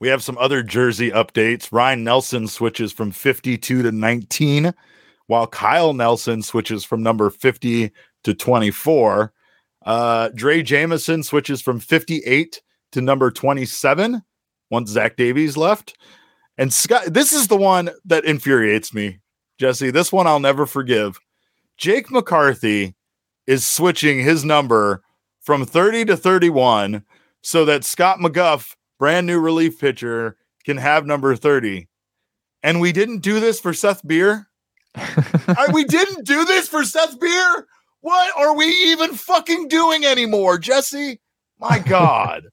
We 0.00 0.08
have 0.08 0.22
some 0.22 0.36
other 0.38 0.62
jersey 0.62 1.10
updates. 1.12 1.68
Ryne 1.70 2.02
Nelson 2.02 2.48
switches 2.48 2.92
from 2.92 3.12
52 3.12 3.82
to 3.82 3.92
19, 3.92 4.74
while 5.28 5.46
Kyle 5.46 5.92
Nelson 5.92 6.42
switches 6.42 6.84
from 6.84 7.02
number 7.04 7.30
50 7.30 7.92
to 8.24 8.34
24. 8.34 9.32
Uh, 9.86 10.28
Drey 10.30 10.64
Jameson 10.64 11.22
switches 11.22 11.62
from 11.62 11.78
58 11.80 12.60
to 12.92 13.00
number 13.00 13.30
27 13.30 14.22
once 14.70 14.90
Zach 14.90 15.16
Davies 15.16 15.56
left. 15.56 15.96
And 16.58 16.72
Scott, 16.72 17.04
this 17.06 17.32
is 17.32 17.48
the 17.48 17.56
one 17.56 17.90
that 18.04 18.24
infuriates 18.24 18.92
me, 18.92 19.20
Jesse. 19.58 19.90
This 19.90 20.12
one 20.12 20.26
I'll 20.26 20.40
never 20.40 20.66
forgive. 20.66 21.18
Jake 21.76 22.10
McCarthy 22.10 22.94
is 23.46 23.66
switching 23.66 24.20
his 24.20 24.44
number 24.44 25.02
from 25.40 25.66
30 25.66 26.04
to 26.06 26.16
31 26.16 27.04
so 27.42 27.64
that 27.64 27.84
Scott 27.84 28.18
McGough, 28.18 28.74
brand 28.98 29.26
new 29.26 29.40
relief 29.40 29.80
pitcher, 29.80 30.36
can 30.64 30.76
have 30.76 31.06
number 31.06 31.34
30. 31.34 31.88
And 32.62 32.80
we 32.80 32.92
didn't 32.92 33.18
do 33.18 33.40
this 33.40 33.58
for 33.58 33.74
Seth 33.74 34.06
Beer. 34.06 34.48
I- 34.94 35.70
we 35.72 35.84
didn't 35.84 36.24
do 36.24 36.44
this 36.44 36.68
for 36.68 36.84
Seth 36.84 37.18
Beer. 37.18 37.66
What 38.02 38.36
are 38.36 38.56
we 38.56 38.66
even 38.66 39.14
fucking 39.14 39.68
doing 39.68 40.04
anymore, 40.04 40.58
Jesse? 40.58 41.20
My 41.58 41.78
God. 41.86 42.44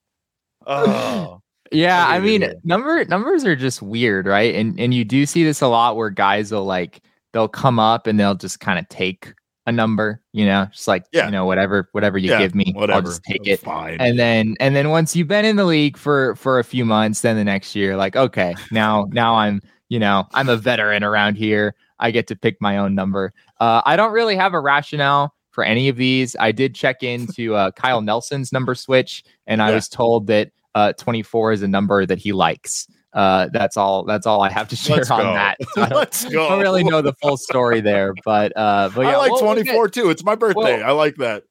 Oh, 0.66 1.42
Yeah, 1.72 2.08
I 2.08 2.20
mean, 2.20 2.52
number 2.64 3.04
numbers 3.06 3.46
are 3.46 3.56
just 3.56 3.82
weird, 3.82 4.26
right? 4.28 4.54
And 4.56 4.80
and 4.80 4.94
you 4.94 5.04
do 5.06 5.26
see 5.26 5.44
this 5.44 5.62
a 5.62 5.68
lot 5.68 5.96
where 5.96 6.10
guys 6.10 6.52
will 6.52 6.66
like 6.66 7.02
they'll 7.34 7.48
come 7.48 7.80
up 7.80 8.08
and 8.08 8.20
they'll 8.20 8.36
just 8.36 8.60
kind 8.60 8.80
of 8.80 8.88
take 8.90 9.34
a 9.66 9.72
number, 9.72 10.22
you 10.34 10.46
know, 10.46 10.68
just 10.72 10.88
like 10.88 11.06
Yeah. 11.12 11.26
you 11.26 11.32
know 11.32 11.46
whatever 11.46 11.90
whatever 11.92 12.18
you 12.18 12.32
yeah, 12.32 12.40
give 12.40 12.56
me, 12.56 12.72
whatever. 12.76 12.98
I'll 12.98 13.02
just 13.04 13.24
take 13.24 13.46
it. 13.48 13.60
Fine. 13.60 13.98
And 14.00 14.18
then 14.18 14.56
and 14.60 14.76
then 14.76 14.90
once 14.90 15.16
you've 15.16 15.28
been 15.28 15.46
in 15.46 15.58
the 15.58 15.66
league 15.66 15.96
for 15.98 16.36
for 16.36 16.58
a 16.60 16.64
few 16.64 16.86
months, 16.86 17.22
then 17.22 17.36
the 17.36 17.44
next 17.44 17.76
year, 17.76 17.96
like 17.96 18.16
okay, 18.16 18.56
now 18.72 19.08
now 19.12 19.36
I'm 19.36 19.62
you 19.90 20.00
know 20.00 20.26
I'm 20.34 20.50
a 20.50 20.58
veteran 20.58 21.04
around 21.04 21.36
here. 21.36 21.76
I 22.00 22.12
get 22.12 22.28
to 22.28 22.36
pick 22.36 22.60
my 22.62 22.78
own 22.78 22.96
number. 22.96 23.34
Uh, 23.60 23.82
I 23.86 23.96
don't 23.96 24.14
really 24.14 24.36
have 24.38 24.54
a 24.54 24.60
rationale 24.60 25.36
for 25.52 25.64
any 25.66 25.90
of 25.90 25.98
these. 25.98 26.36
I 26.40 26.52
did 26.54 26.74
check 26.74 27.04
into 27.04 27.54
uh, 27.56 27.72
Kyle 27.72 28.02
Nelson's 28.02 28.52
number 28.54 28.74
switch, 28.74 29.24
and 29.46 29.62
I 29.62 29.70
Yeah. 29.70 29.76
was 29.76 29.90
told 29.90 30.28
that 30.28 30.52
uh, 30.76 30.94
24 30.94 31.52
is 31.52 31.62
a 31.62 31.68
number 31.68 32.06
that 32.06 32.18
he 32.18 32.32
likes. 32.32 32.88
Uh, 33.14 33.48
that's 33.52 33.76
all. 33.78 34.04
That's 34.04 34.26
all 34.28 34.42
I 34.44 34.50
have 34.52 34.68
to 34.70 34.76
share 34.78 34.98
Let's 34.98 35.10
on 35.12 35.22
go. 35.22 35.34
that. 35.34 35.58
So 35.74 35.82
I 35.84 35.88
Let's 35.88 36.26
go. 36.26 36.46
I 36.46 36.50
don't 36.50 36.62
really 36.62 36.84
know 36.84 37.02
the 37.02 37.14
full 37.22 37.38
story 37.38 37.82
there, 37.82 38.14
but 38.24 38.52
uh, 38.56 38.90
but 38.94 39.02
yeah, 39.02 39.12
I 39.14 39.18
like 39.18 39.32
we'll- 39.32 39.44
we'll 39.46 39.56
get- 39.56 39.66
24 39.66 39.90
too. 39.90 40.10
It's 40.10 40.24
my 40.24 40.36
birthday. 40.36 40.80
well- 40.80 40.84
I 40.90 40.92
like 40.92 41.16
that. 41.16 41.44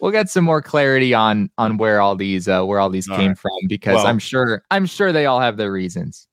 we'll 0.00 0.12
get 0.12 0.28
some 0.30 0.44
more 0.44 0.60
clarity 0.62 1.12
on 1.14 1.50
on 1.58 1.76
where 1.78 2.00
all 2.00 2.16
these 2.16 2.48
uh 2.48 2.62
where 2.64 2.78
all 2.80 2.90
these 2.90 3.08
All 3.08 3.16
came 3.16 3.28
right. 3.30 3.38
from 3.38 3.52
because 3.68 3.96
Well- 3.96 4.06
I'm 4.06 4.18
sure 4.18 4.62
I'm 4.70 4.86
sure 4.86 5.12
they 5.12 5.26
all 5.26 5.40
have 5.40 5.56
their 5.58 5.72
reasons. 5.72 6.26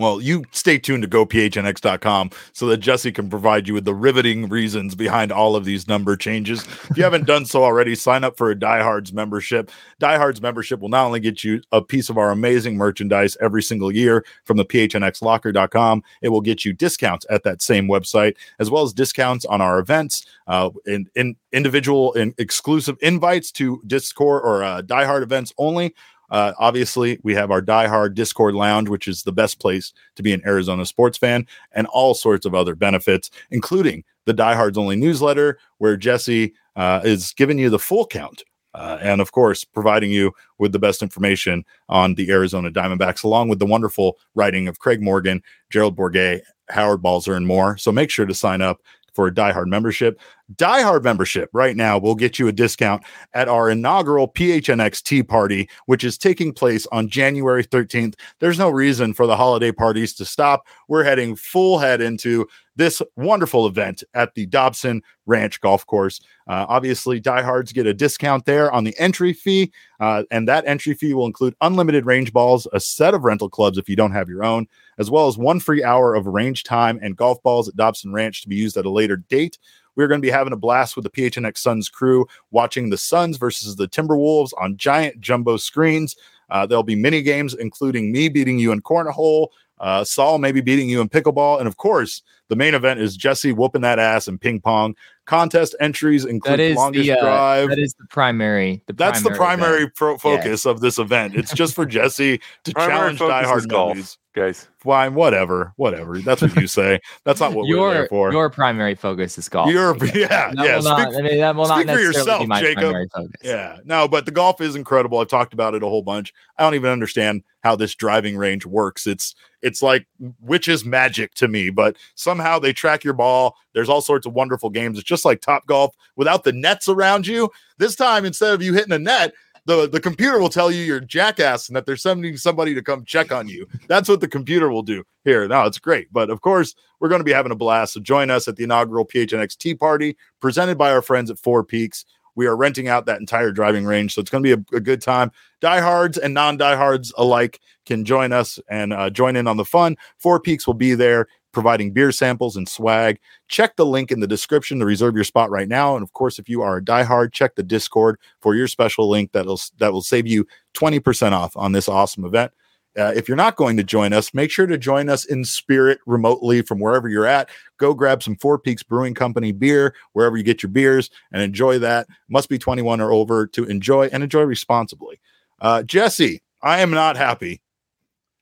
Well, 0.00 0.22
you 0.22 0.44
stay 0.52 0.78
tuned 0.78 1.02
to 1.02 1.08
gophnx.com 1.10 2.30
so 2.54 2.66
that 2.68 2.78
Jesse 2.78 3.12
can 3.12 3.28
provide 3.28 3.68
you 3.68 3.74
with 3.74 3.84
the 3.84 3.94
riveting 3.94 4.48
reasons 4.48 4.94
behind 4.94 5.30
all 5.30 5.54
of 5.54 5.66
these 5.66 5.88
number 5.88 6.16
changes. 6.16 6.66
If 6.88 6.96
you 6.96 7.02
haven't 7.02 7.26
done 7.26 7.44
so 7.44 7.62
already, 7.62 7.94
sign 7.94 8.24
up 8.24 8.38
for 8.38 8.50
a 8.50 8.54
Diehards 8.54 9.12
membership. 9.12 9.70
Diehards 9.98 10.40
membership 10.40 10.80
will 10.80 10.88
not 10.88 11.04
only 11.04 11.20
get 11.20 11.44
you 11.44 11.60
a 11.70 11.82
piece 11.82 12.08
of 12.08 12.16
our 12.16 12.30
amazing 12.30 12.78
merchandise 12.78 13.36
every 13.42 13.62
single 13.62 13.92
year 13.92 14.24
from 14.46 14.56
the 14.56 14.64
phnxlocker.com, 14.64 16.02
it 16.22 16.30
will 16.30 16.40
get 16.40 16.64
you 16.64 16.72
discounts 16.72 17.26
at 17.28 17.42
that 17.42 17.60
same 17.60 17.86
website, 17.86 18.36
as 18.58 18.70
well 18.70 18.84
as 18.84 18.94
discounts 18.94 19.44
on 19.44 19.60
our 19.60 19.78
events, 19.78 20.24
uh, 20.46 20.70
in, 20.86 21.10
in 21.14 21.36
individual 21.52 22.14
and 22.14 22.32
exclusive 22.38 22.96
invites 23.02 23.52
to 23.52 23.82
Discord 23.86 24.44
or 24.46 24.64
uh, 24.64 24.80
Diehard 24.80 25.22
events 25.22 25.52
only. 25.58 25.94
Uh, 26.30 26.52
obviously, 26.58 27.18
we 27.22 27.34
have 27.34 27.50
our 27.50 27.60
Die 27.60 27.86
Hard 27.86 28.14
Discord 28.14 28.54
Lounge, 28.54 28.88
which 28.88 29.08
is 29.08 29.22
the 29.22 29.32
best 29.32 29.58
place 29.60 29.92
to 30.16 30.22
be 30.22 30.32
an 30.32 30.42
Arizona 30.46 30.86
sports 30.86 31.18
fan, 31.18 31.46
and 31.72 31.86
all 31.88 32.14
sorts 32.14 32.46
of 32.46 32.54
other 32.54 32.74
benefits, 32.74 33.30
including 33.50 34.04
the 34.26 34.32
Die 34.32 34.54
Hards 34.54 34.78
Only 34.78 34.96
newsletter, 34.96 35.58
where 35.78 35.96
Jesse 35.96 36.54
uh, 36.76 37.00
is 37.04 37.32
giving 37.32 37.58
you 37.58 37.70
the 37.70 37.78
full 37.78 38.06
count. 38.06 38.42
Uh, 38.72 38.98
and 39.00 39.20
of 39.20 39.32
course, 39.32 39.64
providing 39.64 40.12
you 40.12 40.32
with 40.58 40.70
the 40.70 40.78
best 40.78 41.02
information 41.02 41.64
on 41.88 42.14
the 42.14 42.30
Arizona 42.30 42.70
Diamondbacks, 42.70 43.24
along 43.24 43.48
with 43.48 43.58
the 43.58 43.66
wonderful 43.66 44.16
writing 44.36 44.68
of 44.68 44.78
Craig 44.78 45.02
Morgan, 45.02 45.42
Gerald 45.70 45.96
Bourguet, 45.96 46.42
Howard 46.68 47.02
Balzer, 47.02 47.34
and 47.34 47.48
more. 47.48 47.76
So 47.76 47.90
make 47.90 48.10
sure 48.10 48.26
to 48.26 48.34
sign 48.34 48.62
up 48.62 48.80
for 49.14 49.26
a 49.26 49.34
Die 49.34 49.52
Hard 49.52 49.68
membership. 49.68 50.20
Die 50.56 50.82
Hard 50.82 51.04
membership 51.04 51.48
right 51.52 51.76
now 51.76 51.98
will 51.98 52.14
get 52.14 52.38
you 52.38 52.48
a 52.48 52.52
discount 52.52 53.02
at 53.34 53.48
our 53.48 53.70
inaugural 53.70 54.28
PHNX 54.28 55.02
Tee 55.02 55.22
Party, 55.22 55.68
which 55.86 56.04
is 56.04 56.18
taking 56.18 56.52
place 56.52 56.86
on 56.90 57.08
January 57.08 57.64
13th. 57.64 58.14
There's 58.40 58.58
no 58.58 58.70
reason 58.70 59.14
for 59.14 59.26
the 59.26 59.36
holiday 59.36 59.72
parties 59.72 60.14
to 60.14 60.24
stop. 60.24 60.66
We're 60.88 61.04
heading 61.04 61.36
full 61.36 61.78
head 61.78 62.00
into 62.00 62.46
this 62.80 63.02
wonderful 63.14 63.66
event 63.66 64.02
at 64.14 64.34
the 64.34 64.46
Dobson 64.46 65.02
Ranch 65.26 65.60
Golf 65.60 65.84
Course. 65.84 66.18
Uh, 66.46 66.64
obviously, 66.66 67.20
diehards 67.20 67.74
get 67.74 67.86
a 67.86 67.92
discount 67.92 68.46
there 68.46 68.72
on 68.72 68.84
the 68.84 68.98
entry 68.98 69.34
fee, 69.34 69.70
uh, 70.00 70.22
and 70.30 70.48
that 70.48 70.64
entry 70.66 70.94
fee 70.94 71.12
will 71.12 71.26
include 71.26 71.54
unlimited 71.60 72.06
range 72.06 72.32
balls, 72.32 72.66
a 72.72 72.80
set 72.80 73.12
of 73.12 73.22
rental 73.22 73.50
clubs 73.50 73.76
if 73.76 73.86
you 73.86 73.96
don't 73.96 74.12
have 74.12 74.30
your 74.30 74.42
own, 74.42 74.66
as 74.98 75.10
well 75.10 75.28
as 75.28 75.36
one 75.36 75.60
free 75.60 75.84
hour 75.84 76.14
of 76.14 76.26
range 76.26 76.64
time 76.64 76.98
and 77.02 77.18
golf 77.18 77.42
balls 77.42 77.68
at 77.68 77.76
Dobson 77.76 78.14
Ranch 78.14 78.40
to 78.40 78.48
be 78.48 78.56
used 78.56 78.78
at 78.78 78.86
a 78.86 78.90
later 78.90 79.18
date. 79.18 79.58
We're 79.94 80.08
going 80.08 80.22
to 80.22 80.26
be 80.26 80.32
having 80.32 80.54
a 80.54 80.56
blast 80.56 80.96
with 80.96 81.02
the 81.02 81.10
PHNX 81.10 81.58
Suns 81.58 81.90
crew, 81.90 82.26
watching 82.50 82.88
the 82.88 82.96
Suns 82.96 83.36
versus 83.36 83.76
the 83.76 83.88
Timberwolves 83.88 84.52
on 84.58 84.78
giant 84.78 85.20
jumbo 85.20 85.58
screens. 85.58 86.16
Uh, 86.48 86.64
there'll 86.64 86.82
be 86.82 86.96
mini 86.96 87.20
games, 87.20 87.52
including 87.52 88.10
me 88.10 88.30
beating 88.30 88.58
you 88.58 88.72
in 88.72 88.80
cornhole, 88.80 89.48
uh, 89.80 90.04
Saul 90.04 90.38
maybe 90.38 90.60
beating 90.60 90.88
you 90.88 91.00
in 91.00 91.08
pickleball, 91.08 91.58
and 91.58 91.66
of 91.66 91.78
course, 91.78 92.22
the 92.50 92.56
main 92.56 92.74
event 92.74 93.00
is 93.00 93.16
Jesse 93.16 93.52
whooping 93.52 93.80
that 93.82 93.98
ass 93.98 94.28
and 94.28 94.38
ping 94.38 94.60
pong. 94.60 94.94
Contest 95.30 95.76
entries 95.78 96.24
include 96.24 96.54
That 96.54 96.60
is 96.60 96.74
longest 96.76 97.06
the 97.06 97.12
uh, 97.12 97.20
drive. 97.22 97.68
that 97.68 97.78
is 97.78 97.94
the 97.94 98.04
primary. 98.10 98.82
The 98.88 98.94
That's 98.94 99.22
the 99.22 99.30
primary 99.30 99.88
pro- 99.88 100.18
focus 100.18 100.66
of 100.66 100.80
this 100.80 100.98
event. 100.98 101.36
It's 101.36 101.54
just 101.54 101.76
for 101.76 101.86
Jesse 101.86 102.40
to 102.64 102.72
Primary 102.72 103.14
challenge 103.16 103.20
diehard 103.20 103.58
is 103.58 103.66
golf, 103.66 103.96
nubbies. 103.96 104.16
guys. 104.34 104.66
Fine, 104.80 105.14
whatever, 105.14 105.72
whatever. 105.76 106.18
That's 106.18 106.40
what 106.42 106.56
you 106.56 106.66
say. 106.80 106.98
That's 107.24 107.38
not 107.38 107.52
what 107.52 107.64
we're 107.66 107.76
Your 107.76 107.92
there 107.94 108.08
for. 108.08 108.32
your 108.32 108.50
primary 108.50 108.94
focus 108.96 109.38
is 109.38 109.48
golf. 109.48 109.70
Your- 109.70 109.94
I 109.94 109.98
guess. 109.98 110.14
yeah, 110.16 110.26
That 110.52 110.54
yeah. 110.66 110.76
will 110.78 110.82
not, 110.82 111.12
Speak- 111.12 111.18
I 111.18 111.22
mean, 111.22 111.38
that 111.38 111.54
will 111.54 111.68
not 111.68 111.86
for 111.86 111.98
yourself, 112.00 112.40
be 112.40 112.46
my 112.46 112.60
Jacob. 112.60 112.94
focus. 113.14 113.30
Yeah, 113.44 113.76
no, 113.84 114.08
but 114.08 114.24
the 114.24 114.32
golf 114.32 114.60
is 114.60 114.74
incredible. 114.74 115.18
I've 115.18 115.28
talked 115.28 115.52
about 115.52 115.74
it 115.74 115.82
a 115.84 115.86
whole 115.86 116.02
bunch. 116.02 116.32
I 116.58 116.64
don't 116.64 116.74
even 116.74 116.90
understand 116.90 117.44
how 117.62 117.76
this 117.76 117.94
driving 117.94 118.36
range 118.38 118.64
works. 118.66 119.06
It's 119.06 119.34
it's 119.62 119.82
like 119.82 120.06
witch's 120.40 120.86
magic 120.86 121.34
to 121.34 121.46
me, 121.46 121.68
but 121.68 121.98
somehow 122.14 122.58
they 122.58 122.72
track 122.72 123.04
your 123.04 123.12
ball. 123.12 123.54
There's 123.74 123.90
all 123.90 124.00
sorts 124.00 124.24
of 124.26 124.32
wonderful 124.32 124.70
games. 124.70 124.98
It's 124.98 125.06
just 125.06 125.19
like 125.24 125.40
Top 125.40 125.66
Golf 125.66 125.94
without 126.16 126.44
the 126.44 126.52
nets 126.52 126.88
around 126.88 127.26
you. 127.26 127.50
This 127.78 127.96
time, 127.96 128.24
instead 128.24 128.54
of 128.54 128.62
you 128.62 128.72
hitting 128.72 128.92
a 128.92 128.98
net, 128.98 129.32
the 129.66 129.88
the 129.88 130.00
computer 130.00 130.38
will 130.38 130.48
tell 130.48 130.70
you 130.70 130.82
you're 130.82 131.00
jackass 131.00 131.68
and 131.68 131.76
that 131.76 131.86
they're 131.86 131.96
sending 131.96 132.36
somebody 132.36 132.74
to 132.74 132.82
come 132.82 133.04
check 133.04 133.32
on 133.32 133.48
you. 133.48 133.66
That's 133.88 134.08
what 134.08 134.20
the 134.20 134.28
computer 134.28 134.70
will 134.70 134.82
do 134.82 135.04
here. 135.24 135.46
Now 135.46 135.66
it's 135.66 135.78
great, 135.78 136.12
but 136.12 136.30
of 136.30 136.40
course 136.40 136.74
we're 136.98 137.08
going 137.08 137.20
to 137.20 137.24
be 137.24 137.32
having 137.32 137.52
a 137.52 137.56
blast. 137.56 137.94
So 137.94 138.00
join 138.00 138.30
us 138.30 138.48
at 138.48 138.56
the 138.56 138.64
inaugural 138.64 139.06
PHNX 139.06 139.56
Tee 139.56 139.74
Party 139.74 140.16
presented 140.40 140.78
by 140.78 140.90
our 140.90 141.02
friends 141.02 141.30
at 141.30 141.38
Four 141.38 141.64
Peaks. 141.64 142.04
We 142.36 142.46
are 142.46 142.56
renting 142.56 142.88
out 142.88 143.06
that 143.06 143.20
entire 143.20 143.50
driving 143.50 143.84
range, 143.84 144.14
so 144.14 144.20
it's 144.20 144.30
going 144.30 144.42
to 144.42 144.56
be 144.56 144.62
a, 144.62 144.76
a 144.76 144.80
good 144.80 145.02
time. 145.02 145.32
Diehards 145.60 146.16
and 146.16 146.32
non-diehards 146.32 147.12
alike 147.18 147.60
can 147.86 148.04
join 148.04 148.32
us 148.32 148.58
and 148.68 148.92
uh, 148.92 149.10
join 149.10 149.36
in 149.36 149.46
on 149.46 149.56
the 149.56 149.64
fun. 149.64 149.96
Four 150.16 150.40
Peaks 150.40 150.66
will 150.66 150.74
be 150.74 150.94
there 150.94 151.26
providing 151.52 151.92
beer 151.92 152.12
samples 152.12 152.56
and 152.56 152.68
swag. 152.68 153.18
Check 153.48 153.76
the 153.76 153.86
link 153.86 154.10
in 154.10 154.20
the 154.20 154.26
description 154.26 154.78
to 154.78 154.86
reserve 154.86 155.14
your 155.14 155.24
spot 155.24 155.50
right 155.50 155.68
now. 155.68 155.94
And 155.94 156.02
of 156.02 156.12
course, 156.12 156.38
if 156.38 156.48
you 156.48 156.62
are 156.62 156.76
a 156.76 156.82
diehard, 156.82 157.32
check 157.32 157.54
the 157.54 157.62
Discord 157.62 158.18
for 158.40 158.54
your 158.54 158.68
special 158.68 159.08
link 159.08 159.32
that'll 159.32 159.60
that 159.78 159.92
will 159.92 160.02
save 160.02 160.26
you 160.26 160.46
20% 160.74 161.32
off 161.32 161.56
on 161.56 161.72
this 161.72 161.88
awesome 161.88 162.24
event. 162.24 162.52
Uh, 162.98 163.12
if 163.14 163.28
you're 163.28 163.36
not 163.36 163.54
going 163.54 163.76
to 163.76 163.84
join 163.84 164.12
us, 164.12 164.34
make 164.34 164.50
sure 164.50 164.66
to 164.66 164.76
join 164.76 165.08
us 165.08 165.24
in 165.24 165.44
spirit 165.44 166.00
remotely 166.06 166.60
from 166.60 166.80
wherever 166.80 167.08
you're 167.08 167.26
at. 167.26 167.48
Go 167.78 167.94
grab 167.94 168.20
some 168.20 168.34
Four 168.36 168.58
Peaks 168.58 168.82
Brewing 168.82 169.14
Company 169.14 169.52
beer 169.52 169.94
wherever 170.12 170.36
you 170.36 170.42
get 170.42 170.62
your 170.62 170.70
beers 170.70 171.08
and 171.32 171.40
enjoy 171.40 171.78
that. 171.78 172.08
Must 172.28 172.48
be 172.48 172.58
21 172.58 173.00
or 173.00 173.12
over 173.12 173.46
to 173.48 173.64
enjoy 173.64 174.08
and 174.12 174.24
enjoy 174.24 174.42
responsibly. 174.42 175.20
Uh, 175.60 175.84
Jesse, 175.84 176.42
I 176.62 176.80
am 176.80 176.90
not 176.90 177.16
happy 177.16 177.60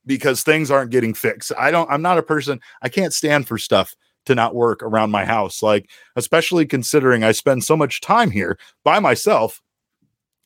because 0.09 0.43
things 0.43 0.73
aren't 0.73 0.91
getting 0.91 1.15
fixed. 1.15 1.53
I 1.57 1.71
don't, 1.71 1.89
I'm 1.89 2.03
not 2.03 2.19
a 2.19 2.23
person, 2.23 2.59
I 2.83 2.89
can't 2.89 3.13
stand 3.13 3.47
for 3.47 3.59
stuff 3.59 3.95
to 4.27 4.35
not 4.35 4.55
work 4.55 4.83
around 4.83 5.13
my 5.13 5.25
house. 5.25 5.63
Like, 5.63 5.89
especially 6.17 6.67
considering 6.67 7.23
I 7.23 7.31
spend 7.31 7.63
so 7.63 7.77
much 7.77 8.01
time 8.01 8.33
here 8.33 8.59
by 8.83 8.99
myself. 8.99 9.63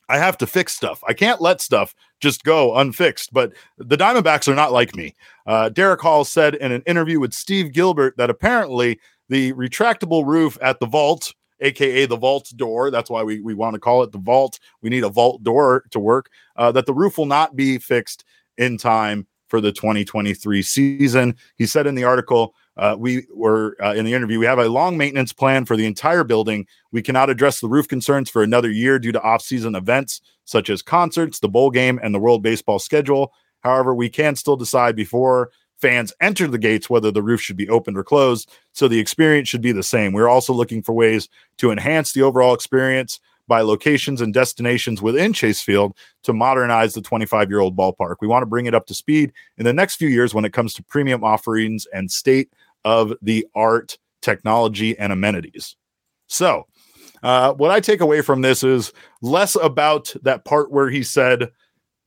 I 0.09 0.17
have 0.17 0.37
to 0.39 0.47
fix 0.47 0.75
stuff. 0.75 1.01
I 1.07 1.13
can't 1.13 1.41
let 1.41 1.61
stuff 1.61 1.95
just 2.19 2.43
go 2.43 2.75
unfixed. 2.75 3.31
But 3.33 3.53
the 3.77 3.97
Diamondbacks 3.97 4.49
are 4.49 4.55
not 4.55 4.73
like 4.73 4.95
me. 4.95 5.15
Uh, 5.47 5.69
Derrick 5.69 6.01
Hall 6.01 6.25
said 6.25 6.55
in 6.55 6.71
an 6.73 6.83
interview 6.85 7.19
with 7.19 7.33
Steve 7.33 7.71
Gilbert 7.71 8.15
that 8.17 8.29
apparently 8.29 8.99
the 9.29 9.53
retractable 9.53 10.25
roof 10.25 10.57
at 10.61 10.79
the 10.79 10.85
vault, 10.85 11.33
aka 11.61 12.05
the 12.05 12.17
vault 12.17 12.51
door, 12.57 12.91
that's 12.91 13.09
why 13.09 13.23
we, 13.23 13.39
we 13.39 13.53
want 13.53 13.75
to 13.75 13.79
call 13.79 14.03
it 14.03 14.11
the 14.11 14.17
vault. 14.17 14.59
We 14.81 14.89
need 14.89 15.05
a 15.05 15.09
vault 15.09 15.41
door 15.41 15.85
to 15.91 15.99
work, 15.99 16.29
uh, 16.57 16.73
that 16.73 16.85
the 16.85 16.93
roof 16.93 17.17
will 17.17 17.25
not 17.25 17.55
be 17.55 17.77
fixed 17.77 18.25
in 18.57 18.77
time 18.77 19.25
for 19.53 19.61
the 19.61 19.71
2023 19.71 20.63
season. 20.63 21.35
He 21.57 21.67
said 21.67 21.85
in 21.85 21.93
the 21.93 22.05
article, 22.05 22.55
uh, 22.75 22.95
we 22.97 23.27
were 23.31 23.77
uh, 23.79 23.93
in 23.93 24.03
the 24.03 24.15
interview, 24.15 24.39
we 24.39 24.47
have 24.47 24.57
a 24.57 24.67
long 24.67 24.97
maintenance 24.97 25.31
plan 25.31 25.65
for 25.65 25.77
the 25.77 25.85
entire 25.85 26.23
building. 26.23 26.65
We 26.91 27.03
cannot 27.03 27.29
address 27.29 27.59
the 27.59 27.67
roof 27.67 27.87
concerns 27.87 28.31
for 28.31 28.41
another 28.41 28.71
year 28.71 28.97
due 28.97 29.11
to 29.11 29.21
off-season 29.21 29.75
events 29.75 30.21
such 30.45 30.71
as 30.71 30.81
concerts, 30.81 31.37
the 31.37 31.49
bowl 31.49 31.69
game, 31.69 31.99
and 32.01 32.15
the 32.15 32.19
World 32.19 32.41
Baseball 32.41 32.79
schedule. 32.79 33.31
However, 33.59 33.93
we 33.93 34.09
can 34.09 34.35
still 34.35 34.55
decide 34.55 34.95
before 34.95 35.51
fans 35.77 36.13
enter 36.19 36.47
the 36.47 36.57
gates 36.57 36.89
whether 36.89 37.11
the 37.11 37.21
roof 37.21 37.39
should 37.39 37.55
be 37.55 37.69
opened 37.69 37.95
or 37.95 38.03
closed. 38.03 38.51
So 38.71 38.87
the 38.87 38.99
experience 38.99 39.49
should 39.49 39.61
be 39.61 39.71
the 39.71 39.83
same. 39.83 40.13
We're 40.13 40.29
also 40.29 40.51
looking 40.51 40.81
for 40.81 40.93
ways 40.93 41.29
to 41.57 41.69
enhance 41.69 42.11
the 42.11 42.23
overall 42.23 42.55
experience 42.55 43.19
by 43.47 43.61
locations 43.61 44.21
and 44.21 44.33
destinations 44.33 45.01
within 45.01 45.33
Chase 45.33 45.61
Field 45.61 45.95
to 46.23 46.33
modernize 46.33 46.93
the 46.93 47.01
25 47.01 47.49
year 47.49 47.59
old 47.59 47.75
ballpark. 47.75 48.15
We 48.21 48.27
want 48.27 48.43
to 48.43 48.47
bring 48.47 48.65
it 48.65 48.73
up 48.73 48.85
to 48.87 48.93
speed 48.93 49.33
in 49.57 49.65
the 49.65 49.73
next 49.73 49.95
few 49.95 50.09
years 50.09 50.33
when 50.33 50.45
it 50.45 50.53
comes 50.53 50.73
to 50.75 50.83
premium 50.83 51.23
offerings 51.23 51.85
and 51.93 52.11
state 52.11 52.51
of 52.85 53.13
the 53.21 53.45
art 53.55 53.97
technology 54.21 54.97
and 54.97 55.11
amenities. 55.11 55.75
So, 56.27 56.67
uh, 57.21 57.53
what 57.53 57.71
I 57.71 57.79
take 57.79 58.01
away 58.01 58.21
from 58.21 58.41
this 58.41 58.63
is 58.63 58.91
less 59.21 59.55
about 59.55 60.13
that 60.23 60.43
part 60.43 60.71
where 60.71 60.89
he 60.89 61.03
said 61.03 61.49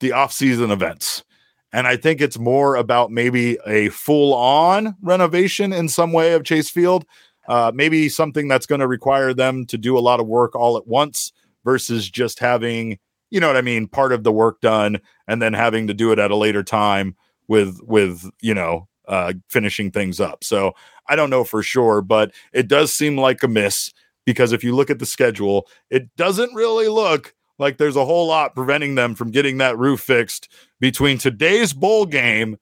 the 0.00 0.12
off-season 0.12 0.70
events. 0.70 1.24
And 1.72 1.86
I 1.86 1.96
think 1.96 2.20
it's 2.20 2.38
more 2.38 2.76
about 2.76 3.10
maybe 3.10 3.58
a 3.66 3.88
full-on 3.90 4.94
renovation 5.02 5.72
in 5.72 5.88
some 5.88 6.12
way 6.12 6.32
of 6.32 6.44
Chase 6.44 6.70
Field 6.70 7.06
uh, 7.48 7.72
maybe 7.74 8.08
something 8.08 8.48
that's 8.48 8.66
going 8.66 8.80
to 8.80 8.86
require 8.86 9.32
them 9.34 9.66
to 9.66 9.78
do 9.78 9.98
a 9.98 10.00
lot 10.00 10.20
of 10.20 10.26
work 10.26 10.54
all 10.54 10.76
at 10.76 10.86
once 10.86 11.32
versus 11.64 12.08
just 12.08 12.38
having, 12.38 12.98
you 13.30 13.40
know 13.40 13.48
what 13.48 13.56
I 13.56 13.62
mean, 13.62 13.88
part 13.88 14.12
of 14.12 14.24
the 14.24 14.32
work 14.32 14.60
done 14.60 15.00
and 15.26 15.40
then 15.40 15.52
having 15.52 15.86
to 15.86 15.94
do 15.94 16.12
it 16.12 16.18
at 16.18 16.30
a 16.30 16.36
later 16.36 16.62
time 16.62 17.16
with 17.48 17.80
with 17.82 18.28
you 18.40 18.54
know 18.54 18.88
uh, 19.08 19.32
finishing 19.48 19.90
things 19.90 20.20
up. 20.20 20.42
So 20.42 20.74
I 21.08 21.16
don't 21.16 21.30
know 21.30 21.44
for 21.44 21.62
sure, 21.62 22.02
but 22.02 22.32
it 22.52 22.68
does 22.68 22.92
seem 22.92 23.16
like 23.16 23.42
a 23.42 23.48
miss 23.48 23.92
because 24.24 24.52
if 24.52 24.64
you 24.64 24.74
look 24.74 24.90
at 24.90 24.98
the 24.98 25.06
schedule, 25.06 25.68
it 25.90 26.14
doesn't 26.16 26.54
really 26.54 26.88
look 26.88 27.34
like 27.58 27.78
there's 27.78 27.96
a 27.96 28.04
whole 28.04 28.26
lot 28.26 28.54
preventing 28.54 28.96
them 28.96 29.14
from 29.14 29.30
getting 29.30 29.58
that 29.58 29.78
roof 29.78 30.00
fixed 30.00 30.52
between 30.80 31.18
today's 31.18 31.72
bowl 31.72 32.04
game 32.04 32.58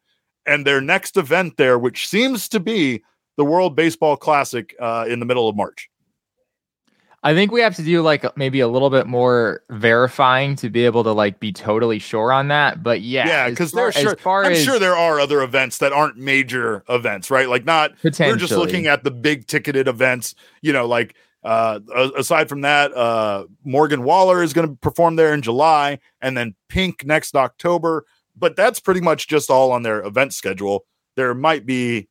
and 0.47 0.67
their 0.67 0.81
next 0.81 1.17
event 1.17 1.57
there, 1.57 1.79
which 1.79 2.07
seems 2.07 2.49
to 2.51 2.61
be 2.61 3.03
the 3.37 3.45
World 3.45 3.77
Baseball 3.77 4.17
Classic 4.17 4.75
uh, 4.81 5.07
in 5.09 5.21
the 5.21 5.27
middle 5.27 5.49
of 5.49 5.57
March. 5.57 5.91
I 7.25 7.33
think 7.33 7.53
we 7.53 7.63
have 7.63 7.75
to 7.77 7.83
do 7.83 8.03
like 8.03 8.37
maybe 8.37 8.61
a 8.61 8.69
little 8.69 8.91
bit 8.91 9.07
more 9.07 9.63
verifying 9.71 10.57
to 10.57 10.69
be 10.69 10.85
able 10.85 11.03
to 11.05 11.13
like 11.13 11.41
be 11.41 11.55
totally 11.55 11.99
sure 11.99 12.31
on 12.31 12.49
that. 12.49 12.83
But 12.83 13.01
yeah, 13.01 13.27
yeah, 13.27 13.49
because 13.49 13.73
there's 13.73 13.95
sure, 13.95 14.15
I'm 14.27 14.53
as, 14.53 14.63
sure 14.63 14.79
there 14.79 14.95
are 14.95 15.19
other 15.19 15.43
events 15.43 15.79
that 15.79 15.91
aren't 15.91 16.19
major 16.19 16.85
events, 16.87 17.31
right? 17.31 17.49
Like 17.49 17.65
not 17.65 17.93
we're 18.03 18.37
just 18.37 18.53
looking 18.53 18.89
at 18.89 19.05
the 19.05 19.11
big 19.11 19.47
ticketed 19.47 19.89
events, 19.89 20.35
you 20.61 20.75
know, 20.75 20.87
like 20.87 21.17
uh 21.45 21.81
aside 22.15 22.51
from 22.51 22.61
that, 22.61 22.95
uh 22.95 23.47
Morgan 23.65 24.03
Wallen 24.03 24.45
is 24.45 24.53
going 24.53 24.69
to 24.69 24.75
perform 24.75 25.17
there 25.17 25.33
in 25.33 25.41
July 25.41 26.01
and 26.21 26.37
then 26.37 26.55
Pink 26.69 27.07
next 27.07 27.37
October, 27.37 28.05
but 28.37 28.55
that's 28.55 28.81
pretty 28.81 29.01
much 29.01 29.29
just 29.29 29.49
all 29.49 29.73
on 29.73 29.83
their 29.83 30.03
event 30.03 30.35
schedule. 30.35 30.85
There 31.17 31.33
might 31.33 31.65
be 31.65 32.09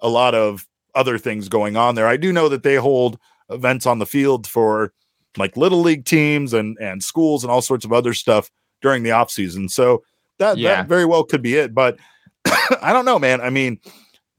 a 0.00 0.08
lot 0.08 0.34
of 0.34 0.66
other 0.94 1.18
things 1.18 1.48
going 1.48 1.76
on 1.76 1.94
there. 1.94 2.06
I 2.06 2.16
do 2.16 2.32
know 2.32 2.48
that 2.48 2.62
they 2.62 2.76
hold 2.76 3.18
events 3.50 3.86
on 3.86 3.98
the 3.98 4.06
field 4.06 4.46
for 4.46 4.92
like 5.36 5.56
little 5.56 5.80
league 5.80 6.04
teams 6.04 6.52
and 6.52 6.76
and 6.80 7.02
schools 7.02 7.44
and 7.44 7.50
all 7.50 7.62
sorts 7.62 7.84
of 7.84 7.92
other 7.92 8.14
stuff 8.14 8.50
during 8.82 9.02
the 9.02 9.12
off 9.12 9.30
season. 9.30 9.68
So 9.68 10.02
that 10.38 10.58
yeah. 10.58 10.76
that 10.76 10.88
very 10.88 11.04
well 11.04 11.24
could 11.24 11.42
be 11.42 11.56
it. 11.56 11.74
But 11.74 11.98
I 12.82 12.92
don't 12.92 13.04
know, 13.04 13.18
man. 13.18 13.40
I 13.40 13.50
mean, 13.50 13.80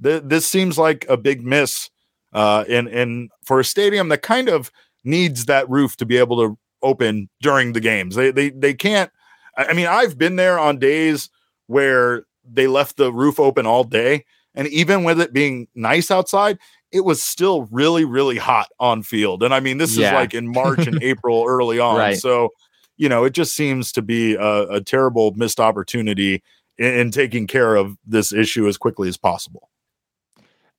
th- 0.04 0.24
this 0.26 0.48
seems 0.48 0.78
like 0.78 1.06
a 1.10 1.18
big 1.18 1.46
miss 1.46 1.90
uh, 2.34 2.66
in 2.68 2.88
in 2.88 3.30
for 3.46 3.60
a 3.60 3.66
stadium 3.66 4.10
that 4.10 4.22
kind 4.22 4.50
of 4.50 4.72
needs 5.04 5.46
that 5.46 5.70
roof 5.70 5.96
to 5.98 6.06
be 6.06 6.18
able 6.18 6.38
to 6.38 6.58
open 6.82 7.30
during 7.42 7.74
the 7.74 7.82
games. 7.82 8.16
They 8.16 8.32
they 8.32 8.50
they 8.50 8.74
can't. 8.74 9.12
I 9.58 9.74
mean, 9.74 9.88
I've 9.88 10.18
been 10.18 10.36
there 10.38 10.58
on 10.58 10.80
days 10.80 11.30
where 11.68 12.24
they 12.50 12.68
left 12.68 12.98
the 12.98 13.12
roof 13.12 13.40
open 13.40 13.66
all 13.66 13.84
day 13.84 14.26
and 14.56 14.68
even 14.70 15.04
with 15.04 15.22
it 15.22 15.34
being 15.34 15.68
nice 15.76 16.12
outside, 16.12 16.58
it 16.92 17.02
was 17.02 17.22
still 17.22 17.68
really, 17.72 18.06
really 18.06 18.38
hot 18.38 18.68
on 18.80 19.04
field. 19.04 19.44
And 19.44 19.54
I 19.54 19.60
mean, 19.60 19.78
this 19.78 19.96
yeah. 19.96 20.08
is 20.08 20.14
like 20.14 20.34
in 20.34 20.52
March 20.52 20.88
and 20.88 21.00
April 21.04 21.46
early 21.48 21.80
on. 21.80 21.98
Right. 21.98 22.18
So, 22.18 22.50
you 22.98 23.10
know, 23.10 23.24
it 23.24 23.34
just 23.34 23.54
seems 23.54 23.92
to 23.94 24.02
be 24.02 24.36
a, 24.36 24.68
a 24.70 24.82
terrible 24.82 25.34
missed 25.36 25.60
opportunity 25.60 26.44
in, 26.78 26.94
in 26.94 27.12
taking 27.12 27.48
care 27.48 27.76
of 27.76 27.98
this 28.06 28.34
issue 28.34 28.68
as 28.68 28.78
quickly 28.78 29.08
as 29.08 29.18
possible. 29.18 29.70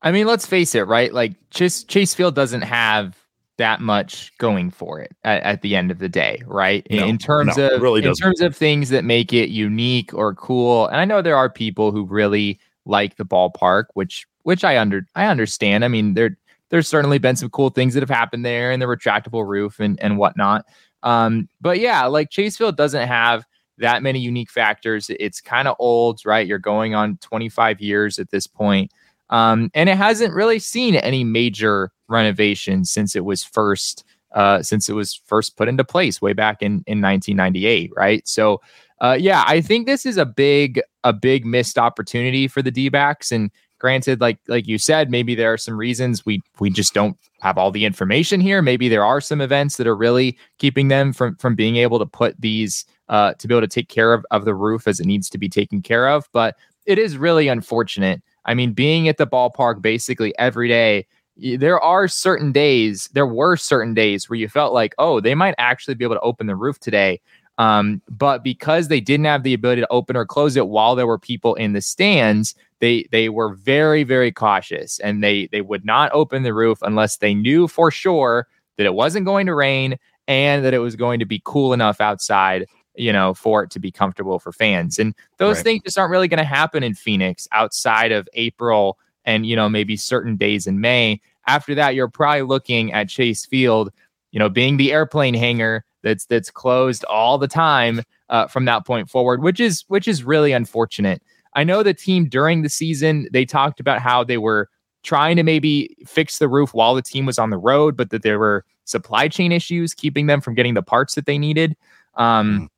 I 0.03 0.12
mean, 0.12 0.27
let's 0.27 0.47
face 0.47 0.75
it, 0.75 0.83
right? 0.83 1.12
Like 1.12 1.35
Chase 1.51 1.85
Chase 1.85 2.14
Field 2.14 2.35
doesn't 2.35 2.62
have 2.62 3.16
that 3.59 3.83
much 3.83 4.33
going 4.39 4.71
for 4.71 5.01
it 5.01 5.14
at, 5.23 5.43
at 5.43 5.61
the 5.61 5.77
end 5.77 5.91
of 5.91 5.99
the 5.99 6.09
day, 6.09 6.41
right? 6.47 6.87
No, 6.91 7.07
in 7.07 7.18
terms 7.18 7.59
no, 7.59 7.68
of 7.68 7.83
really 7.83 8.03
in 8.03 8.14
terms 8.14 8.41
of 8.41 8.57
things 8.57 8.89
that 8.89 9.05
make 9.05 9.35
it 9.35 9.51
unique 9.51 10.14
or 10.14 10.35
cool. 10.35 10.87
And 10.87 10.97
I 10.97 11.05
know 11.05 11.21
there 11.21 11.37
are 11.37 11.51
people 11.51 11.93
who 11.93 12.07
really 12.07 12.59
like 12.85 13.16
the 13.16 13.24
ballpark, 13.24 13.87
which 13.95 14.26
which 14.43 14.64
I 14.64 14.78
under 14.78 15.07
I 15.14 15.26
understand. 15.26 15.85
I 15.85 15.89
mean, 15.89 16.14
there 16.14 16.37
there's 16.70 16.89
certainly 16.89 17.18
been 17.18 17.37
some 17.37 17.51
cool 17.51 17.70
things 17.70 17.95
that 17.95 18.03
have 18.03 18.11
happened 18.11 18.45
there 18.45 18.70
and 18.70 18.81
the 18.81 18.87
retractable 18.87 19.47
roof 19.47 19.81
and 19.81 20.01
and 20.01 20.18
whatnot. 20.18 20.66
Um, 21.03 21.49
but 21.61 21.81
yeah, 21.81 22.07
like 22.07 22.31
Chase 22.31 22.57
Field 22.57 22.76
doesn't 22.76 23.09
have 23.09 23.45
that 23.78 24.03
many 24.03 24.20
unique 24.20 24.51
factors. 24.51 25.11
It's 25.18 25.41
kind 25.41 25.66
of 25.66 25.76
old, 25.78 26.20
right? 26.24 26.47
You're 26.47 26.59
going 26.59 26.95
on 26.95 27.16
25 27.18 27.81
years 27.81 28.18
at 28.18 28.31
this 28.31 28.47
point. 28.47 28.93
Um, 29.31 29.70
and 29.74 29.89
it 29.89 29.97
hasn't 29.97 30.35
really 30.35 30.59
seen 30.59 30.97
any 30.97 31.24
major 31.24 31.93
renovations 32.09 32.91
since 32.91 33.16
it 33.16 33.24
was 33.24 33.43
first 33.43 34.05
uh, 34.33 34.62
since 34.62 34.89
it 34.89 34.93
was 34.93 35.20
first 35.26 35.57
put 35.57 35.66
into 35.66 35.83
place 35.83 36.22
way 36.22 36.33
back 36.33 36.62
in 36.62 36.85
in 36.87 37.01
1998, 37.01 37.91
right? 37.97 38.26
So 38.28 38.61
uh, 39.01 39.16
yeah, 39.18 39.44
I 39.46 39.61
think 39.61 39.86
this 39.86 40.05
is 40.05 40.16
a 40.16 40.26
big 40.26 40.80
a 41.05 41.12
big 41.12 41.46
missed 41.46 41.78
opportunity 41.78 42.46
for 42.46 42.61
the 42.61 42.70
D-backs. 42.70 43.32
And 43.32 43.51
granted, 43.78 44.20
like 44.20 44.38
like 44.46 44.66
you 44.66 44.78
said, 44.78 45.11
maybe 45.11 45.34
there 45.34 45.53
are 45.53 45.59
some 45.59 45.76
reasons 45.76 46.26
we 46.26 46.42
we 46.59 46.70
just 46.70 46.92
don't 46.92 47.16
have 47.40 47.57
all 47.57 47.70
the 47.70 47.84
information 47.84 48.40
here. 48.40 48.61
Maybe 48.61 48.88
there 48.88 49.05
are 49.05 49.20
some 49.20 49.40
events 49.40 49.76
that 49.78 49.86
are 49.86 49.96
really 49.96 50.36
keeping 50.59 50.88
them 50.88 51.12
from 51.12 51.36
from 51.36 51.55
being 51.55 51.76
able 51.76 51.98
to 51.98 52.07
put 52.07 52.38
these 52.40 52.84
uh, 53.09 53.34
to 53.34 53.48
be 53.48 53.55
able 53.55 53.62
to 53.62 53.68
take 53.68 53.88
care 53.88 54.12
of 54.12 54.24
of 54.30 54.44
the 54.44 54.55
roof 54.55 54.86
as 54.86 55.01
it 55.01 55.07
needs 55.07 55.30
to 55.30 55.38
be 55.38 55.48
taken 55.48 55.80
care 55.80 56.09
of. 56.09 56.28
But 56.32 56.57
it 56.86 56.98
is 56.98 57.16
really 57.16 57.48
unfortunate. 57.48 58.22
I 58.44 58.55
mean, 58.55 58.72
being 58.72 59.09
at 59.09 59.16
the 59.16 59.26
ballpark 59.26 59.80
basically 59.80 60.36
every 60.38 60.68
day 60.68 61.07
there 61.40 61.80
are 61.80 62.09
certain 62.09 62.53
days, 62.53 63.09
there 63.14 63.26
were 63.26 63.57
certain 63.57 63.94
days 63.94 64.28
where 64.28 64.38
you 64.38 64.48
felt 64.48 64.72
like, 64.72 64.94
oh, 64.98 65.20
they 65.20 65.34
might 65.34 65.55
actually 65.59 65.94
be 65.94 66.05
able 66.05 66.16
to 66.16 66.20
open 66.20 66.46
the 66.46 66.57
roof 66.57 66.78
today. 66.78 67.20
Um, 67.61 68.00
but 68.08 68.42
because 68.42 68.88
they 68.88 69.00
didn't 69.00 69.26
have 69.26 69.42
the 69.42 69.52
ability 69.52 69.82
to 69.82 69.92
open 69.92 70.16
or 70.16 70.24
close 70.24 70.56
it 70.56 70.68
while 70.68 70.94
there 70.94 71.06
were 71.06 71.18
people 71.18 71.54
in 71.56 71.74
the 71.74 71.82
stands, 71.82 72.54
they 72.78 73.06
they 73.12 73.28
were 73.28 73.52
very 73.52 74.02
very 74.02 74.32
cautious 74.32 74.98
and 75.00 75.22
they 75.22 75.46
they 75.48 75.61
would 75.61 75.84
not 75.84 76.11
open 76.14 76.42
the 76.42 76.54
roof 76.54 76.78
unless 76.80 77.18
they 77.18 77.34
knew 77.34 77.68
for 77.68 77.90
sure 77.90 78.48
that 78.78 78.86
it 78.86 78.94
wasn't 78.94 79.26
going 79.26 79.44
to 79.44 79.54
rain 79.54 79.98
and 80.26 80.64
that 80.64 80.72
it 80.72 80.78
was 80.78 80.96
going 80.96 81.18
to 81.18 81.26
be 81.26 81.42
cool 81.44 81.74
enough 81.74 82.00
outside 82.00 82.66
you 82.94 83.12
know 83.12 83.34
for 83.34 83.62
it 83.62 83.70
to 83.72 83.78
be 83.78 83.92
comfortable 83.92 84.38
for 84.38 84.52
fans 84.52 84.98
and 84.98 85.14
those 85.36 85.56
right. 85.56 85.64
things 85.64 85.82
just 85.84 85.98
aren't 85.98 86.11
really 86.11 86.28
going 86.28 86.38
to 86.38 86.44
happen 86.44 86.82
in 86.82 86.94
phoenix 86.94 87.46
outside 87.52 88.11
of 88.11 88.26
april 88.32 88.98
and 89.26 89.44
you 89.44 89.54
know 89.54 89.68
maybe 89.68 89.98
certain 89.98 90.34
days 90.34 90.66
in 90.66 90.80
may 90.80 91.20
after 91.46 91.74
that 91.74 91.94
you're 91.94 92.08
probably 92.08 92.42
looking 92.42 92.90
at 92.92 93.08
chase 93.08 93.44
field 93.44 93.92
you 94.32 94.38
know 94.38 94.48
being 94.48 94.78
the 94.78 94.92
airplane 94.92 95.34
hangar 95.34 95.84
that's 96.03 96.26
that's 96.26 96.51
closed 96.51 97.05
all 97.05 97.38
the 97.38 97.48
time 97.48 98.03
uh, 98.28 98.46
from 98.46 98.64
that 98.64 98.86
point 98.86 99.09
forward 99.09 99.42
which 99.42 99.61
is 99.61 99.84
which 99.88 100.07
is 100.07 100.24
really 100.24 100.53
unfortunate 100.53 101.22
I 101.55 101.64
know 101.64 101.82
the 101.82 101.94
team 101.94 102.28
during 102.28 102.62
the 102.62 102.68
season, 102.68 103.28
they 103.32 103.44
talked 103.44 103.80
about 103.80 104.01
how 104.01 104.24
they 104.24 104.38
were 104.38 104.68
trying 105.03 105.36
to 105.36 105.42
maybe 105.42 105.96
fix 106.07 106.38
the 106.38 106.48
roof 106.48 106.74
while 106.74 106.94
the 106.94 107.03
team 107.03 107.26
was 107.26 107.38
on 107.38 107.51
the 107.51 107.59
road, 107.59 107.96
but 107.96 108.11
that 108.11 108.22
there 108.22 108.38
were 108.38 108.64
supply 108.84 109.28
chain 109.28 109.51
issues 109.53 109.94
keeping 109.94 110.26
them 110.26 110.40
from 110.40 110.55
getting 110.55 110.74
the 110.74 110.82
parts 110.82 111.14
that 111.14 111.26
they 111.26 111.38
needed. 111.38 111.76
Um, 112.16 112.68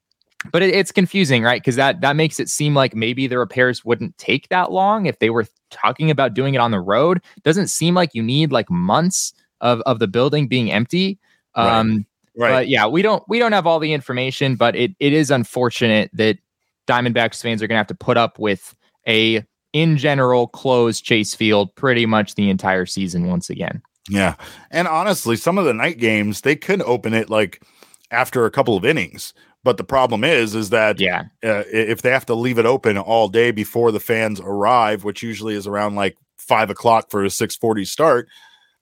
mm. 0.44 0.50
but 0.50 0.62
it, 0.62 0.74
it's 0.74 0.92
confusing, 0.92 1.42
right? 1.42 1.60
Because 1.60 1.76
that 1.76 2.00
that 2.00 2.16
makes 2.16 2.38
it 2.38 2.48
seem 2.48 2.74
like 2.74 2.94
maybe 2.94 3.26
the 3.26 3.38
repairs 3.38 3.84
wouldn't 3.84 4.16
take 4.18 4.48
that 4.48 4.70
long 4.70 5.06
if 5.06 5.18
they 5.18 5.30
were 5.30 5.46
talking 5.70 6.10
about 6.10 6.34
doing 6.34 6.54
it 6.54 6.58
on 6.58 6.70
the 6.70 6.80
road. 6.80 7.20
Doesn't 7.42 7.68
seem 7.68 7.94
like 7.94 8.10
you 8.14 8.22
need 8.22 8.52
like 8.52 8.70
months 8.70 9.34
of 9.60 9.80
of 9.82 9.98
the 9.98 10.08
building 10.08 10.48
being 10.48 10.70
empty. 10.70 11.18
Um, 11.54 11.90
right. 11.90 12.06
Right. 12.36 12.50
But 12.50 12.68
yeah, 12.68 12.86
we 12.86 13.02
don't 13.02 13.22
we 13.28 13.38
don't 13.38 13.52
have 13.52 13.66
all 13.66 13.78
the 13.78 13.92
information, 13.92 14.56
but 14.56 14.76
it 14.76 14.92
it 15.00 15.12
is 15.12 15.30
unfortunate 15.30 16.10
that 16.14 16.38
Diamondbacks 16.86 17.42
fans 17.42 17.62
are 17.62 17.66
going 17.66 17.76
to 17.76 17.80
have 17.80 17.86
to 17.88 17.94
put 17.94 18.16
up 18.16 18.38
with 18.38 18.74
a, 19.06 19.44
in 19.72 19.96
general, 19.96 20.48
closed 20.48 21.04
Chase 21.04 21.34
Field 21.34 21.74
pretty 21.74 22.06
much 22.06 22.34
the 22.34 22.50
entire 22.50 22.86
season 22.86 23.28
once 23.28 23.50
again. 23.50 23.82
Yeah. 24.08 24.34
And 24.70 24.88
honestly, 24.88 25.36
some 25.36 25.58
of 25.58 25.64
the 25.64 25.74
night 25.74 25.98
games, 25.98 26.40
they 26.40 26.56
could 26.56 26.82
open 26.82 27.14
it 27.14 27.30
like 27.30 27.62
after 28.10 28.44
a 28.44 28.50
couple 28.50 28.76
of 28.76 28.84
innings. 28.84 29.32
But 29.64 29.76
the 29.76 29.84
problem 29.84 30.24
is, 30.24 30.56
is 30.56 30.70
that 30.70 30.98
yeah, 30.98 31.22
uh, 31.44 31.62
if 31.72 32.02
they 32.02 32.10
have 32.10 32.26
to 32.26 32.34
leave 32.34 32.58
it 32.58 32.66
open 32.66 32.98
all 32.98 33.28
day 33.28 33.52
before 33.52 33.92
the 33.92 34.00
fans 34.00 34.40
arrive, 34.40 35.04
which 35.04 35.22
usually 35.22 35.54
is 35.54 35.68
around 35.68 35.94
like 35.94 36.16
five 36.36 36.68
o'clock 36.68 37.10
for 37.12 37.24
a 37.24 37.30
six 37.30 37.54
forty 37.54 37.84
start, 37.84 38.28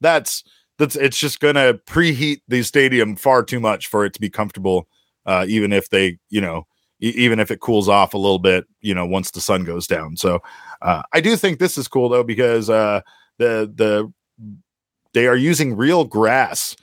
that's 0.01 0.43
that's 0.81 0.97
it's 0.97 1.19
just 1.19 1.41
gonna 1.41 1.75
preheat 1.75 2.41
the 2.49 2.63
stadium 2.63 3.15
far 3.15 3.45
too 3.45 3.61
much 3.61 3.87
for 3.87 4.05
it 4.05 4.15
to 4.15 4.21
be 4.21 4.31
comfortable. 4.31 4.89
Uh, 5.27 5.45
even 5.47 5.73
if 5.73 5.91
they, 5.91 6.19
you 6.31 6.41
know, 6.41 6.67
even 7.01 7.39
if 7.39 7.51
it 7.51 7.61
cools 7.61 7.89
off 7.89 8.15
a 8.15 8.19
little 8.19 8.39
bit, 8.39 8.65
you 8.81 8.95
know, 8.95 9.07
once 9.07 9.31
the 9.31 9.41
sun 9.41 9.63
goes 9.65 9.87
down. 9.87 10.17
So 10.17 10.41
uh, 10.81 11.03
I 11.13 11.21
do 11.21 11.37
think 11.37 11.59
this 11.59 11.77
is 11.77 11.87
cool 11.87 12.09
though 12.09 12.25
because 12.25 12.71
uh, 12.71 13.03
the 13.39 13.71
the 13.73 14.11
they 15.13 15.27
are 15.27 15.37
using 15.37 15.77
real 15.77 16.05
grass 16.05 16.75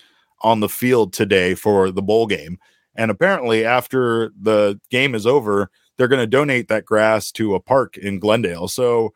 on 0.41 0.59
the 0.59 0.69
field 0.69 1.11
today 1.11 1.55
for 1.55 1.89
the 1.91 2.03
bowl 2.03 2.27
game, 2.27 2.59
and 2.95 3.09
apparently 3.09 3.65
after 3.65 4.31
the 4.39 4.79
game 4.91 5.15
is 5.15 5.25
over, 5.25 5.71
they're 5.97 6.07
going 6.07 6.21
to 6.21 6.27
donate 6.27 6.67
that 6.67 6.85
grass 6.85 7.31
to 7.31 7.55
a 7.55 7.59
park 7.59 7.97
in 7.97 8.19
Glendale. 8.19 8.67
So 8.67 9.13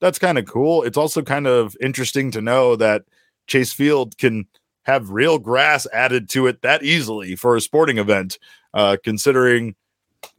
that's 0.00 0.18
kind 0.18 0.38
of 0.38 0.46
cool. 0.46 0.82
It's 0.82 0.98
also 0.98 1.22
kind 1.22 1.46
of 1.46 1.76
interesting 1.80 2.32
to 2.32 2.40
know 2.40 2.74
that 2.74 3.04
Chase 3.46 3.72
Field 3.72 4.16
can 4.18 4.46
have 4.84 5.10
real 5.10 5.38
grass 5.38 5.86
added 5.92 6.28
to 6.30 6.46
it 6.46 6.62
that 6.62 6.82
easily 6.82 7.36
for 7.36 7.56
a 7.56 7.60
sporting 7.60 7.98
event, 7.98 8.38
uh, 8.74 8.96
considering 9.02 9.74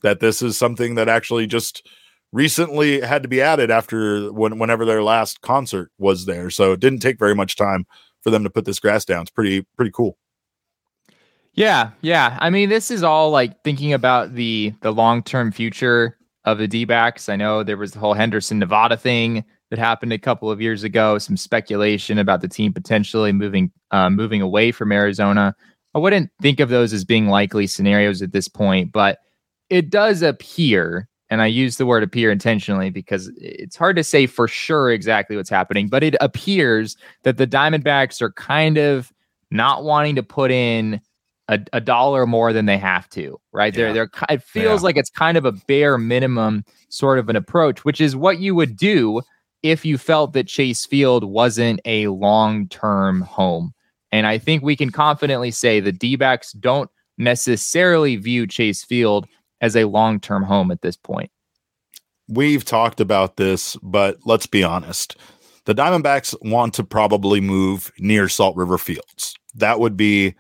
that 0.03 0.19
this 0.19 0.41
is 0.41 0.57
something 0.57 0.95
that 0.95 1.09
actually 1.09 1.47
just 1.47 1.87
recently 2.31 3.01
had 3.01 3.23
to 3.23 3.29
be 3.29 3.41
added 3.41 3.71
after 3.71 4.31
when, 4.31 4.59
whenever 4.59 4.85
their 4.85 5.03
last 5.03 5.41
concert 5.41 5.91
was 5.97 6.25
there. 6.25 6.49
So 6.49 6.73
it 6.73 6.79
didn't 6.79 6.99
take 6.99 7.17
very 7.17 7.35
much 7.35 7.55
time 7.55 7.85
for 8.21 8.29
them 8.29 8.43
to 8.43 8.49
put 8.49 8.65
this 8.65 8.79
grass 8.79 9.05
down. 9.05 9.21
It's 9.21 9.31
pretty 9.31 9.61
pretty 9.75 9.91
cool. 9.91 10.17
Yeah, 11.53 11.91
yeah. 12.01 12.37
I 12.41 12.49
mean, 12.49 12.67
this 12.67 12.91
is 12.91 13.01
all 13.01 13.31
like 13.31 13.63
thinking 13.63 13.93
about 13.93 14.35
the 14.35 14.73
the 14.81 14.91
long 14.91 15.23
term 15.23 15.51
future 15.51 16.17
of 16.43 16.57
the 16.57 16.67
D 16.67 16.85
backs. 16.85 17.29
I 17.29 17.35
know 17.35 17.63
there 17.63 17.77
was 17.77 17.93
the 17.93 17.99
whole 17.99 18.13
Henderson 18.13 18.59
Nevada 18.59 18.97
thing 18.97 19.45
that 19.69 19.79
happened 19.79 20.13
a 20.13 20.19
couple 20.19 20.51
of 20.51 20.61
years 20.61 20.83
ago. 20.83 21.17
Some 21.17 21.37
speculation 21.37 22.17
about 22.17 22.41
the 22.41 22.47
team 22.47 22.73
potentially 22.73 23.31
moving 23.31 23.71
uh, 23.91 24.09
moving 24.09 24.41
away 24.41 24.71
from 24.71 24.91
Arizona. 24.91 25.55
I 25.93 25.99
wouldn't 25.99 26.29
think 26.41 26.59
of 26.59 26.69
those 26.69 26.93
as 26.93 27.05
being 27.05 27.27
likely 27.27 27.67
scenarios 27.67 28.21
at 28.21 28.33
this 28.33 28.47
point, 28.47 28.91
but 28.91 29.19
it 29.69 29.89
does 29.89 30.21
appear, 30.21 31.07
and 31.29 31.41
I 31.41 31.47
use 31.47 31.77
the 31.77 31.85
word 31.85 32.03
appear 32.03 32.31
intentionally 32.31 32.89
because 32.89 33.31
it's 33.37 33.77
hard 33.77 33.95
to 33.95 34.03
say 34.03 34.27
for 34.27 34.47
sure 34.47 34.91
exactly 34.91 35.37
what's 35.37 35.49
happening, 35.49 35.87
but 35.87 36.03
it 36.03 36.15
appears 36.19 36.97
that 37.23 37.37
the 37.37 37.47
Diamondbacks 37.47 38.21
are 38.21 38.31
kind 38.33 38.77
of 38.77 39.11
not 39.51 39.83
wanting 39.83 40.15
to 40.15 40.23
put 40.23 40.51
in 40.51 40.99
a, 41.47 41.59
a 41.73 41.79
dollar 41.79 42.25
more 42.25 42.51
than 42.51 42.65
they 42.65 42.77
have 42.77 43.07
to, 43.09 43.39
right? 43.53 43.73
Yeah. 43.73 43.93
They're, 43.93 43.93
they're, 43.93 44.09
it 44.29 44.43
feels 44.43 44.81
yeah. 44.81 44.85
like 44.85 44.97
it's 44.97 45.09
kind 45.09 45.37
of 45.37 45.45
a 45.45 45.51
bare 45.51 45.97
minimum 45.97 46.65
sort 46.89 47.19
of 47.19 47.29
an 47.29 47.35
approach, 47.35 47.85
which 47.85 48.01
is 48.01 48.15
what 48.15 48.39
you 48.39 48.55
would 48.55 48.75
do 48.75 49.21
if 49.65 49.83
you 49.83 49.97
felt 49.97 50.33
that 50.33 50.45
Chase 50.45 50.85
Field 50.85 51.23
wasn't 51.23 51.81
a 51.85 52.07
long 52.09 52.67
term 52.67 53.21
home. 53.21 53.73
And 54.11 54.27
I 54.27 54.37
think 54.37 54.61
we 54.61 54.75
can 54.75 54.91
confidently 54.91 55.49
say 55.49 55.79
the 55.79 55.91
D 55.91 56.15
backs 56.15 56.51
don't 56.51 56.89
necessarily 57.17 58.15
view 58.15 58.45
Chase 58.45 58.83
Field 58.83 59.27
as 59.61 59.75
a 59.75 59.85
long 59.85 60.19
term 60.19 60.43
home 60.43 60.69
at 60.69 60.83
this 60.83 60.95
point. 60.95 61.31
We've 62.27 62.63
talked 62.63 62.99
about 62.99 63.37
this, 63.37 63.75
but 63.81 64.19
let's 64.23 64.45
be 64.45 64.63
honest. 64.63 65.17
The 65.65 65.73
Diamondbacks 65.73 66.35
want 66.43 66.75
to 66.75 66.83
probably 66.83 67.41
move 67.41 67.91
near 67.97 68.29
Salt 68.29 68.55
River 68.55 68.77
Fields. 68.77 69.33
That 69.55 69.79
would 69.79 69.97
be 69.97 70.35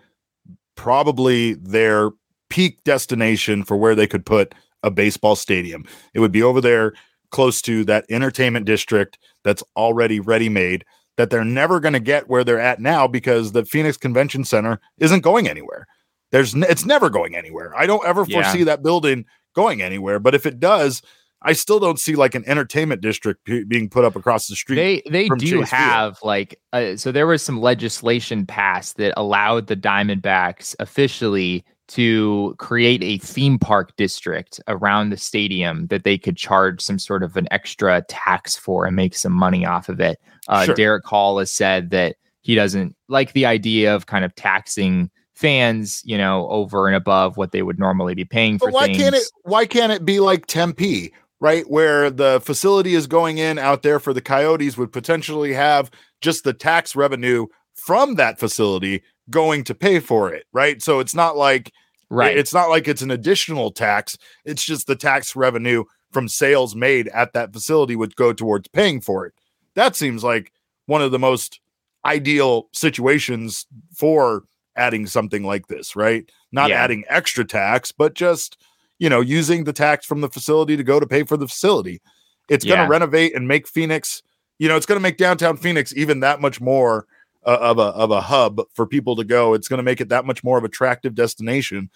probably 0.75 1.55
their 1.55 2.11
peak 2.51 2.83
destination 2.83 3.63
for 3.63 3.75
where 3.75 3.95
they 3.95 4.05
could 4.05 4.23
put 4.23 4.53
a 4.83 4.91
baseball 4.91 5.35
stadium. 5.35 5.83
It 6.13 6.19
would 6.19 6.31
be 6.31 6.43
over 6.43 6.61
there 6.61 6.93
close 7.31 7.61
to 7.63 7.83
that 7.85 8.05
entertainment 8.09 8.65
district 8.65 9.17
that's 9.43 9.63
already 9.75 10.19
ready 10.19 10.49
made 10.49 10.85
that 11.17 11.29
they're 11.29 11.45
never 11.45 11.79
going 11.79 11.93
to 11.93 11.99
get 11.99 12.29
where 12.29 12.43
they're 12.43 12.59
at 12.59 12.79
now 12.79 13.07
because 13.07 13.51
the 13.51 13.65
Phoenix 13.65 13.97
Convention 13.97 14.43
Center 14.43 14.79
isn't 14.99 15.21
going 15.21 15.47
anywhere. 15.47 15.87
There's 16.31 16.53
it's 16.55 16.85
never 16.85 17.09
going 17.09 17.35
anywhere. 17.35 17.73
I 17.77 17.85
don't 17.85 18.05
ever 18.05 18.25
yeah. 18.27 18.41
foresee 18.41 18.63
that 18.63 18.83
building 18.83 19.25
going 19.55 19.81
anywhere. 19.81 20.19
But 20.19 20.35
if 20.35 20.45
it 20.45 20.59
does, 20.59 21.01
I 21.41 21.53
still 21.53 21.79
don't 21.79 21.99
see 21.99 22.15
like 22.15 22.35
an 22.35 22.43
entertainment 22.47 23.01
district 23.01 23.45
p- 23.45 23.63
being 23.63 23.89
put 23.89 24.03
up 24.03 24.15
across 24.15 24.47
the 24.47 24.55
street. 24.55 24.75
They 24.75 25.01
they 25.09 25.29
do 25.29 25.61
Chase 25.61 25.69
have 25.69 26.17
Field. 26.17 26.27
like 26.27 26.59
uh, 26.73 26.97
so 26.97 27.11
there 27.11 27.27
was 27.27 27.41
some 27.41 27.61
legislation 27.61 28.45
passed 28.45 28.97
that 28.97 29.13
allowed 29.15 29.67
the 29.67 29.77
Diamondbacks 29.77 30.75
officially 30.79 31.63
to 31.87 32.55
create 32.57 33.03
a 33.03 33.17
theme 33.19 33.59
park 33.59 33.95
district 33.95 34.59
around 34.67 35.09
the 35.09 35.17
stadium 35.17 35.87
that 35.87 36.03
they 36.03 36.17
could 36.17 36.37
charge 36.37 36.81
some 36.81 36.97
sort 36.97 37.23
of 37.23 37.37
an 37.37 37.47
extra 37.51 38.01
tax 38.07 38.55
for 38.55 38.85
and 38.85 38.95
make 38.95 39.15
some 39.15 39.33
money 39.33 39.65
off 39.65 39.89
of 39.89 39.99
it. 39.99 40.19
Uh, 40.47 40.65
sure. 40.65 40.75
Derrick 40.75 41.05
Hall 41.05 41.37
has 41.39 41.51
said 41.51 41.91
that 41.91 42.15
he 42.41 42.55
doesn't 42.55 42.95
like 43.07 43.33
the 43.33 43.45
idea 43.45 43.93
of 43.93 44.05
kind 44.05 44.25
of 44.25 44.33
taxing 44.35 45.09
fans, 45.35 46.01
you 46.05 46.17
know, 46.17 46.47
over 46.49 46.87
and 46.87 46.95
above 46.95 47.37
what 47.37 47.51
they 47.51 47.61
would 47.61 47.77
normally 47.77 48.15
be 48.15 48.25
paying 48.25 48.57
for. 48.57 48.67
But 48.67 48.73
why 48.73 48.85
things. 48.87 48.97
can't 48.97 49.15
it? 49.15 49.31
Why 49.43 49.65
can't 49.65 49.91
it 49.91 50.05
be 50.05 50.19
like 50.19 50.45
Tempe, 50.47 51.13
right, 51.39 51.69
where 51.69 52.09
the 52.09 52.41
facility 52.41 52.95
is 52.95 53.05
going 53.05 53.37
in 53.37 53.59
out 53.59 53.83
there 53.83 53.99
for 53.99 54.13
the 54.13 54.21
Coyotes 54.21 54.77
would 54.77 54.91
potentially 54.91 55.53
have 55.53 55.91
just 56.21 56.43
the 56.43 56.53
tax 56.53 56.95
revenue 56.95 57.47
from 57.75 58.15
that 58.15 58.39
facility 58.39 59.03
going 59.29 59.63
to 59.65 59.75
pay 59.75 59.99
for 59.99 60.33
it, 60.33 60.45
right? 60.53 60.81
So 60.81 60.99
it's 60.99 61.15
not 61.15 61.37
like 61.37 61.71
right, 62.09 62.37
it's 62.37 62.53
not 62.53 62.69
like 62.69 62.87
it's 62.87 63.01
an 63.01 63.11
additional 63.11 63.71
tax. 63.71 64.17
It's 64.43 64.63
just 64.63 64.87
the 64.87 64.95
tax 64.95 65.35
revenue 65.35 65.83
from 66.11 66.27
sales 66.27 66.75
made 66.75 67.07
at 67.09 67.33
that 67.33 67.53
facility 67.53 67.95
would 67.95 68.15
go 68.15 68.33
towards 68.33 68.67
paying 68.69 69.01
for 69.01 69.25
it. 69.25 69.33
That 69.73 69.95
seems 69.95 70.23
like 70.23 70.51
one 70.85 71.01
of 71.01 71.11
the 71.11 71.19
most 71.19 71.59
ideal 72.05 72.69
situations 72.71 73.65
for 73.93 74.43
adding 74.75 75.07
something 75.07 75.43
like 75.43 75.67
this, 75.67 75.95
right? 75.95 76.29
Not 76.51 76.69
yeah. 76.69 76.83
adding 76.83 77.03
extra 77.09 77.43
tax, 77.43 77.91
but 77.91 78.13
just, 78.13 78.57
you 78.99 79.09
know, 79.09 79.21
using 79.21 79.63
the 79.63 79.73
tax 79.73 80.05
from 80.05 80.21
the 80.21 80.29
facility 80.29 80.77
to 80.77 80.83
go 80.83 80.99
to 80.99 81.07
pay 81.07 81.23
for 81.23 81.37
the 81.37 81.47
facility. 81.47 82.01
It's 82.47 82.63
going 82.63 82.79
to 82.79 82.87
renovate 82.87 83.35
and 83.35 83.47
make 83.47 83.67
Phoenix, 83.67 84.21
you 84.59 84.67
know, 84.69 84.77
it's 84.77 84.85
going 84.85 84.97
to 84.97 85.03
make 85.03 85.17
downtown 85.17 85.57
Phoenix 85.57 85.93
even 85.95 86.19
that 86.19 86.39
much 86.39 86.61
more 86.61 87.07
uh, 87.45 87.57
of 87.61 87.77
a 87.77 87.81
of 87.83 88.11
a 88.11 88.21
hub 88.21 88.61
for 88.73 88.85
people 88.85 89.15
to 89.15 89.23
go. 89.23 89.53
It's 89.53 89.67
going 89.67 89.77
to 89.79 89.83
make 89.83 90.01
it 90.01 90.09
that 90.09 90.25
much 90.25 90.43
more 90.43 90.57
of 90.57 90.63
attractive 90.63 91.15
destination. 91.15 91.89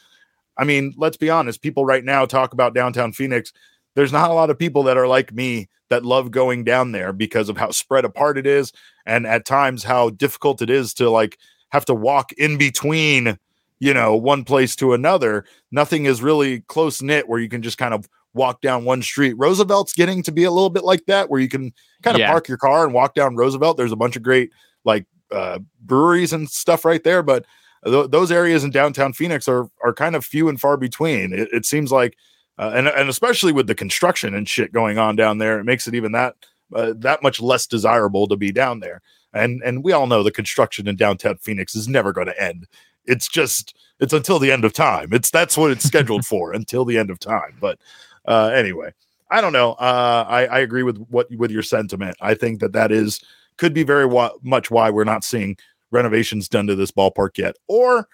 I 0.57 0.63
mean, 0.63 0.93
let's 0.97 1.17
be 1.17 1.29
honest, 1.29 1.61
people 1.61 1.85
right 1.85 2.03
now 2.03 2.25
talk 2.25 2.53
about 2.53 2.73
downtown 2.73 3.13
Phoenix. 3.13 3.53
There's 3.95 4.11
not 4.11 4.29
a 4.29 4.33
lot 4.33 4.49
of 4.49 4.59
people 4.59 4.83
that 4.83 4.97
are 4.97 5.07
like 5.07 5.33
me 5.33 5.69
that 5.89 6.05
love 6.05 6.31
going 6.31 6.63
down 6.63 6.91
there 6.91 7.11
because 7.13 7.49
of 7.49 7.57
how 7.57 7.71
spread 7.71 8.05
apart 8.05 8.37
it 8.37 8.45
is 8.45 8.71
and 9.05 9.25
at 9.25 9.45
times 9.45 9.83
how 9.83 10.11
difficult 10.11 10.61
it 10.61 10.69
is 10.69 10.93
to 10.95 11.09
like 11.09 11.37
have 11.69 11.85
to 11.85 11.93
walk 11.95 12.31
in 12.33 12.57
between 12.57 13.37
you 13.79 13.93
know, 13.93 14.13
one 14.15 14.43
place 14.43 14.75
to 14.75 14.93
another. 14.93 15.45
Nothing 15.71 16.03
is 16.05 16.21
really 16.21 16.59
close 16.67 17.01
knit 17.01 17.29
where 17.29 17.39
you 17.39 17.47
can 17.47 17.61
just 17.61 17.77
kind 17.77 17.93
of 17.93 18.09
walk 18.33 18.59
down 18.61 18.83
one 18.83 19.01
street. 19.01 19.37
Roosevelt's 19.37 19.93
getting 19.93 20.21
to 20.23 20.31
be 20.33 20.43
a 20.43 20.51
little 20.51 20.69
bit 20.69 20.83
like 20.83 21.05
that, 21.05 21.29
where 21.29 21.39
you 21.39 21.47
can 21.47 21.73
kind 22.03 22.15
of 22.15 22.19
Yeah. 22.19 22.29
park 22.29 22.49
your 22.49 22.57
car 22.57 22.83
and 22.83 22.93
walk 22.93 23.15
down 23.15 23.37
Roosevelt. 23.37 23.77
There's 23.77 23.93
a 23.93 23.97
bunch 23.97 24.17
of 24.17 24.21
great 24.21 24.51
like 24.83 25.05
uh, 25.31 25.59
breweries 25.81 26.33
and 26.33 26.49
stuff 26.49 26.85
right 26.85 27.03
there, 27.03 27.23
but 27.23 27.45
th- 27.85 28.09
those 28.09 28.31
areas 28.31 28.63
in 28.63 28.71
downtown 28.71 29.13
Phoenix 29.13 29.47
are 29.47 29.69
are 29.83 29.93
kind 29.93 30.15
of 30.15 30.25
few 30.25 30.49
and 30.49 30.59
far 30.59 30.77
between. 30.77 31.33
It, 31.33 31.49
it 31.51 31.65
seems 31.65 31.91
like, 31.91 32.17
uh, 32.57 32.71
and 32.73 32.87
and 32.87 33.09
especially 33.09 33.51
with 33.51 33.67
the 33.67 33.75
construction 33.75 34.33
and 34.33 34.47
shit 34.47 34.71
going 34.71 34.97
on 34.97 35.15
down 35.15 35.37
there, 35.37 35.59
it 35.59 35.65
makes 35.65 35.87
it 35.87 35.95
even 35.95 36.11
that 36.13 36.35
uh, 36.73 36.93
that 36.97 37.23
much 37.23 37.41
less 37.41 37.67
desirable 37.67 38.27
to 38.27 38.35
be 38.35 38.51
down 38.51 38.79
there. 38.79 39.01
And 39.33 39.61
and 39.63 39.83
we 39.83 39.91
all 39.91 40.07
know 40.07 40.23
the 40.23 40.31
construction 40.31 40.87
in 40.87 40.95
downtown 40.95 41.37
Phoenix 41.37 41.75
is 41.75 41.87
never 41.87 42.11
going 42.11 42.27
to 42.27 42.41
end. 42.41 42.67
It's 43.05 43.27
just 43.27 43.77
it's 43.99 44.13
until 44.13 44.39
the 44.39 44.51
end 44.51 44.65
of 44.65 44.73
time. 44.73 45.13
It's 45.13 45.29
that's 45.29 45.57
what 45.57 45.71
it's 45.71 45.85
scheduled 45.85 46.25
for 46.27 46.53
until 46.53 46.85
the 46.85 46.97
end 46.97 47.09
of 47.09 47.19
time. 47.19 47.57
But 47.59 47.79
uh, 48.25 48.51
anyway, 48.53 48.91
I 49.29 49.41
don't 49.41 49.53
know. 49.53 49.73
Uh, 49.73 50.25
I 50.27 50.45
I 50.45 50.59
agree 50.59 50.83
with 50.83 50.97
what 51.09 51.27
with 51.35 51.51
your 51.51 51.63
sentiment. 51.63 52.17
I 52.21 52.33
think 52.33 52.59
that 52.61 52.73
that 52.73 52.91
is 52.91 53.19
could 53.59 53.73
be 53.73 53.83
very 53.83 54.05
wa- 54.05 54.33
much 54.41 54.71
why 54.71 54.89
we're 54.89 55.03
not 55.03 55.23
seeing 55.23 55.55
renovations 55.91 56.47
done 56.47 56.65
to 56.67 56.75
this 56.75 56.91
ballpark 56.91 57.37
yet. 57.37 57.55
Or 57.67 58.07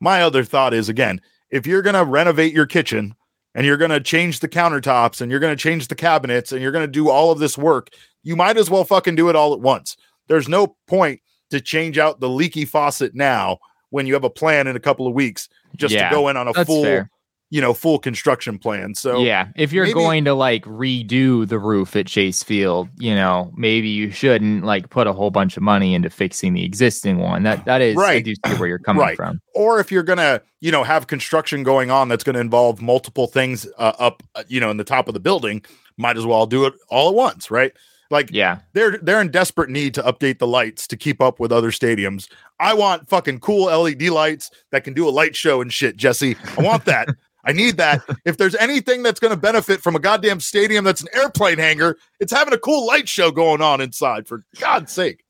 my 0.00 0.22
other 0.22 0.44
thought 0.44 0.74
is 0.74 0.88
again, 0.88 1.20
if 1.50 1.66
you're 1.66 1.82
going 1.82 1.94
to 1.94 2.04
renovate 2.04 2.52
your 2.52 2.66
kitchen 2.66 3.14
and 3.54 3.66
you're 3.66 3.76
going 3.76 3.90
to 3.90 4.00
change 4.00 4.40
the 4.40 4.48
countertops 4.48 5.20
and 5.20 5.30
you're 5.30 5.40
going 5.40 5.56
to 5.56 5.60
change 5.62 5.88
the 5.88 5.94
cabinets 5.94 6.52
and 6.52 6.62
you're 6.62 6.72
going 6.72 6.86
to 6.86 6.90
do 6.90 7.08
all 7.08 7.32
of 7.32 7.38
this 7.38 7.58
work, 7.58 7.88
you 8.22 8.36
might 8.36 8.56
as 8.56 8.70
well 8.70 8.84
fucking 8.84 9.16
do 9.16 9.28
it 9.28 9.36
all 9.36 9.52
at 9.52 9.60
once. 9.60 9.96
There's 10.28 10.48
no 10.48 10.76
point 10.86 11.20
to 11.50 11.60
change 11.60 11.98
out 11.98 12.20
the 12.20 12.28
leaky 12.28 12.64
faucet 12.64 13.14
now 13.14 13.58
when 13.90 14.06
you 14.06 14.14
have 14.14 14.24
a 14.24 14.30
plan 14.30 14.66
in 14.66 14.76
a 14.76 14.80
couple 14.80 15.06
of 15.06 15.14
weeks 15.14 15.48
just 15.76 15.94
Yeah, 15.94 16.08
to 16.08 16.14
go 16.14 16.28
in 16.28 16.36
on 16.36 16.48
a 16.48 16.64
full, 16.64 16.82
fair. 16.82 17.10
You 17.52 17.60
know, 17.60 17.74
full 17.74 17.98
construction 17.98 18.58
plan. 18.58 18.94
So 18.94 19.20
yeah, 19.20 19.48
if 19.56 19.74
you're 19.74 19.84
maybe- 19.84 19.92
going 19.92 20.24
to 20.24 20.32
like 20.32 20.64
redo 20.64 21.46
the 21.46 21.58
roof 21.58 21.94
at 21.96 22.06
Chase 22.06 22.42
Field, 22.42 22.88
you 22.98 23.14
know, 23.14 23.52
maybe 23.54 23.88
you 23.88 24.10
shouldn't 24.10 24.64
like 24.64 24.88
put 24.88 25.06
a 25.06 25.12
whole 25.12 25.30
bunch 25.30 25.58
of 25.58 25.62
money 25.62 25.94
into 25.94 26.08
fixing 26.08 26.54
the 26.54 26.64
existing 26.64 27.18
one. 27.18 27.42
That 27.42 27.66
that 27.66 27.82
is 27.82 27.98
I 27.98 28.00
Right. 28.00 28.24
do 28.24 28.32
see 28.34 28.54
where 28.54 28.68
you're 28.68 28.78
coming 28.78 29.02
Right. 29.02 29.16
from. 29.16 29.40
or 29.54 29.80
if 29.80 29.92
you're 29.92 30.02
gonna 30.02 30.40
you 30.62 30.72
know 30.72 30.82
have 30.82 31.06
construction 31.08 31.62
going 31.62 31.90
on 31.90 32.08
that's 32.08 32.24
going 32.24 32.34
to 32.36 32.40
involve 32.40 32.80
multiple 32.80 33.26
things 33.26 33.66
uh, 33.78 33.92
up 33.98 34.22
uh, 34.34 34.44
you 34.48 34.58
know 34.58 34.70
in 34.70 34.78
the 34.78 34.84
top 34.84 35.06
of 35.08 35.12
the 35.12 35.20
building 35.20 35.62
might 35.98 36.16
as 36.16 36.24
well 36.24 36.46
do 36.46 36.64
it 36.64 36.72
all 36.88 37.10
at 37.10 37.14
once 37.14 37.50
right 37.50 37.72
like 38.10 38.30
Yeah. 38.32 38.60
they're 38.72 38.96
they're 39.02 39.20
in 39.20 39.30
desperate 39.30 39.68
need 39.68 39.92
to 39.94 40.02
update 40.02 40.38
the 40.38 40.46
lights 40.46 40.86
to 40.86 40.96
keep 40.96 41.20
up 41.20 41.38
with 41.38 41.52
other 41.52 41.70
stadiums 41.70 42.28
i 42.60 42.72
want 42.72 43.08
fucking 43.10 43.40
cool 43.40 43.64
led 43.82 44.00
lights 44.02 44.50
that 44.70 44.84
can 44.84 44.94
do 44.94 45.06
a 45.06 45.10
light 45.10 45.36
show 45.36 45.60
and 45.60 45.70
shit 45.72 45.96
jesse 45.98 46.36
i 46.56 46.62
want 46.62 46.84
that 46.86 47.08
i 47.44 47.52
need 47.52 47.76
that. 47.76 48.02
If 48.24 48.36
there's 48.36 48.54
anything 48.56 49.02
that's 49.02 49.20
going 49.20 49.32
to 49.32 49.36
benefit 49.36 49.80
from 49.80 49.96
a 49.96 49.98
goddamn 49.98 50.40
stadium 50.40 50.84
that's 50.84 51.02
an 51.02 51.08
airplane 51.14 51.58
hangar 51.58 51.96
it's 52.20 52.32
having 52.32 52.54
a 52.54 52.58
cool 52.58 52.86
light 52.86 53.08
show 53.08 53.30
going 53.30 53.60
on 53.62 53.80
inside 53.80 54.28
for 54.28 54.42
god's 54.58 54.92
sake. 54.92 55.24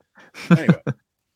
Anyway. 0.50 0.82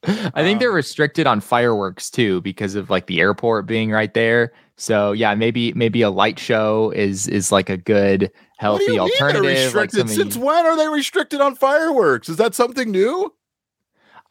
I 0.06 0.42
think 0.42 0.60
they're 0.60 0.70
Um, 0.70 0.76
restricted 0.76 1.26
on 1.26 1.40
fireworks 1.40 2.10
too 2.10 2.40
because 2.42 2.74
of 2.74 2.90
like 2.90 3.06
the 3.06 3.20
airport 3.20 3.66
being 3.66 3.90
right 3.90 4.12
there. 4.14 4.52
So 4.76 5.12
yeah, 5.12 5.34
maybe 5.34 5.72
maybe 5.72 6.02
a 6.02 6.10
light 6.10 6.38
show 6.38 6.92
is 6.94 7.26
is 7.26 7.50
like 7.50 7.70
a 7.70 7.76
good 7.76 8.30
healthy 8.58 8.98
alternative. 8.98 9.74
Like 9.74 9.90
since 9.90 10.36
when 10.36 10.66
are 10.66 10.76
they 10.76 10.88
restricted 10.88 11.40
on 11.40 11.54
fireworks? 11.54 12.28
Is 12.28 12.36
that 12.36 12.54
something 12.54 12.90
new? 12.90 13.32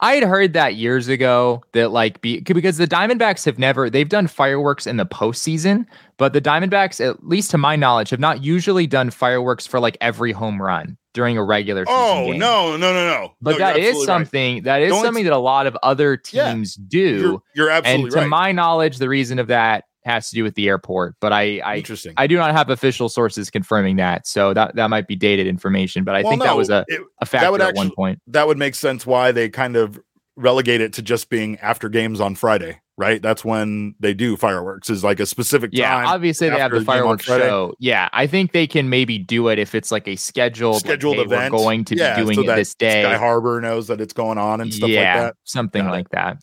I 0.00 0.14
had 0.14 0.24
heard 0.24 0.52
that 0.52 0.74
years 0.74 1.08
ago 1.08 1.62
that 1.72 1.90
like 1.90 2.20
be, 2.20 2.40
because 2.40 2.76
the 2.76 2.86
Diamondbacks 2.86 3.44
have 3.46 3.58
never 3.58 3.88
they've 3.88 4.08
done 4.08 4.26
fireworks 4.26 4.86
in 4.86 4.98
the 4.98 5.06
postseason, 5.06 5.86
but 6.18 6.32
the 6.32 6.40
Diamondbacks, 6.40 7.04
at 7.06 7.26
least 7.26 7.50
to 7.52 7.58
my 7.58 7.76
knowledge, 7.76 8.10
have 8.10 8.20
not 8.20 8.42
usually 8.42 8.86
done 8.86 9.10
fireworks 9.10 9.66
for 9.66 9.80
like 9.80 9.96
every 10.00 10.32
home 10.32 10.60
run 10.60 10.96
during 11.14 11.36
a 11.38 11.44
regular 11.44 11.84
season 11.86 11.98
Oh 11.98 12.26
game. 12.30 12.38
no, 12.38 12.76
no, 12.76 12.92
no, 12.92 13.06
no! 13.06 13.32
But 13.40 13.52
no, 13.52 13.58
that 13.58 13.76
is 13.76 13.86
absolutely 13.88 13.98
right. 14.00 14.06
something 14.06 14.62
that 14.64 14.82
is 14.82 14.92
only 14.92 15.04
something 15.06 15.24
that 15.24 15.32
a 15.32 15.38
lot 15.38 15.66
of 15.66 15.76
other 15.82 16.20
Yeah. 16.32 16.52
teams 16.52 16.74
do. 16.74 16.98
You're, 17.18 17.38
you're 17.54 17.70
absolutely 17.70 18.04
and 18.04 18.12
to 18.12 18.18
right. 18.20 18.28
my 18.28 18.52
knowledge, 18.52 18.98
the 18.98 19.08
reason 19.08 19.38
of 19.38 19.46
that 19.48 19.84
has 20.04 20.28
to 20.30 20.36
do 20.36 20.44
with 20.44 20.54
the 20.54 20.68
airport. 20.68 21.16
But 21.20 21.32
I, 21.32 21.58
I, 21.60 21.76
Interesting. 21.78 22.14
I 22.16 22.26
do 22.28 22.36
not 22.36 22.52
have 22.52 22.70
official 22.70 23.08
sources 23.08 23.50
confirming 23.50 23.96
that, 23.96 24.26
so 24.26 24.54
that 24.54 24.76
that 24.76 24.88
might 24.88 25.08
be 25.08 25.16
dated 25.16 25.46
information. 25.46 26.04
But 26.04 26.14
I 26.16 26.22
Well, 26.22 26.30
think 26.32 26.42
that 26.44 26.56
was 26.56 26.70
a, 26.70 26.84
it- 26.88 27.00
a 27.20 27.26
factor 27.26 27.50
would 27.50 27.60
at 27.60 27.74
one 27.74 27.90
point. 27.90 28.20
that 28.28 28.46
would 28.46 28.58
make 28.58 28.74
sense 28.74 29.04
why 29.06 29.32
they 29.32 29.48
kind 29.48 29.74
of 29.76 29.98
relegate 30.36 30.80
it 30.82 30.92
to 30.92 31.02
just 31.02 31.28
being 31.30 31.58
after 31.60 31.88
games 31.88 32.20
on 32.20 32.34
Friday, 32.34 32.78
right? 32.96 33.20
That's 33.20 33.44
when 33.44 33.94
they 34.00 34.14
do 34.14 34.36
fireworks. 34.36 34.90
Is 34.90 35.04
like 35.04 35.20
a 35.20 35.26
specific 35.26 35.72
time. 35.72 35.80
Yeah, 35.80 36.06
obviously 36.06 36.48
they 36.48 36.58
have 36.58 36.70
the 36.70 36.78
the 36.78 36.84
game 36.84 36.90
on 36.90 36.96
fireworks 37.18 37.24
show. 37.24 37.74
Yeah, 37.78 38.08
I 38.12 38.26
think 38.26 38.52
they 38.52 38.66
can 38.66 38.88
maybe 38.88 39.18
do 39.18 39.48
it 39.48 39.58
if 39.58 39.74
it's 39.74 39.90
like 39.90 40.08
a 40.08 40.16
scheduled 40.16 40.74
like, 40.76 40.84
Scheduled 40.84 41.16
hey, 41.16 41.22
event. 41.22 41.52
We're 41.52 41.58
going 41.58 41.84
to 41.86 41.96
Yeah, 41.96 42.16
be 42.16 42.22
doing 42.22 42.34
so 42.36 42.50
it 42.50 42.56
this 42.56 42.74
day. 42.74 43.02
Sky 43.02 43.16
Harbor 43.16 43.60
knows 43.60 43.86
that 43.88 44.00
it's 44.00 44.12
going 44.12 44.38
on 44.38 44.60
and 44.60 44.72
stuff 44.72 44.90
yeah, 44.90 45.14
like 45.14 45.22
that. 45.24 45.36
something 45.44 45.86
it. 45.86 45.90
like 45.90 46.08
that. 46.10 46.38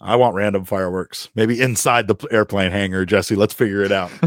I 0.00 0.16
want 0.16 0.34
random 0.34 0.64
fireworks, 0.66 1.30
maybe 1.34 1.60
inside 1.60 2.08
the 2.08 2.16
airplane 2.30 2.72
hangar. 2.72 3.06
Jesse, 3.06 3.36
let's 3.36 3.54
figure 3.54 3.82
it 3.82 3.92
out. 3.92 4.10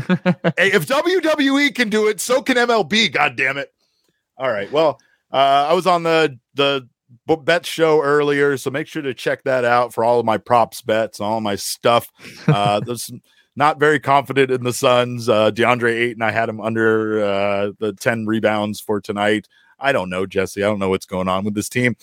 hey, 0.58 0.72
if 0.72 0.88
WWE 0.88 1.76
can 1.76 1.90
do 1.90 2.08
it, 2.08 2.20
so 2.20 2.42
can 2.42 2.56
MLB. 2.56 3.12
God 3.12 3.36
damn 3.36 3.58
it! 3.58 3.72
All 4.38 4.50
right. 4.50 4.72
Well, 4.72 5.00
uh, 5.32 5.68
I 5.70 5.74
was 5.74 5.86
on 5.86 6.02
the 6.04 6.40
the 6.56 6.88
bet 7.26 7.66
show 7.66 8.02
earlier, 8.02 8.58
so 8.58 8.70
make 8.70 8.88
sure 8.88 9.02
to 9.02 9.14
check 9.14 9.44
that 9.44 9.66
out 9.66 9.94
for 9.94 10.04
all 10.04 10.20
of 10.20 10.26
my 10.26 10.38
props 10.38 10.82
bets, 10.82 11.20
all 11.20 11.42
my 11.42 11.56
stuff. 11.56 12.12
Uh, 12.48 12.80
there's 12.86 13.12
not 13.56 13.80
very 13.80 14.00
confident 14.00 14.52
in 14.52 14.64
the 14.64 14.74
Suns. 14.74 15.30
Uh, 15.30 15.52
DeAndre 15.52 15.94
Ayton, 15.94 16.22
I 16.22 16.32
had 16.32 16.50
him 16.50 16.62
under 16.62 17.24
uh, 17.24 17.72
the 17.80 17.94
ten 17.94 18.26
rebounds 18.26 18.80
for 18.80 19.02
tonight. 19.02 19.48
I 19.80 19.92
don't 19.92 20.10
know, 20.10 20.26
Jesse. 20.26 20.64
I 20.64 20.68
don't 20.68 20.80
know 20.80 20.90
what's 20.90 21.06
going 21.06 21.28
on 21.28 21.44
with 21.44 21.54
this 21.54 21.70
team. 21.70 21.96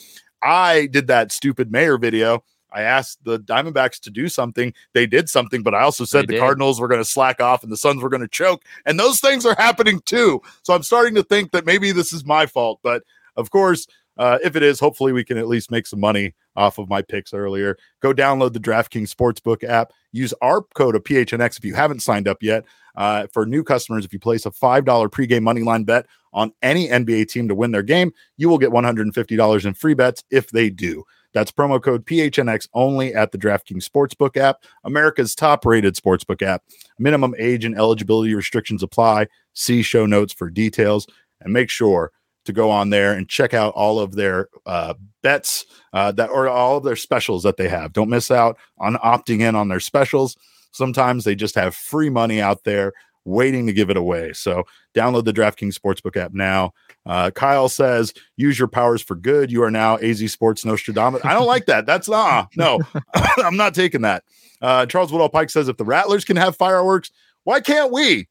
I 0.43 0.87
did 0.87 1.07
that 1.07 1.33
stupid 1.33 1.73
mayor 1.73 1.99
video. 1.99 2.45
I 2.75 2.83
asked 2.83 3.25
the 3.25 3.39
Diamondbacks 3.39 4.01
to 4.01 4.11
do 4.11 4.29
something. 4.29 4.75
They 4.93 5.07
did 5.07 5.29
something, 5.29 5.63
but 5.63 5.75
I 5.75 5.83
also 5.83 6.05
said 6.05 6.23
They 6.23 6.27
the 6.27 6.33
did. 6.35 6.41
Cardinals 6.41 6.81
were 6.81 6.89
going 6.89 7.01
to 7.01 7.05
slack 7.05 7.41
off 7.41 7.63
and 7.63 7.71
the 7.71 7.77
Suns 7.77 8.03
were 8.03 8.09
going 8.09 8.21
to 8.21 8.29
choke. 8.29 8.65
And 8.85 8.99
those 8.99 9.21
things 9.21 9.47
are 9.47 9.55
happening 9.57 10.01
too. 10.01 10.43
So 10.65 10.75
I'm 10.75 10.83
starting 10.83 11.15
to 11.15 11.23
think 11.23 11.53
that 11.53 11.65
maybe 11.65 11.93
this 11.93 12.13
is 12.13 12.25
my 12.25 12.47
fault. 12.47 12.81
But 12.83 13.05
of 13.37 13.51
course, 13.51 13.87
uh, 14.17 14.39
if 14.43 14.57
it 14.57 14.63
is, 14.63 14.79
hopefully 14.79 15.13
we 15.13 15.25
can 15.25 15.39
at 15.39 15.49
least 15.49 15.71
make 15.71 15.87
some 15.87 16.01
money 16.01 16.35
off 16.57 16.79
of 16.79 16.89
my 16.89 17.03
picks 17.03 17.35
earlier. 17.35 17.77
Go 18.01 18.13
download 18.13 18.53
the 18.53 18.61
DraftKings 18.61 19.13
Sportsbook 19.15 19.65
app. 19.65 19.93
Use 20.13 20.33
our 20.41 20.63
code 20.75 20.95
of 20.95 21.03
PHNX 21.03 21.59
if 21.59 21.65
you 21.65 21.75
haven't 21.75 22.01
signed 22.01 22.29
up 22.29 22.43
yet. 22.43 22.65
Uh, 22.97 23.27
for 23.33 23.45
new 23.45 23.65
customers, 23.65 24.05
if 24.05 24.13
you 24.13 24.21
place 24.21 24.47
a 24.47 24.51
$5 24.51 24.85
pregame 25.11 25.43
money 25.43 25.63
line 25.63 25.85
bet 25.85 26.07
on 26.33 26.53
any 26.63 26.89
NBA 26.89 27.29
team 27.29 27.49
to 27.49 27.55
win 27.55 27.73
their 27.73 27.83
game, 27.83 28.13
you 28.37 28.49
will 28.49 28.59
get 28.59 28.71
$150 28.71 29.65
in 29.65 29.75
free 29.75 29.95
bets 29.95 30.23
if 30.31 30.51
they 30.51 30.71
do. 30.71 31.05
That's 31.33 31.51
promo 31.51 31.83
code 31.83 32.07
PHNX 32.07 32.69
only 32.75 33.13
at 33.13 33.33
the 33.33 33.39
DraftKings 33.39 33.89
Sportsbook 33.89 34.37
app, 34.37 34.63
America's 34.85 35.35
top 35.35 35.67
rated 35.67 35.97
sportsbook 35.97 36.43
app. 36.43 36.63
Minimum 37.01 37.35
age 37.39 37.65
and 37.65 37.77
eligibility 37.77 38.35
restrictions 38.35 38.85
apply. 38.85 39.27
See 39.53 39.83
show 39.83 40.07
notes 40.07 40.33
for 40.33 40.49
details 40.49 41.09
and 41.41 41.53
make 41.53 41.71
sure 41.71 42.13
to 42.45 42.53
go 42.53 42.71
on 42.71 42.91
there 42.91 43.13
and 43.13 43.29
check 43.29 43.55
out 43.55 43.73
all 43.75 43.99
of 43.99 44.15
their 44.15 44.49
uh, 44.67 44.95
bets 45.23 45.65
uh, 45.93 46.13
that 46.13 46.31
or 46.31 46.49
all 46.49 46.77
of 46.77 46.85
their 46.85 46.97
specials 46.97 47.43
that 47.43 47.57
they 47.57 47.69
have. 47.69 47.93
Don't 47.93 48.11
miss 48.11 48.31
out 48.31 48.59
on 48.79 48.95
opting 48.97 49.41
in 49.41 49.55
on 49.55 49.69
their 49.69 49.81
specials. 49.81 50.37
Sometimes 50.73 51.25
they 51.25 51.35
just 51.35 51.55
have 51.55 51.75
free 51.75 52.11
money 52.11 52.41
out 52.41 52.65
there 52.65 52.93
waiting 53.25 53.67
to 53.67 53.73
give 53.73 53.91
it 53.91 53.97
away. 53.97 54.33
So 54.33 54.65
download 54.95 55.25
the 55.25 55.33
DraftKings 55.33 55.79
Sportsbook 55.79 56.17
app 56.17 56.33
now. 56.33 56.73
Uh, 57.07 57.31
Kyle 57.31 57.69
says, 57.69 58.13
use 58.37 58.59
your 58.59 58.69
powers 58.69 59.03
for 59.03 59.15
good. 59.15 59.51
You 59.51 59.63
are 59.63 59.71
now 59.71 59.97
AZ 59.97 60.31
Sports 60.31 60.65
Nostradamus. 60.65 61.25
I 61.25 61.33
don't 61.33 61.47
like 61.47 61.67
that. 61.67 61.87
That's 61.87 62.09
ah, 62.09 62.49
no, 62.57 62.81
I'm 63.39 63.57
not 63.57 63.75
taking 63.75 64.03
that. 64.03 64.25
Uh, 64.61 64.87
Charles 64.87 65.13
Woodall 65.13 65.29
Pike 65.29 65.51
says, 65.51 65.69
if 65.69 65.77
the 65.77 65.85
Rattlers 65.85 66.25
can 66.25 66.37
have 66.37 66.57
fireworks, 66.57 67.11
why 67.45 67.61
can't 67.61 67.93
we? 67.93 68.29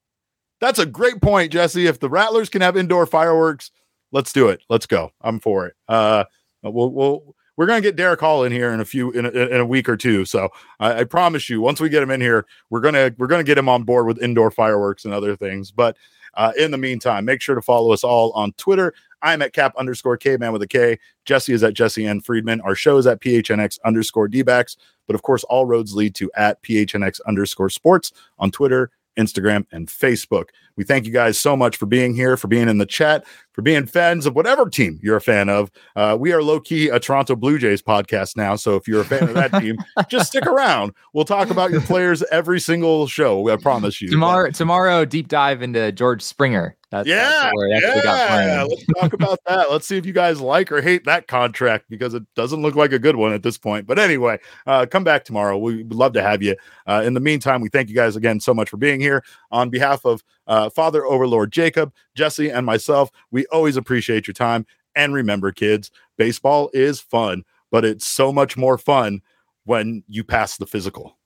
That's 0.59 0.79
a 0.79 0.85
great 0.85 1.21
point, 1.21 1.51
Jesse. 1.51 1.87
If 1.87 1.99
the 1.99 2.09
Rattlers 2.09 2.49
can 2.49 2.61
have 2.61 2.77
indoor 2.77 3.05
fireworks, 3.05 3.71
let's 4.13 4.31
do 4.31 4.47
it. 4.47 4.61
Let's 4.69 4.85
go. 4.85 5.11
I'm 5.21 5.39
for 5.39 5.67
it. 5.67 5.75
Uh, 5.89 6.23
we'll, 6.61 6.91
we'll, 6.91 7.35
we're 7.57 7.65
gonna 7.65 7.81
get 7.81 7.95
Derrick 7.95 8.19
Hall 8.19 8.43
in 8.43 8.51
here 8.51 8.71
in 8.71 8.79
a 8.79 8.85
few 8.85 9.11
in 9.11 9.25
a, 9.25 9.29
in 9.29 9.59
a 9.59 9.65
week 9.65 9.87
or 9.87 9.97
two. 9.97 10.25
So 10.25 10.49
I, 10.79 11.01
I 11.01 11.03
promise 11.03 11.49
you, 11.49 11.61
once 11.61 11.79
we 11.79 11.89
get 11.89 12.01
him 12.01 12.09
in 12.09 12.21
here, 12.21 12.45
we're 12.69 12.79
gonna 12.79 13.13
we're 13.17 13.27
gonna 13.27 13.43
get 13.43 13.57
him 13.57 13.69
on 13.69 13.83
board 13.83 14.07
with 14.07 14.21
indoor 14.23 14.49
fireworks 14.49 15.05
and 15.05 15.13
other 15.13 15.35
things. 15.35 15.69
But 15.71 15.97
uh, 16.35 16.53
in 16.57 16.71
the 16.71 16.77
meantime, 16.77 17.25
make 17.25 17.41
sure 17.41 17.55
to 17.55 17.61
follow 17.61 17.91
us 17.91 18.03
all 18.03 18.31
on 18.31 18.53
Twitter. 18.53 18.93
I'm 19.21 19.41
at 19.41 19.53
cap 19.53 19.73
underscore 19.77 20.17
K 20.17 20.37
man 20.37 20.51
with 20.51 20.63
a 20.63 20.67
K. 20.67 20.99
Jesse 21.25 21.53
is 21.53 21.63
at 21.63 21.73
Jesse 21.75 22.05
N 22.05 22.21
Friedman. 22.21 22.61
Our 22.61 22.75
show 22.75 22.97
is 22.97 23.07
at 23.07 23.21
PHNX 23.21 23.79
underscore 23.85 24.27
dbacks. 24.27 24.75
But 25.05 25.15
of 25.15 25.21
course, 25.21 25.43
all 25.43 25.65
roads 25.65 25.93
lead 25.93 26.15
to 26.15 26.31
at 26.35 26.61
PHNX 26.63 27.19
underscore 27.27 27.69
sports 27.69 28.11
on 28.39 28.51
Twitter, 28.51 28.89
Instagram, 29.17 29.65
and 29.71 29.87
Facebook. 29.87 30.49
We 30.75 30.83
thank 30.83 31.05
you 31.05 31.11
guys 31.11 31.39
so 31.39 31.55
much 31.55 31.77
for 31.77 31.85
being 31.85 32.15
here, 32.15 32.37
for 32.37 32.47
being 32.47 32.67
in 32.67 32.77
the 32.77 32.85
chat, 32.85 33.25
for 33.51 33.61
being 33.61 33.85
fans 33.85 34.25
of 34.25 34.35
whatever 34.35 34.69
team 34.69 34.99
you're 35.03 35.15
a 35.15 35.21
fan 35.21 35.49
of. 35.49 35.71
Uh, 35.95 36.17
we 36.19 36.33
are 36.33 36.41
low 36.41 36.59
key 36.59 36.89
a 36.89 36.99
Toronto 36.99 37.35
Blue 37.35 37.57
Jays 37.57 37.81
podcast 37.81 38.35
now. 38.35 38.55
So 38.55 38.75
if 38.75 38.87
you're 38.87 39.01
a 39.01 39.05
fan 39.05 39.23
of 39.23 39.35
that 39.35 39.51
team, 39.59 39.77
just 40.09 40.27
stick 40.27 40.45
around. 40.47 40.93
We'll 41.13 41.25
talk 41.25 41.49
about 41.49 41.71
your 41.71 41.81
players 41.81 42.23
every 42.31 42.59
single 42.59 43.07
show. 43.07 43.47
I 43.49 43.57
promise 43.57 44.01
you. 44.01 44.09
Tomorrow, 44.09 44.51
tomorrow, 44.51 45.05
deep 45.05 45.27
dive 45.27 45.61
into 45.61 45.91
George 45.91 46.21
Springer. 46.21 46.75
That's, 46.93 47.07
yeah, 47.07 47.49
that's 47.71 48.05
yeah. 48.05 48.65
Let's 48.69 48.85
talk 48.99 49.13
about 49.13 49.39
that. 49.47 49.71
Let's 49.71 49.87
see 49.87 49.97
if 49.97 50.05
you 50.05 50.13
guys 50.13 50.39
like 50.39 50.71
or 50.71 50.79
hate 50.79 51.05
that 51.05 51.27
contract 51.27 51.85
because 51.89 52.13
it 52.13 52.21
doesn't 52.35 52.61
look 52.61 52.75
like 52.75 52.91
a 52.91 52.99
good 52.99 53.15
one 53.15 53.33
at 53.33 53.41
this 53.41 53.57
point. 53.57 53.87
But 53.87 53.97
anyway, 53.97 54.37
uh, 54.67 54.85
come 54.85 55.03
back 55.03 55.25
tomorrow. 55.25 55.57
We 55.57 55.77
would 55.77 55.95
love 55.95 56.13
to 56.13 56.21
have 56.21 56.43
you. 56.43 56.55
Uh, 56.85 57.01
in 57.03 57.15
the 57.15 57.19
meantime, 57.19 57.61
we 57.61 57.69
thank 57.69 57.89
you 57.89 57.95
guys 57.95 58.15
again 58.15 58.39
so 58.39 58.53
much 58.53 58.69
for 58.69 58.77
being 58.77 58.99
here. 58.99 59.23
On 59.49 59.71
behalf 59.71 60.05
of 60.05 60.23
uh, 60.47 60.69
Father 60.69 61.05
Overlord 61.05 61.51
Jacob, 61.51 61.93
Jesse, 62.15 62.49
and 62.49 62.65
myself, 62.65 63.11
we 63.31 63.45
always 63.47 63.77
appreciate 63.77 64.27
your 64.27 64.33
time. 64.33 64.65
And 64.95 65.13
remember, 65.13 65.51
kids, 65.51 65.91
baseball 66.17 66.69
is 66.73 66.99
fun, 66.99 67.43
but 67.71 67.85
it's 67.85 68.05
so 68.05 68.31
much 68.31 68.55
more 68.57 68.77
fun 68.77 69.21
when 69.65 70.03
you 70.07 70.23
pass 70.23 70.57
the 70.57 70.67
physical. 70.67 71.17